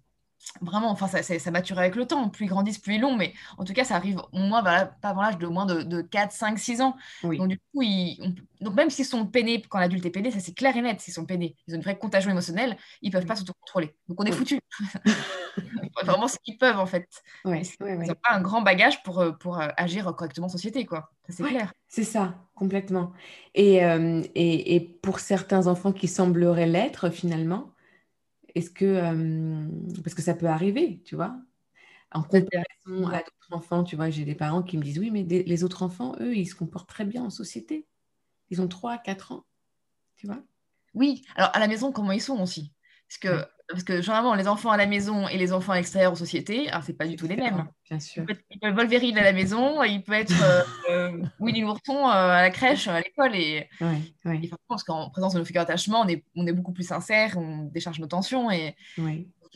vraiment, 0.62 0.92
enfin, 0.92 1.08
ça, 1.08 1.22
ça, 1.24 1.52
mature 1.52 1.80
avec 1.80 1.96
le 1.96 2.06
temps. 2.06 2.30
Plus 2.30 2.46
ils 2.46 2.50
grandissent, 2.50 2.80
plus 2.80 2.96
ils 2.96 3.02
l'ont. 3.02 3.16
Mais 3.16 3.34
en 3.58 3.64
tout 3.64 3.74
cas, 3.74 3.84
ça 3.84 3.96
arrive 3.96 4.22
au 4.32 4.40
moins, 4.40 4.64
pas 4.64 4.90
avant 5.04 5.22
l'âge 5.22 5.38
de 5.38 5.48
moins 5.48 5.66
de, 5.66 6.02
4, 6.02 6.32
5, 6.32 6.60
6 6.60 6.82
ans. 6.82 6.96
Donc, 7.24 7.48
du 7.48 7.60
coup, 7.74 7.84
Donc, 8.62 8.76
même 8.76 8.90
s'ils 8.90 9.06
sont 9.06 9.26
peinés, 9.26 9.62
quand 9.68 9.80
l'adulte 9.80 10.06
est 10.06 10.12
peiné, 10.12 10.32
ça 10.32 10.40
c'est 10.40 10.54
clair 10.54 10.76
et 10.76 10.82
net, 10.82 11.02
s'ils 11.02 11.14
sont 11.14 11.26
peinés. 11.26 11.56
Ils 11.68 11.74
ont 11.74 11.78
une 11.78 11.84
vraie 11.84 11.98
contagion 11.98 12.32
émotionnelle, 12.32 12.78
ils 13.02 13.12
peuvent 13.12 13.26
pas 13.26 13.36
s'autocontrôler. 13.36 13.96
Donc, 14.08 14.20
on 14.22 14.26
est 14.26 14.32
foutus. 14.32 14.60
vraiment 16.04 16.28
ce 16.28 16.38
qu'ils 16.44 16.58
peuvent, 16.58 16.80
en 16.80 16.86
fait. 16.86 17.08
ils 17.46 17.52
n'ont 17.52 18.16
pas 18.16 18.34
un 18.34 18.42
grand 18.42 18.62
bagage 18.62 19.04
pour, 19.04 19.20
euh, 19.20 19.32
pour 19.32 19.60
euh, 19.60 19.68
agir 19.78 20.06
correctement 20.16 20.48
en 20.48 20.50
société, 20.50 20.86
quoi. 20.86 21.12
C'est 21.30 21.44
clair. 21.44 21.74
C'est 21.88 22.04
ça, 22.04 22.36
complètement. 22.56 23.14
Et, 23.56 23.84
euh, 23.84 24.22
et, 24.36 24.76
et 24.76 24.80
pour 24.80 25.20
certains 25.20 25.68
enfants 25.68 25.92
qui 25.92 26.08
sembleraient 26.08 26.68
l'être, 26.68 27.10
finalement, 27.10 27.75
est-ce 28.56 28.70
que, 28.72 28.86
euh, 28.86 29.70
parce 30.04 30.16
que 30.16 30.22
ça 30.22 30.34
peut 30.36 30.48
arriver, 30.48 31.02
tu 31.06 31.16
vois, 31.16 31.38
en 32.12 32.24
comparaison 32.24 33.08
à 33.10 33.20
d'autres 33.20 33.54
enfants, 33.54 33.84
tu 33.84 33.96
vois, 33.98 34.10
j'ai 34.12 34.26
des 34.26 34.36
parents 34.36 34.64
qui 34.64 34.78
me 34.78 34.84
disent, 34.84 35.00
oui, 35.00 35.12
mais 35.12 35.24
les 35.24 35.64
autres 35.66 35.84
enfants, 35.84 36.16
eux, 36.22 36.36
ils 36.38 36.48
se 36.48 36.56
comportent 36.56 36.90
très 36.90 37.06
bien 37.06 37.24
en 37.24 37.30
société. 37.32 37.88
Ils 38.52 38.62
ont 38.62 38.68
3, 38.70 38.98
4 39.00 39.32
ans, 39.34 39.46
tu 40.16 40.28
vois? 40.28 40.44
Oui, 40.96 41.24
alors 41.36 41.52
à 41.56 41.60
la 41.60 41.68
maison, 41.68 41.92
comment 41.92 42.12
ils 42.14 42.22
sont 42.22 42.42
aussi? 42.42 42.74
Parce 43.10 43.20
que 43.20 43.48
parce 43.68 43.84
que 43.84 44.02
généralement, 44.02 44.36
les 44.36 44.48
enfants 44.48 44.72
à 44.72 44.78
la 44.78 44.86
maison 44.86 45.28
et 45.28 45.38
les 45.38 45.52
enfants 45.52 45.74
extérieurs 45.74 46.14
aux 46.14 46.18
sociétés, 46.18 46.70
ce 46.70 46.92
n'est 46.92 46.98
pas 46.98 47.08
du 47.08 47.16
tout 47.16 47.28
les 47.28 47.36
mêmes. 47.36 47.66
Bien 47.90 48.00
sûr. 48.00 48.24
Il 48.28 48.36
peut 48.36 48.68
être 48.68 48.76
Wolverine 48.76 49.18
à 49.18 49.24
la 49.24 49.34
maison, 49.34 49.84
il 49.84 50.04
peut 50.04 50.14
être 50.14 50.34
euh, 50.44 50.64
euh 50.90 51.24
Winnie 51.40 51.62
l'ourson 51.62 51.98
euh, 51.98 52.12
à 52.12 52.42
la 52.42 52.50
crèche, 52.50 52.88
à 52.88 53.00
l'école. 53.00 53.36
Et, 53.36 53.68
ouais, 53.82 54.02
ouais. 54.26 54.40
et 54.44 54.52
parce 54.68 54.84
qu'en 54.84 55.10
présence 55.10 55.34
de 55.34 55.40
nos 55.40 55.46
figures 55.46 55.62
d'attachement, 55.62 56.02
on 56.02 56.08
est, 56.08 56.24
on 56.36 56.46
est 56.46 56.54
beaucoup 56.54 56.74
plus 56.74 56.88
sincère, 56.88 57.38
on 57.38 57.64
décharge 57.64 58.00
nos 58.00 58.08
tensions. 58.08 58.52
Et, 58.52 58.76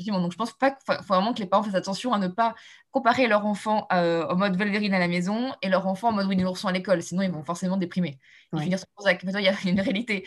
donc, 0.08 0.32
je 0.32 0.38
pense 0.38 0.54
pas 0.54 0.72
qu'il 0.72 0.80
faut 0.86 1.14
vraiment 1.14 1.34
que 1.34 1.40
les 1.40 1.46
parents 1.46 1.64
fassent 1.64 1.76
attention 1.76 2.14
à 2.14 2.20
ne 2.20 2.28
pas 2.28 2.56
comparer 2.92 3.28
leur 3.28 3.46
enfant 3.46 3.88
euh, 3.94 4.26
au 4.28 4.36
mode 4.36 4.58
Wolverine 4.58 4.94
à 4.94 5.00
la 5.00 5.08
maison 5.08 5.52
et 5.62 5.70
leur 5.70 5.86
enfant 5.86 6.10
en 6.10 6.12
mode 6.14 6.28
Winnie 6.28 6.44
l'ourson 6.44 6.68
à 6.68 6.72
l'école. 6.72 7.04
Sinon, 7.04 7.22
ils 7.22 7.32
vont 7.32 7.44
forcément 7.44 7.78
déprimer. 7.78 8.20
Ils 8.54 8.62
finir 8.62 8.80
il 9.04 9.44
y 9.44 9.48
a 9.48 9.54
une 9.66 9.80
réalité. 9.80 10.26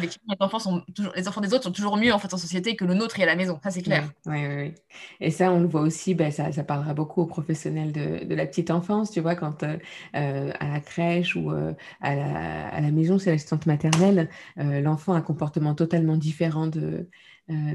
les, 0.00 0.08
enfants 0.38 0.60
sont 0.60 0.82
toujours, 0.94 1.12
les 1.16 1.26
enfants 1.26 1.40
des 1.40 1.52
autres 1.52 1.64
sont 1.64 1.72
toujours 1.72 1.96
mieux 1.96 2.12
en, 2.12 2.20
fait, 2.20 2.32
en 2.32 2.38
société 2.38 2.76
que 2.76 2.84
le 2.84 2.94
nôtre 2.94 3.18
et 3.18 3.24
à 3.24 3.26
la 3.26 3.34
maison. 3.34 3.58
Ça, 3.64 3.70
c'est 3.70 3.82
clair. 3.82 4.08
Oui, 4.26 4.46
oui, 4.46 4.54
oui. 4.56 4.74
Et 5.20 5.30
ça, 5.30 5.50
on 5.50 5.58
le 5.58 5.66
voit 5.66 5.80
aussi, 5.80 6.14
ben, 6.14 6.30
ça, 6.30 6.52
ça, 6.52 6.62
parlera 6.62 6.94
beaucoup 6.94 7.22
aux 7.22 7.26
professionnels 7.26 7.90
de, 7.90 8.24
de, 8.24 8.34
la 8.34 8.46
petite 8.46 8.70
enfance, 8.70 9.10
tu 9.10 9.20
vois, 9.20 9.34
quand 9.34 9.64
euh, 9.64 9.76
euh 10.14 10.52
à 10.60 10.68
la 10.68 10.80
crèche 10.80 11.34
ou 11.34 11.50
euh, 11.50 11.72
à, 12.00 12.14
la, 12.14 12.68
à, 12.68 12.80
la, 12.80 12.90
maison, 12.92 13.18
c'est 13.18 13.32
l'assistante 13.32 13.66
maternelle, 13.66 14.28
l'enfant 14.56 15.14
a 15.14 15.16
un 15.16 15.22
comportement 15.22 15.74
totalement 15.74 16.16
différent 16.16 16.68
de 16.68 17.08
euh, 17.50 17.74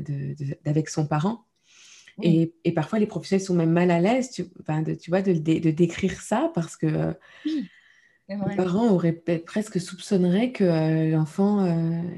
avec 0.65 0.89
son 0.89 1.05
parent. 1.05 1.45
Et, 2.21 2.53
et, 2.65 2.73
parfois, 2.73 2.99
les 2.99 3.05
professionnels 3.05 3.45
sont 3.45 3.55
même 3.55 3.71
mal 3.71 3.91
à 3.91 4.01
l'aise, 4.01 4.29
tu, 4.29 4.43
de, 4.43 4.93
tu 4.93 5.09
vois, 5.09 5.21
de, 5.21 5.31
de, 5.31 5.71
décrire 5.71 6.19
ça 6.19 6.51
parce 6.53 6.75
que 6.75 6.85
euh, 6.85 7.13
les 8.27 8.55
parents 8.57 8.89
auraient 8.89 9.13
presque 9.45 9.79
soupçonneraient 9.79 10.51
que 10.51 10.65
euh, 10.65 11.11
l'enfant 11.11 11.65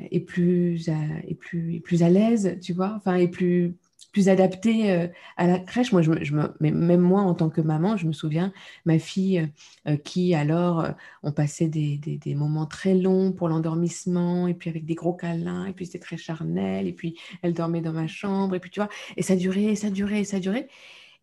est, 0.10 0.22
plus 0.22 0.90
est, 0.90 1.36
plus, 1.36 1.76
est 1.76 1.80
plus 1.82 2.02
à 2.02 2.10
l'aise, 2.10 2.58
tu 2.64 2.74
vois, 2.74 2.96
enfin, 2.98 3.16
est 3.16 3.28
plus, 3.28 3.76
plus 4.12 4.30
adapté 4.30 4.92
euh, 4.92 5.08
à 5.38 5.48
la 5.48 5.60
crèche. 5.60 5.92
Moi, 5.92 6.02
je, 6.02 6.24
je 6.24 6.34
me, 6.34 6.54
même 6.60 7.00
moi, 7.00 7.22
en 7.22 7.34
tant 7.34 7.50
que 7.50 7.62
maman, 7.62 7.98
je 7.98 8.06
me 8.08 8.14
souviens, 8.14 8.54
ma 8.86 9.00
fille 9.00 9.40
euh, 9.40 9.48
euh, 9.88 9.98
qui, 9.98 10.36
alors, 10.36 10.88
on 11.24 11.32
passait 11.32 11.68
des, 11.68 11.98
des, 11.98 12.36
moments 12.36 12.66
très 12.66 12.96
longs 12.96 13.32
pour 13.32 13.50
l'endormissement, 13.50 14.48
et 14.48 14.54
puis 14.54 14.70
avec 14.70 14.86
des 14.86 14.96
gros 14.96 15.14
câlins, 15.14 15.66
et 15.66 15.74
puis 15.74 15.86
c'était 15.86 16.00
très 16.00 16.18
charnel, 16.18 16.88
et 16.88 16.94
puis 16.94 17.18
elle 17.42 17.54
dormait 17.54 17.82
dans 17.82 17.94
ma 17.94 18.08
chambre, 18.08 18.56
et 18.56 18.60
puis 18.60 18.72
tu 18.72 18.80
vois, 18.80 18.90
et 19.18 19.22
ça 19.22 19.36
durait, 19.36 19.76
ça 19.76 19.90
durait, 19.90 20.24
ça 20.24 20.40
durait. 20.40 20.68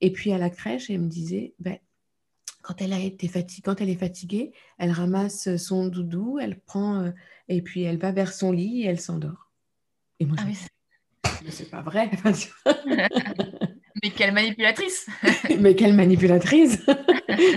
Et 0.01 0.13
puis 0.13 0.33
à 0.33 0.39
la 0.39 0.51
crèche, 0.51 0.91
elle 0.91 1.01
me 1.01 1.09
disait, 1.09 1.55
ben, 1.59 1.79
quand 2.63 2.81
elle 2.81 2.93
a 2.93 3.01
été 3.01 3.29
fatiguée, 3.29 3.63
quand 3.65 3.81
elle 3.81 3.91
est 3.91 3.97
fatiguée, 3.97 4.53
elle 4.79 4.93
ramasse 4.93 5.57
son 5.57 5.89
doudou, 5.89 6.39
elle 6.39 6.61
prend 6.61 7.13
et 7.49 7.63
puis 7.63 7.83
elle 7.83 7.99
va 7.99 8.13
vers 8.13 8.33
son 8.33 8.53
lit 8.53 8.83
et 8.83 8.87
elle 8.87 9.01
s'endort. 9.01 9.51
Et 10.21 10.27
moi, 10.27 10.37
ah 10.39 10.45
c'est 11.51 11.71
pas 11.71 11.83
vrai. 11.83 12.11
mais 14.03 14.11
quelle 14.11 14.33
manipulatrice 14.33 15.09
Mais 15.61 15.75
quelle 15.75 15.95
manipulatrice 15.95 16.87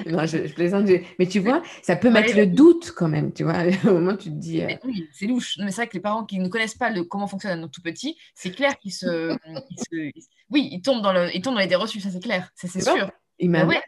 Non, 0.07 0.25
je, 0.25 0.51
plaisante. 0.53 0.87
Mais 1.19 1.27
tu 1.27 1.39
vois, 1.39 1.61
ça 1.81 1.95
peut 1.95 2.09
mettre 2.09 2.35
le 2.35 2.47
doute 2.47 2.91
quand 2.95 3.07
même, 3.07 3.33
tu 3.33 3.43
vois. 3.43 3.63
Au 3.85 3.93
moment 3.93 4.15
tu 4.15 4.29
te 4.29 4.35
dis... 4.35 4.61
Euh, 4.61 4.75
oui, 4.83 5.07
c'est 5.11 5.27
louche. 5.27 5.57
Mais 5.59 5.71
c'est 5.71 5.81
vrai 5.81 5.87
que 5.87 5.93
les 5.93 6.01
parents 6.01 6.25
qui 6.25 6.39
ne 6.39 6.47
connaissent 6.47 6.75
pas 6.75 6.89
le, 6.89 7.03
comment 7.03 7.27
fonctionne 7.27 7.63
un 7.63 7.67
tout 7.67 7.81
petit, 7.81 8.17
c'est 8.35 8.51
clair 8.51 8.77
qu'ils 8.77 8.93
se, 8.93 9.37
Oui, 10.49 10.69
ils 10.71 10.81
tombent 10.81 11.01
dans, 11.01 11.13
le, 11.13 11.35
ils 11.35 11.41
tombent 11.41 11.55
dans 11.55 11.59
les 11.59 11.65
idées 11.65 11.75
reçues, 11.75 11.99
ça 11.99 12.09
c'est 12.09 12.23
clair. 12.23 12.49
Ça 12.55 12.67
c'est 12.67 12.81
sûr. 12.81 13.11
Il 13.39 13.49
m'a... 13.49 13.65
Ouais. 13.65 13.81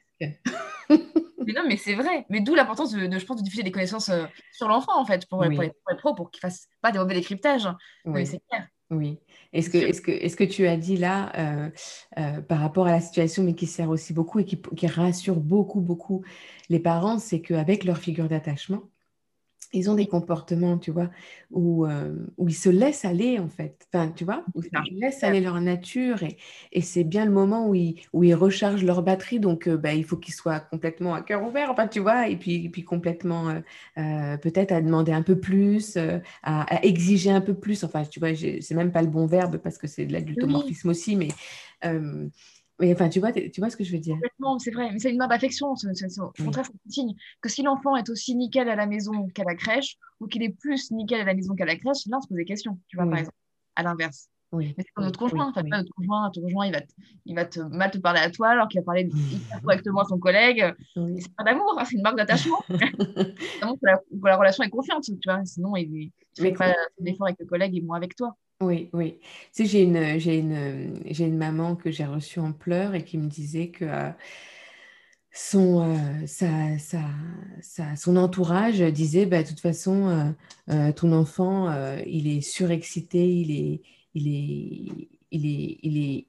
mais 0.90 1.54
non, 1.54 1.64
mais 1.68 1.78
c'est 1.78 1.96
vrai. 1.96 2.26
Mais 2.30 2.42
d'où 2.42 2.56
l'importance 2.56 2.92
de, 2.92 3.20
je 3.20 3.26
pense, 3.26 3.38
de 3.38 3.44
diffuser 3.44 3.64
des 3.64 3.72
connaissances 3.72 4.10
euh, 4.10 4.26
sur 4.52 4.68
l'enfant, 4.68 5.00
en 5.00 5.06
fait, 5.06 5.28
pour, 5.28 5.40
pour, 5.40 5.62
les, 5.62 5.72
pros, 5.98 6.16
pour 6.16 6.32
qu'ils 6.32 6.40
fassent 6.40 6.68
pas 6.82 6.92
des 6.92 7.00
mauvais 7.00 7.16
décryptages. 7.16 7.68
Oui, 8.06 8.26
c'est 8.26 8.42
clair. 8.50 8.68
Oui. 8.92 9.20
Est-ce 9.54 9.70
que, 9.70 9.78
est 9.78 10.02
que, 10.02 10.12
est 10.12 10.36
que 10.36 10.44
tu 10.44 10.68
as 10.68 10.78
dit 10.78 10.98
là, 10.98 11.32
euh, 11.38 11.70
euh, 12.20 12.42
par 12.42 12.60
rapport 12.60 12.86
à 12.88 12.92
la 12.92 13.02
situation, 13.02 13.44
mais 13.44 13.56
qui 13.56 13.66
sert 13.66 13.90
aussi 13.90 14.14
beaucoup 14.14 14.40
et 14.40 14.46
qui, 14.46 14.62
qui 14.62 14.88
rassure 14.88 15.38
beaucoup, 15.40 15.82
beaucoup 15.82 16.24
les 16.70 16.80
parents, 16.80 17.18
c'est 17.18 17.42
qu'avec 17.42 17.86
leur 17.86 17.98
figure 17.98 18.28
d'attachement, 18.30 18.84
ils 19.74 19.90
ont 19.90 19.96
des 19.96 20.06
comportements, 20.06 20.78
tu 20.78 20.92
vois, 20.92 21.10
où, 21.52 21.86
euh, 21.86 22.16
où, 22.38 22.48
ils 22.48 22.56
se 22.56 22.70
laissent 22.70 23.06
aller, 23.06 23.40
en 23.40 23.50
fait. 23.50 23.88
Enfin, 23.92 24.12
tu 24.16 24.24
vois, 24.24 24.46
où 24.54 24.62
ils 24.62 25.00
laissent 25.00 25.24
aller 25.24 25.42
leur 25.42 25.60
nature. 25.60 26.24
Et, 26.24 26.38
et 26.72 26.82
c'est 26.82 27.04
bien 27.04 27.26
le 27.26 27.32
moment 27.32 27.68
où 27.68 27.76
ils, 27.76 27.96
où 28.14 28.24
ils 28.24 28.36
rechargent 28.36 28.84
leur 28.84 29.02
batterie. 29.02 29.40
Donc, 29.40 29.68
euh, 29.68 29.76
bah, 29.76 29.94
il 29.94 30.06
faut 30.06 30.18
qu'ils 30.18 30.34
soient 30.34 30.60
complètement 30.60 31.16
à 31.16 31.22
cœur 31.22 31.44
ouvert, 31.44 31.72
enfin, 31.72 31.88
tu 31.88 32.00
vois, 32.00 32.30
et 32.30 32.38
puis, 32.38 32.70
puis 32.70 32.84
complètement, 32.84 33.62
euh, 33.98 34.38
peut-être 34.38 34.72
à 34.72 34.82
demander 34.82 35.12
un 35.12 35.24
peu 35.24 35.40
plus, 35.40 35.98
à, 36.44 36.84
exiger 36.84 37.32
un 37.32 37.42
peu 37.42 37.56
plus. 37.56 37.84
Enfin, 37.84 38.04
tu 38.04 38.20
vois, 38.20 38.36
c'est 38.36 38.76
même 38.76 38.92
pas 38.92 39.02
le 39.02 39.10
bon 39.10 39.26
verbe 39.26 39.58
parce 39.58 39.78
que 39.78 39.88
c'est 39.88 40.06
de 40.06 40.14
l'adultomorphisme 40.14 40.90
aussi, 40.90 41.16
mais 41.16 41.30
mais 42.84 42.94
enfin, 42.94 43.10
tu 43.10 43.20
vois, 43.20 43.32
tu 43.32 43.52
vois 43.60 43.70
ce 43.70 43.78
que 43.78 43.84
je 43.84 43.92
veux 43.92 44.00
dire. 44.00 44.16
Complètement, 44.16 44.60
c'est 44.60 44.72
vrai. 44.72 44.90
Mais 44.92 45.00
c'est 45.00 45.12
une 45.12 45.18
marque 45.18 45.32
d'affection. 45.32 45.72
Au 45.72 46.44
contraire, 46.44 46.66
c'est 46.66 46.74
un 46.74 46.90
signe 46.90 47.16
que 47.42 47.50
si 47.50 47.64
l'enfant 47.64 47.96
est 47.96 48.10
aussi 48.10 48.36
nickel 48.36 48.70
à 48.70 48.76
la 48.76 48.86
maison 48.86 49.28
qu'à 49.30 49.44
la 49.44 49.56
crèche, 49.56 49.98
ou 50.20 50.28
qu'il 50.28 50.44
est 50.44 50.50
plus 50.50 50.92
nickel 50.92 51.22
à 51.22 51.24
la 51.24 51.34
maison 51.34 51.56
qu'à 51.56 51.66
la 51.66 51.76
crèche, 51.76 52.06
là, 52.08 52.18
on 52.18 52.22
se 52.22 52.28
pose 52.28 52.38
des 52.38 52.46
questions, 52.46 52.80
tu 52.88 52.98
vois, 52.98 53.06
par 53.06 53.20
exemple, 53.20 53.38
à 53.76 53.84
l'inverse. 53.84 54.28
Oui. 54.52 54.76
Mais 54.78 54.84
c'est 54.86 54.92
comme 54.94 55.06
notre 55.06 55.18
conjoint. 55.18 55.46
Oui. 55.46 55.52
Enfin, 55.56 55.78
notre 55.78 55.94
conjoint, 55.96 56.30
ton 56.30 56.42
conjoint, 56.42 56.68
il 56.68 56.74
va, 56.74 56.82
te, 56.82 56.94
il 57.26 57.36
va 57.36 57.46
te 57.46 57.60
mal 57.60 57.90
te 57.90 57.98
parler 57.98 58.20
à 58.20 58.30
toi 58.30 58.50
alors 58.50 58.68
qu'il 58.68 58.80
va 58.82 58.86
parler 58.86 59.10
correctement 59.64 60.02
à 60.02 60.06
son 60.06 60.20
collègue. 60.20 60.74
C'est 60.96 61.36
pas 61.36 61.44
d'amour, 61.44 61.76
hein, 61.80 61.86
c'est 61.86 61.96
une 61.96 62.04
marque 62.04 62.18
d'attachement. 62.18 62.64
La, 63.82 64.00
la 64.24 64.38
relation 64.38 64.64
est 64.64 64.70
confiante, 64.70 65.04
tu 65.04 65.18
vois. 65.26 65.44
Sinon, 65.46 65.76
il 65.76 66.12
ne 66.38 66.44
fait 66.44 66.52
pas 66.52 66.76
d'effort 67.00 67.28
avec 67.28 67.40
le 67.40 67.46
collègue 67.46 67.76
et 67.76 67.82
moins 67.82 67.98
avec 67.98 68.16
toi. 68.16 68.36
Oui, 68.64 68.90
oui. 68.94 69.18
Tu 69.20 69.28
sais, 69.52 69.66
j'ai 69.66 69.84
une, 69.84 70.20
j'ai 70.20 70.38
une, 70.40 71.00
j'ai 71.12 71.26
une 71.26 71.38
maman 71.38 71.76
que 71.76 71.92
j'ai 71.92 72.06
reçue 72.06 72.40
en 72.40 72.54
pleurs 72.54 72.96
et 72.96 73.04
qui 73.04 73.18
me 73.18 73.28
disait 73.28 73.70
que 73.70 73.86
euh, 73.86 74.10
son, 75.32 75.82
euh, 75.82 76.28
sa, 76.28 76.78
sa, 76.78 77.02
sa- 77.62 77.96
son 77.96 78.18
entourage 78.18 78.80
disait, 78.82 79.26
bah, 79.26 79.44
de 79.44 79.48
toute 79.48 79.60
façon, 79.60 80.34
euh, 80.70 80.92
ton 80.92 81.12
enfant, 81.12 81.74
il 82.06 82.28
est 82.28 82.42
surexcité, 82.42 83.28
il 83.28 83.52
est, 83.52 83.82
il 84.14 84.28
est, 84.28 85.10
il 85.32 85.46
est, 85.48 85.78
il 85.82 85.98
est, 85.98 86.28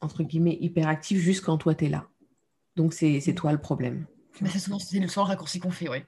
entre 0.00 0.22
guillemets, 0.24 0.58
hyperactif 0.60 1.18
juste 1.20 1.44
quand 1.44 1.58
toi, 1.58 1.74
tu 1.74 1.86
es 1.86 1.88
là. 1.88 2.08
Donc, 2.76 2.94
c'est, 2.94 3.20
c'est 3.20 3.34
toi 3.34 3.52
le 3.52 3.60
problème. 3.60 4.06
Mais 4.40 4.50
c'est 4.50 4.58
souvent 4.60 4.78
c'est 4.78 5.00
le 5.00 5.08
seul 5.08 5.24
raccourci 5.24 5.60
qu'on 5.60 5.70
fait, 5.70 5.88
oui. 5.88 5.98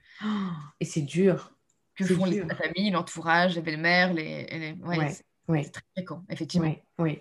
Et 0.80 0.84
c'est 0.84 1.02
dur. 1.02 1.52
Que 1.94 2.04
font 2.06 2.24
les- 2.24 2.40
la 2.44 2.54
famille, 2.54 2.90
l'entourage, 2.90 3.56
les 3.56 3.62
belles-mères, 3.62 4.12
les, 4.14 4.46
les- 4.46 4.72
ouais, 4.84 4.98
Ouais, 4.98 5.08
c'est 5.10 5.24
ouais. 5.48 5.64
très 5.64 5.82
fréquent, 5.94 6.22
effectivement. 6.30 6.74
Oui. 6.98 7.20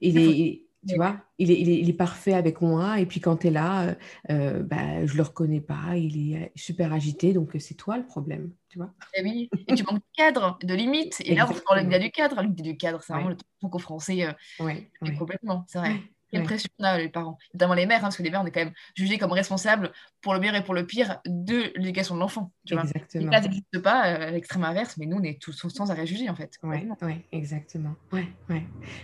Il 0.00 0.18
est, 0.18 0.38
il- 0.38 0.66
tu 0.88 0.96
vois, 0.96 1.20
il 1.38 1.50
est, 1.50 1.60
il 1.60 1.68
est, 1.68 1.78
il 1.78 1.90
est 1.90 1.94
parfait 1.94 2.32
avec 2.32 2.62
moi. 2.62 3.00
Et 3.00 3.06
puis 3.06 3.20
quand 3.20 3.36
tu 3.36 3.48
es 3.48 3.50
là, 3.50 3.82
euh, 3.88 3.94
euh, 4.30 4.62
bah, 4.62 5.04
je 5.04 5.14
le 5.14 5.22
reconnais 5.22 5.60
pas. 5.60 5.96
Il 5.96 6.34
est 6.34 6.52
super 6.54 6.92
agité. 6.94 7.34
Donc 7.34 7.50
c'est 7.58 7.74
toi 7.74 7.98
le 7.98 8.06
problème, 8.06 8.52
tu 8.70 8.78
vois. 8.78 8.92
Et 9.14 9.22
oui, 9.22 9.50
et 9.68 9.74
tu 9.74 9.84
manques 9.84 9.98
de 9.98 10.04
cadre, 10.16 10.58
de 10.62 10.74
limite. 10.74 11.20
Et 11.24 11.34
là, 11.34 11.44
on 11.44 11.48
se 11.48 11.52
Exactement. 11.60 11.80
l'idée 11.82 11.98
du 11.98 12.10
cadre. 12.10 12.42
L'idée 12.42 12.62
du 12.62 12.76
cadre, 12.78 13.02
c'est 13.02 13.12
vraiment 13.12 13.28
le 13.28 13.36
truc 13.36 13.48
franco-français 13.60 14.26
euh, 14.26 15.12
complètement, 15.18 15.66
c'est 15.68 15.78
vrai. 15.78 15.96
Quelle 16.30 16.42
ouais. 16.42 16.46
pression 16.46 16.68
on 16.78 16.84
a, 16.84 16.98
les 16.98 17.08
parents, 17.08 17.38
notamment 17.54 17.74
les 17.74 17.86
mères, 17.86 17.98
hein, 17.98 18.02
parce 18.02 18.16
que 18.16 18.22
les 18.22 18.30
mères, 18.30 18.42
on 18.42 18.46
est 18.46 18.50
quand 18.52 18.64
même 18.64 18.72
jugés 18.96 19.18
comme 19.18 19.32
responsables 19.32 19.92
pour 20.20 20.34
le 20.34 20.40
meilleur 20.40 20.56
et 20.56 20.64
pour 20.64 20.74
le 20.74 20.86
pire 20.86 21.20
de 21.26 21.72
l'éducation 21.76 22.14
de 22.14 22.20
l'enfant, 22.20 22.52
tu 22.66 22.74
vois. 22.74 22.84
Là, 22.84 22.88
Exactement. 22.88 23.32
ça 23.42 23.48
n'existe 23.48 23.78
pas, 23.82 24.08
euh, 24.12 24.28
à 24.28 24.30
l'extrême 24.30 24.64
inverse, 24.64 24.96
mais 24.96 25.06
nous, 25.06 25.18
on 25.18 25.22
est 25.22 25.40
tous 25.40 25.52
sans 25.68 25.90
arrêt 25.90 26.06
jugés, 26.06 26.30
en 26.30 26.36
fait, 26.36 26.56
complètement. 26.58 26.96
ouais, 27.02 27.24
exactement. 27.32 27.94
Ouais, 28.12 28.24
ouais. 28.48 28.62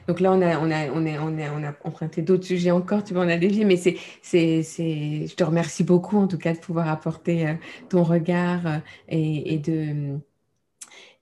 Donc 0.09 0.21
là, 0.21 0.33
on 0.33 0.41
a, 0.43 0.59
on 0.59 0.71
a, 0.71 0.89
on 0.91 1.07
a, 1.07 1.21
on 1.21 1.39
a, 1.39 1.51
on 1.53 1.65
a 1.65 1.75
emprunté 1.85 2.23
d'autres 2.23 2.45
sujets 2.45 2.71
encore, 2.71 3.05
tu 3.05 3.15
vois, 3.15 3.25
on 3.25 3.29
a 3.29 3.37
dévié, 3.37 3.65
mais 3.65 3.77
c'est, 3.77 3.97
c'est, 4.23 4.63
je 5.27 5.35
te 5.35 5.45
remercie 5.45 5.85
beaucoup, 5.85 6.19
en 6.19 6.27
tout 6.29 6.39
cas, 6.39 6.53
de 6.55 6.59
pouvoir 6.59 6.89
apporter 6.89 7.47
euh, 7.49 7.55
ton 7.89 8.03
regard 8.03 8.67
euh, 8.67 8.79
et, 9.09 9.55
et 9.55 9.59
de, 9.59 10.19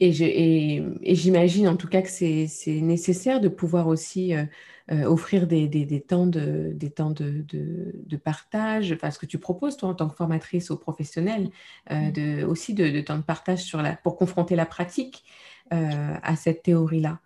Et 0.01 0.13
je- 0.13 0.25
et- 0.25 0.83
et 1.03 1.15
j'imagine 1.15 1.69
en 1.69 1.77
tout 1.77 1.89
cas 1.89 2.03
que 2.03 2.09
c'est 2.09 2.47
c'est 2.47 2.81
nécessaire 2.81 3.41
de 3.41 3.49
pouvoir 3.49 3.87
aussi 3.89 4.35
euh, 4.35 4.45
euh, 4.93 5.05
offrir 5.05 5.47
des, 5.47 5.67
des- 5.69 5.87
des 5.87 6.01
temps 6.01 6.27
de, 6.27 6.73
des 6.75 6.91
temps 6.91 7.11
de, 7.11 7.43
de- 7.49 7.93
de 7.95 8.17
partage, 8.17 8.93
enfin 8.93 9.11
ce 9.11 9.19
que 9.19 9.27
tu 9.27 9.39
proposes 9.39 9.77
toi 9.77 9.89
en 9.91 9.95
tant 9.95 10.09
que 10.09 10.15
formatrice 10.17 10.71
aux 10.71 10.77
professionnels, 10.77 11.51
euh, 11.91 12.09
Mm. 12.09 12.13
de, 12.13 12.45
aussi 12.45 12.75
de, 12.75 12.89
de 12.91 13.01
temps 13.01 13.17
de 13.17 13.23
partage 13.23 13.61
sur 13.63 13.81
la, 13.83 13.97
pour 13.97 14.17
confronter 14.17 14.57
la 14.57 14.67
pratique 14.67 15.25
euh, 15.73 16.15
à 16.23 16.37
cette 16.37 16.63
théorie-là. 16.63 17.21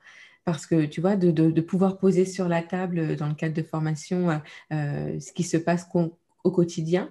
Parce 0.45 0.67
que 0.67 0.87
tu 0.87 1.01
vois, 1.03 1.17
de, 1.17 1.61
pouvoir 1.61 1.99
poser 1.99 2.25
sur 2.25 2.49
la 2.49 2.63
table 2.63 3.17
dans 3.17 3.29
le 3.29 3.35
cadre 3.35 3.55
de 3.55 3.63
formation 3.63 4.41
ce 4.71 5.33
qui 5.33 5.43
se 5.43 5.59
passe 5.59 5.87
au 6.45 6.51
quotidien, 6.51 7.11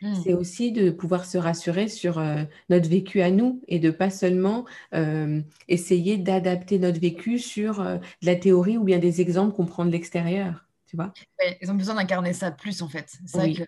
Mm. 0.00 0.14
c'est 0.14 0.32
aussi 0.32 0.72
de 0.72 0.90
pouvoir 0.90 1.24
se 1.24 1.38
rassurer 1.38 1.88
sur 1.88 2.18
euh, 2.18 2.44
notre 2.68 2.88
vécu 2.88 3.20
à 3.20 3.30
nous 3.30 3.62
et 3.66 3.78
de 3.78 3.90
pas 3.90 4.10
seulement 4.10 4.64
euh, 4.94 5.40
essayer 5.68 6.16
d'adapter 6.18 6.78
notre 6.78 7.00
vécu 7.00 7.38
sur 7.38 7.80
euh, 7.80 7.96
de 7.96 8.26
la 8.26 8.36
théorie 8.36 8.78
ou 8.78 8.84
bien 8.84 8.98
des 8.98 9.20
exemples 9.20 9.54
qu'on 9.56 9.66
prend 9.66 9.84
de 9.84 9.90
l'extérieur, 9.90 10.66
tu 10.86 10.96
vois? 10.96 11.12
Ouais, 11.40 11.58
ils 11.60 11.70
ont 11.70 11.74
besoin 11.74 11.94
d'incarner 11.94 12.32
ça 12.32 12.50
plus, 12.50 12.82
en 12.82 12.88
fait. 12.88 13.08
C'est 13.26 13.38
vrai 13.38 13.52
que, 13.52 13.62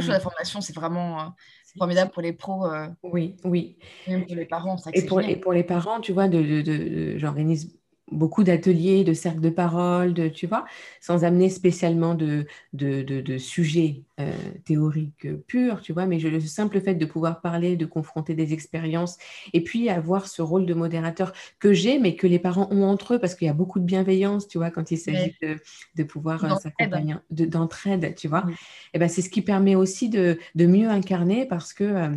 que 0.00 0.10
la 0.10 0.20
formation, 0.20 0.60
c'est 0.60 0.74
vraiment 0.74 1.20
euh, 1.20 1.24
c'est- 1.64 1.78
formidable 1.78 2.10
pour 2.10 2.22
les 2.22 2.32
pros, 2.32 2.66
euh, 2.66 2.88
oui, 3.02 3.36
oui. 3.44 3.76
même 4.06 4.24
pour 4.26 4.34
les 4.36 4.46
parents, 4.46 4.76
Et 4.94 5.02
pour, 5.02 5.20
génial. 5.20 5.32
et 5.32 5.36
pour 5.40 5.52
les 5.52 5.64
parents, 5.64 6.00
tu 6.00 6.12
vois, 6.12 6.28
de, 6.28 6.40
de- 6.42 6.62
de- 6.62 6.76
de- 7.12 7.18
j'organise 7.18 7.78
beaucoup 8.12 8.44
d'ateliers, 8.44 9.02
de 9.02 9.12
cercles 9.14 9.40
de 9.40 9.50
parole, 9.50 10.12
de, 10.14 10.28
tu 10.28 10.46
vois, 10.46 10.64
sans 11.00 11.24
amener 11.24 11.48
spécialement 11.50 12.14
de, 12.14 12.46
de, 12.72 13.02
de- 13.02 13.20
de 13.20 13.38
sujets 13.38 14.02
euh, 14.20 14.30
théoriques 14.64 15.26
purs, 15.46 15.80
tu 15.80 15.92
vois, 15.92 16.06
mais 16.06 16.18
je- 16.20 16.28
le 16.28 16.38
simple 16.40 16.80
fait 16.80 16.94
de 16.94 17.06
pouvoir 17.06 17.40
parler, 17.40 17.76
de 17.76 17.86
confronter 17.86 18.34
des 18.34 18.52
expériences, 18.52 19.16
et 19.52 19.64
puis 19.64 19.88
avoir 19.88 20.26
ce 20.28 20.42
rôle 20.42 20.66
de 20.66 20.74
modérateur 20.74 21.32
que 21.58 21.72
j'ai, 21.72 21.98
mais 21.98 22.14
que 22.16 22.26
les 22.26 22.38
parents 22.38 22.68
ont 22.70 22.84
entre 22.84 23.14
eux, 23.14 23.18
parce 23.18 23.34
qu'il 23.34 23.46
y 23.46 23.50
a 23.50 23.54
beaucoup 23.54 23.80
de 23.80 23.84
bienveillance, 23.86 24.46
tu 24.48 24.58
vois, 24.58 24.70
quand 24.70 24.90
il 24.90 24.98
s'agit 24.98 25.34
de, 25.42 25.56
de 25.96 26.02
pouvoir 26.04 26.44
euh, 26.44 26.48
d'entraide. 26.48 26.56
s'accompagner, 26.56 27.14
de- 27.30 27.46
d'entraide, 27.46 28.14
tu 28.16 28.28
vois. 28.28 28.42
Mm. 28.42 28.54
Et 28.94 28.98
ben, 28.98 29.08
c'est 29.08 29.22
ce 29.22 29.30
qui 29.30 29.42
permet 29.42 29.74
aussi 29.74 30.08
de, 30.10 30.38
de 30.54 30.66
mieux 30.66 30.88
incarner 30.90 31.46
parce 31.46 31.72
que 31.72 31.84
euh, 31.84 32.08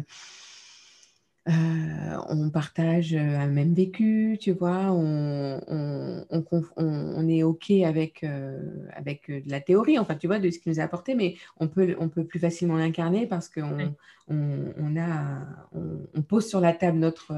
euh, 1.48 1.52
on 2.30 2.50
partage 2.50 3.14
euh, 3.16 3.38
un 3.38 3.48
même 3.48 3.74
vécu, 3.74 4.38
tu 4.42 4.52
vois, 4.52 4.92
on, 4.92 5.62
on, 5.68 6.26
on 6.30 6.42
conf- 6.42 6.72
on- 6.76 6.86
on 7.16 7.28
est 7.30 7.44
OK 7.44 7.72
avec, 7.72 8.24
euh, 8.24 8.60
avec 8.94 9.30
de 9.32 9.50
la 9.50 9.62
théorie, 9.62 9.98
enfin, 9.98 10.16
tu 10.16 10.28
vois, 10.28 10.40
de 10.40 10.50
ce 10.50 10.60
qui 10.60 10.70
nous 10.70 10.80
a 10.80 10.84
apporté, 10.84 11.16
mais 11.16 11.36
on 11.58 11.68
peut, 11.70 11.96
on 12.00 12.10
peut 12.10 12.26
plus 12.26 12.40
facilement 12.40 12.76
l'incarner 12.78 13.28
parce 13.28 13.48
qu'on 13.50 13.96
on, 14.28 14.74
on 14.78 14.98
a, 14.98 15.46
on, 15.74 16.00
on 16.16 16.22
pose 16.22 16.48
sur 16.48 16.60
la 16.60 16.74
table 16.74 16.98
notre, 17.00 17.34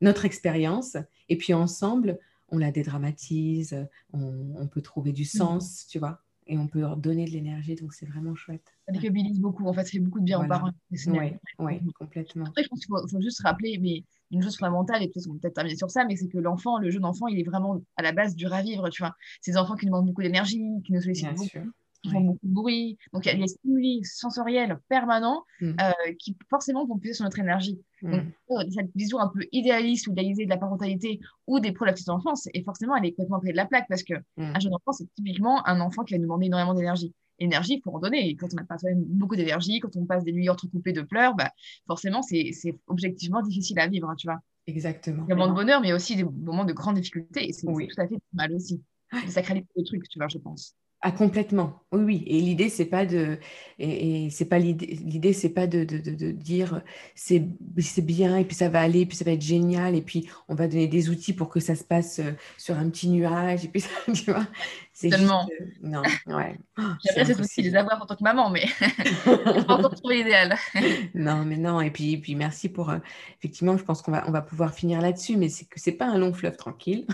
notre 0.00 0.24
expérience 0.24 0.96
et 1.28 1.36
puis 1.36 1.54
ensemble, 1.54 2.18
on 2.48 2.58
la 2.58 2.72
dédramatise, 2.72 3.86
on, 4.12 4.66
peut 4.68 4.82
trouver 4.82 5.12
du 5.12 5.24
Mm. 5.24 5.26
sens, 5.38 5.86
tu 5.88 5.98
vois, 5.98 6.20
et 6.46 6.56
on 6.58 6.68
peut 6.68 6.80
leur 6.80 6.96
donner 6.96 7.24
de 7.24 7.30
l'énergie, 7.30 7.74
donc 7.74 7.92
c'est 7.92 8.06
vraiment 8.06 8.34
chouette. 8.34 8.62
Ça 8.86 8.92
déculpabilise 8.92 9.40
beaucoup, 9.40 9.66
en 9.66 9.72
fait, 9.72 9.84
ça 9.84 9.90
fait 9.90 9.98
beaucoup 9.98 10.20
de 10.20 10.24
bien 10.24 10.38
aux 10.38 10.42
Voilà. 10.42 10.56
parents, 10.58 10.66
les 10.68 10.72
professionnels. 10.88 11.40
Oui, 11.58 11.64
Ouais. 11.64 11.80
complètement. 11.98 12.44
Après, 12.46 12.62
je 12.62 12.68
pense 12.68 12.80
qu'il 12.80 12.88
faut, 12.88 13.08
faut 13.08 13.20
juste 13.20 13.42
rappeler 13.42 13.78
mais 13.80 14.04
une 14.30 14.42
chose 14.42 14.56
fondamentale, 14.56 15.02
et 15.02 15.08
peut-être 15.08 15.28
on 15.28 15.34
va 15.34 15.38
peut-être 15.40 15.54
terminer 15.54 15.76
sur 15.76 15.90
ça, 15.90 16.04
mais 16.04 16.16
c'est 16.16 16.28
que 16.28 16.38
l'enfant, 16.38 16.78
le 16.78 16.90
jeune 16.90 17.04
enfant, 17.04 17.26
il 17.28 17.38
est 17.40 17.44
vraiment 17.44 17.80
à 17.96 18.02
la 18.02 18.12
base 18.12 18.36
dur 18.36 18.52
à 18.52 18.62
vivre, 18.62 18.88
tu 18.90 19.02
vois. 19.02 19.14
C'est 19.40 19.52
des 19.52 19.56
enfants 19.56 19.74
qui 19.76 19.86
demandent 19.86 20.06
beaucoup 20.06 20.22
d'énergie, 20.22 20.60
qui 20.84 20.92
nous 20.92 21.00
sollicitent 21.00 21.26
Bien 21.26 21.34
beaucoup, 21.34 21.48
sûr. 21.48 21.62
Qui 22.06 22.12
font 22.12 22.20
beaucoup 22.20 22.46
de 22.46 22.52
bruit. 22.54 22.98
Donc, 23.12 23.26
il 23.26 23.32
y 23.32 23.34
a 23.34 23.38
des 23.38 23.48
stimuli 23.48 24.00
sensoriels 24.04 24.78
permanents 24.88 25.42
Mm. 25.60 25.72
euh, 25.80 26.12
qui, 26.18 26.36
forcément, 26.50 26.84
vont 26.86 26.98
puiser 26.98 27.14
sur 27.14 27.24
notre 27.24 27.38
énergie. 27.38 27.78
Mm. 28.02 28.14
euh, 28.50 28.64
cette 28.74 28.90
vision 28.94 29.18
un 29.18 29.28
peu 29.28 29.40
idéaliste 29.52 30.06
ou 30.06 30.12
idéalisée 30.12 30.44
de 30.44 30.50
la 30.50 30.58
parentalité 30.58 31.18
ou 31.46 31.60
des 31.60 31.72
pros 31.72 31.84
de 31.84 31.90
la 31.90 31.92
petite 31.94 32.08
enfance, 32.10 32.48
et 32.54 32.62
forcément, 32.62 32.94
elle 32.96 33.06
est 33.06 33.12
complètement 33.12 33.40
côté 33.40 33.52
de 33.52 33.56
la 33.56 33.66
plaque 33.66 33.86
parce 33.88 34.02
que 34.02 34.14
Mm. 34.36 34.52
un 34.54 34.60
jeune 34.60 34.74
enfant, 34.74 34.92
c'est 34.92 35.06
typiquement 35.14 35.66
un 35.66 35.80
enfant 35.80 36.04
qui 36.04 36.14
va 36.14 36.18
nous 36.18 36.24
demander 36.24 36.46
énormément 36.46 36.74
d'énergie. 36.74 37.12
L'énergie, 37.38 37.74
il 37.74 37.80
faut 37.82 37.90
en 37.94 37.98
donner. 37.98 38.28
Et 38.28 38.34
quand 38.36 38.48
on 38.52 38.56
n'a 38.56 38.64
pas 38.64 38.76
beaucoup 39.08 39.36
d'énergie, 39.36 39.78
quand 39.80 39.94
on 39.96 40.06
passe 40.06 40.24
des 40.24 40.32
nuits 40.32 40.48
entrecoupées 40.48 40.92
de 40.92 41.02
pleurs, 41.02 41.34
bah, 41.34 41.50
forcément, 41.86 42.22
c'est 42.22 42.50
objectivement 42.86 43.42
difficile 43.42 43.78
à 43.78 43.88
vivre, 43.88 44.08
hein, 44.08 44.14
tu 44.16 44.26
vois. 44.26 44.38
Exactement. 44.66 45.24
Des 45.24 45.34
moments 45.34 45.48
de 45.48 45.54
bonheur, 45.54 45.80
mais 45.80 45.92
aussi 45.92 46.16
des 46.16 46.24
moments 46.24 46.64
de 46.64 46.72
grande 46.72 46.96
difficulté. 46.96 47.48
Et 47.48 47.52
c'est 47.52 47.68
Oui. 47.68 47.88
tout 47.88 48.00
à 48.00 48.06
fait 48.08 48.16
mal 48.32 48.52
aussi. 48.52 48.82
De 49.12 49.30
sacraliser 49.30 49.66
le 49.76 49.84
truc, 49.84 50.08
tu 50.08 50.18
vois, 50.18 50.28
je 50.28 50.38
pense. 50.38 50.74
Ah, 51.06 51.12
complètement. 51.12 51.84
Oui, 51.92 52.02
oui. 52.02 52.24
Et 52.26 52.40
l'idée, 52.40 52.68
c'est 52.68 52.86
pas 52.86 53.06
de, 53.06 53.38
et, 53.78 54.24
et 54.24 54.30
c'est 54.30 54.46
pas 54.46 54.58
l'idée, 54.58 54.86
l'idée, 54.86 55.32
c'est 55.32 55.50
pas 55.50 55.68
de, 55.68 55.84
de, 55.84 55.98
de, 55.98 56.10
de 56.16 56.32
dire 56.32 56.82
c'est, 57.14 57.46
c'est 57.78 58.04
bien 58.04 58.36
et 58.38 58.44
puis 58.44 58.56
ça 58.56 58.68
va 58.68 58.80
aller, 58.80 59.02
et 59.02 59.06
puis 59.06 59.16
ça 59.16 59.24
va 59.24 59.30
être 59.30 59.40
génial 59.40 59.94
et 59.94 60.02
puis 60.02 60.28
on 60.48 60.56
va 60.56 60.66
donner 60.66 60.88
des 60.88 61.08
outils 61.08 61.32
pour 61.32 61.48
que 61.48 61.60
ça 61.60 61.76
se 61.76 61.84
passe 61.84 62.18
euh, 62.18 62.32
sur 62.58 62.76
un 62.76 62.90
petit 62.90 63.08
nuage 63.08 63.64
et 63.64 63.68
puis 63.68 63.82
ça, 63.82 63.90
tu 64.12 64.32
vois. 64.32 64.48
C'est 64.92 65.10
Tellement. 65.10 65.46
non, 65.80 66.02
ouais. 66.26 66.58
J'aimerais 67.14 67.44
les 67.58 67.76
avoir 67.76 68.02
en 68.02 68.06
tant 68.06 68.16
que 68.16 68.24
maman, 68.24 68.50
mais 68.50 68.66
je 68.80 69.62
pas 69.62 69.74
encore 69.76 69.94
trouvé 69.94 70.24
l'idéal. 70.24 70.56
non, 71.14 71.44
mais 71.44 71.56
non. 71.56 71.80
Et 71.80 71.92
puis, 71.92 72.14
et 72.14 72.18
puis 72.18 72.34
merci 72.34 72.68
pour. 72.68 72.92
effectivement, 73.38 73.76
je 73.76 73.84
pense 73.84 74.02
qu'on 74.02 74.10
va, 74.10 74.24
on 74.26 74.32
va 74.32 74.42
pouvoir 74.42 74.74
finir 74.74 75.00
là-dessus, 75.00 75.36
mais 75.36 75.50
c'est 75.50 75.66
que 75.66 75.78
c'est 75.78 75.92
pas 75.92 76.06
un 76.06 76.18
long 76.18 76.32
fleuve 76.32 76.56
tranquille. 76.56 77.06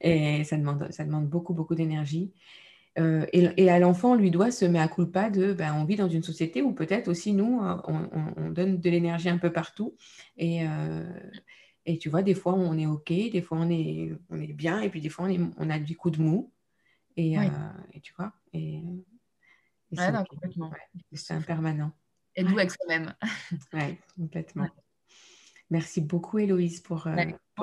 et 0.00 0.42
ça 0.42 0.56
demande, 0.56 0.88
ça 0.90 1.04
demande 1.04 1.28
beaucoup, 1.28 1.54
beaucoup 1.54 1.76
d'énergie. 1.76 2.32
Euh, 2.98 3.24
et, 3.32 3.70
à 3.70 3.78
l'enfant, 3.78 4.12
on 4.12 4.14
lui 4.16 4.30
doit 4.30 4.50
se 4.50 4.64
mettre 4.64 4.92
à 4.92 4.94
culpa 4.94 5.30
de 5.30 5.52
ben, 5.52 5.74
on 5.74 5.84
vit 5.84 5.96
dans 5.96 6.08
une 6.08 6.22
société 6.22 6.60
où 6.60 6.72
peut-être 6.72 7.08
aussi 7.08 7.32
nous, 7.32 7.62
euh, 7.62 7.76
on, 7.86 8.50
donne 8.50 8.80
de 8.80 8.90
l'énergie 8.90 9.28
un 9.28 9.38
peu 9.38 9.52
partout. 9.52 9.96
Et, 10.36 10.66
euh, 10.66 11.08
et, 11.86 11.98
tu 11.98 12.08
vois, 12.08 12.22
des 12.22 12.34
fois, 12.34 12.54
on 12.54 12.76
est 12.76 12.86
OK, 12.86 13.08
des 13.08 13.42
fois, 13.42 13.58
on 13.58 13.70
est, 13.70 14.12
on 14.28 14.40
est 14.40 14.52
bien, 14.52 14.80
et 14.80 14.90
puis 14.90 15.00
des 15.00 15.08
fois, 15.08 15.26
on, 15.28 15.52
on 15.56 15.70
a 15.70 15.78
du 15.78 15.96
coup 15.96 16.10
de 16.10 16.20
mou. 16.20 16.52
Et, 17.16 17.34
et 17.92 18.00
tu 18.00 18.14
vois, 18.16 18.32
et, 18.52 18.82
c'est 21.12 21.34
impermanent. 21.34 21.92
Et 22.34 22.44
nous 22.44 22.56
avec 22.56 22.70
soi-même. 22.70 23.14
oui, 23.72 23.98
complètement. 24.16 24.68
Merci 25.68 26.00
beaucoup, 26.00 26.38
Héloïse, 26.38 26.80
pour, 26.80 27.08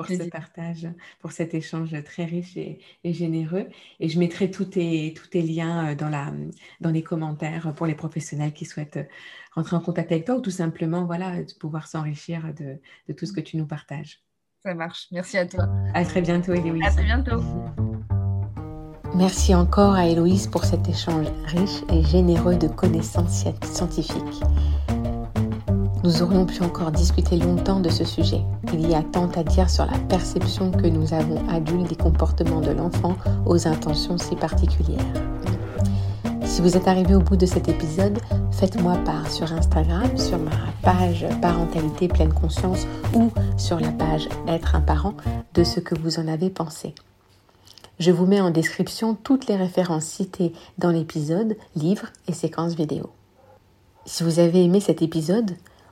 pour 0.06 0.16
ce 0.16 0.28
partage, 0.28 0.88
pour 1.20 1.32
cet 1.32 1.54
échange 1.54 1.94
très 2.04 2.24
riche 2.24 2.56
et, 2.56 2.80
généreux. 3.04 3.66
Et 4.00 4.08
je 4.08 4.18
mettrai 4.18 4.50
tous 4.50 4.66
tes, 4.66 5.14
tous 5.14 5.28
tes 5.28 5.42
liens 5.42 5.90
euh, 5.90 5.94
dans, 5.94 6.08
la, 6.08 6.32
dans 6.80 6.90
les 6.90 7.02
commentaires 7.02 7.72
pour 7.74 7.86
les 7.86 7.94
professionnels 7.94 8.52
qui 8.52 8.64
souhaitent 8.64 8.98
euh, 8.98 9.04
rentrer 9.52 9.76
en 9.76 9.80
contact 9.80 10.12
avec 10.12 10.24
toi 10.24 10.36
ou 10.36 10.40
tout 10.40 10.50
simplement 10.50 11.04
voilà, 11.04 11.42
de 11.42 11.52
pouvoir 11.58 11.86
s'enrichir 11.86 12.54
de, 12.54 12.78
de 13.08 13.12
tout 13.12 13.26
ce 13.26 13.32
que 13.32 13.40
tu 13.40 13.56
nous 13.56 13.66
partages. 13.66 14.22
Ça 14.62 14.74
marche. 14.74 15.06
Merci 15.12 15.38
à 15.38 15.46
toi. 15.46 15.68
À 15.94 16.04
très 16.04 16.20
bientôt, 16.20 16.52
Héloïse. 16.52 16.84
À 16.84 16.90
très 16.90 17.04
bientôt. 17.04 17.40
Merci 19.14 19.54
encore 19.54 19.94
à 19.94 20.06
Héloïse 20.06 20.46
pour 20.46 20.64
cet 20.64 20.88
échange 20.88 21.26
riche 21.46 21.82
et 21.90 22.02
généreux 22.04 22.56
de 22.56 22.68
connaissances 22.68 23.44
scientifiques. 23.62 24.42
Nous 26.04 26.22
aurions 26.22 26.46
pu 26.46 26.62
encore 26.62 26.92
discuter 26.92 27.36
longtemps 27.36 27.80
de 27.80 27.88
ce 27.88 28.04
sujet. 28.04 28.40
Il 28.72 28.88
y 28.88 28.94
a 28.94 29.02
tant 29.02 29.28
à 29.32 29.42
dire 29.42 29.68
sur 29.68 29.84
la 29.84 29.98
perception 29.98 30.70
que 30.70 30.86
nous 30.86 31.12
avons 31.12 31.46
adultes 31.48 31.88
des 31.88 31.96
comportements 31.96 32.60
de 32.60 32.70
l'enfant 32.70 33.16
aux 33.46 33.66
intentions 33.66 34.16
si 34.16 34.36
particulières. 34.36 35.04
Si 36.44 36.62
vous 36.62 36.76
êtes 36.76 36.86
arrivé 36.86 37.16
au 37.16 37.20
bout 37.20 37.36
de 37.36 37.46
cet 37.46 37.68
épisode, 37.68 38.20
faites-moi 38.52 38.96
part 39.04 39.28
sur 39.28 39.52
Instagram, 39.52 40.16
sur 40.16 40.38
ma 40.38 40.52
page 40.82 41.26
Parentalité 41.42 42.06
pleine 42.06 42.32
conscience 42.32 42.86
ou 43.12 43.30
sur 43.56 43.80
la 43.80 43.90
page 43.90 44.28
Être 44.46 44.76
un 44.76 44.80
parent 44.80 45.14
de 45.54 45.64
ce 45.64 45.80
que 45.80 45.98
vous 45.98 46.20
en 46.20 46.28
avez 46.28 46.48
pensé. 46.48 46.94
Je 47.98 48.12
vous 48.12 48.26
mets 48.26 48.40
en 48.40 48.50
description 48.50 49.16
toutes 49.16 49.48
les 49.48 49.56
références 49.56 50.04
citées 50.04 50.52
dans 50.78 50.90
l'épisode, 50.90 51.56
livres 51.74 52.08
et 52.28 52.32
séquences 52.32 52.74
vidéo. 52.74 53.10
Si 54.06 54.22
vous 54.22 54.38
avez 54.38 54.64
aimé 54.64 54.80
cet 54.80 55.02
épisode, 55.02 55.50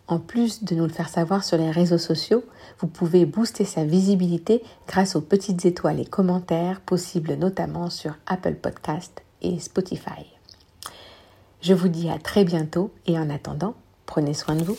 en 0.09 0.19
plus 0.19 0.63
de 0.65 0.75
nous 0.75 0.85
le 0.85 0.93
faire 0.93 1.09
savoir 1.09 1.45
sur 1.45 1.59
les 1.59 1.71
réseaux 1.71 1.99
sociaux, 1.99 2.45
vous 2.79 2.87
pouvez 2.87 3.27
booster 3.27 3.65
sa 3.65 3.85
visibilité 3.85 4.63
grâce 4.87 5.17
aux 5.17 5.21
petites 5.21 5.65
étoiles 5.65 6.01
et 6.01 6.05
commentaires 6.05 6.81
possibles 6.81 7.35
notamment 7.35 7.91
sur 7.91 8.15
Apple 8.27 8.55
Podcast 8.55 9.23
et 9.43 9.59
Spotify. 9.59 10.27
Je 11.61 11.75
vous 11.75 11.89
dis 11.89 12.09
à 12.09 12.19
très 12.19 12.45
bientôt 12.45 12.93
et 13.07 13.19
en 13.19 13.31
attendant, 13.31 13.75
prenez 14.07 14.35
soin 14.35 14.55
de 14.55 14.63
vous. 14.63 14.79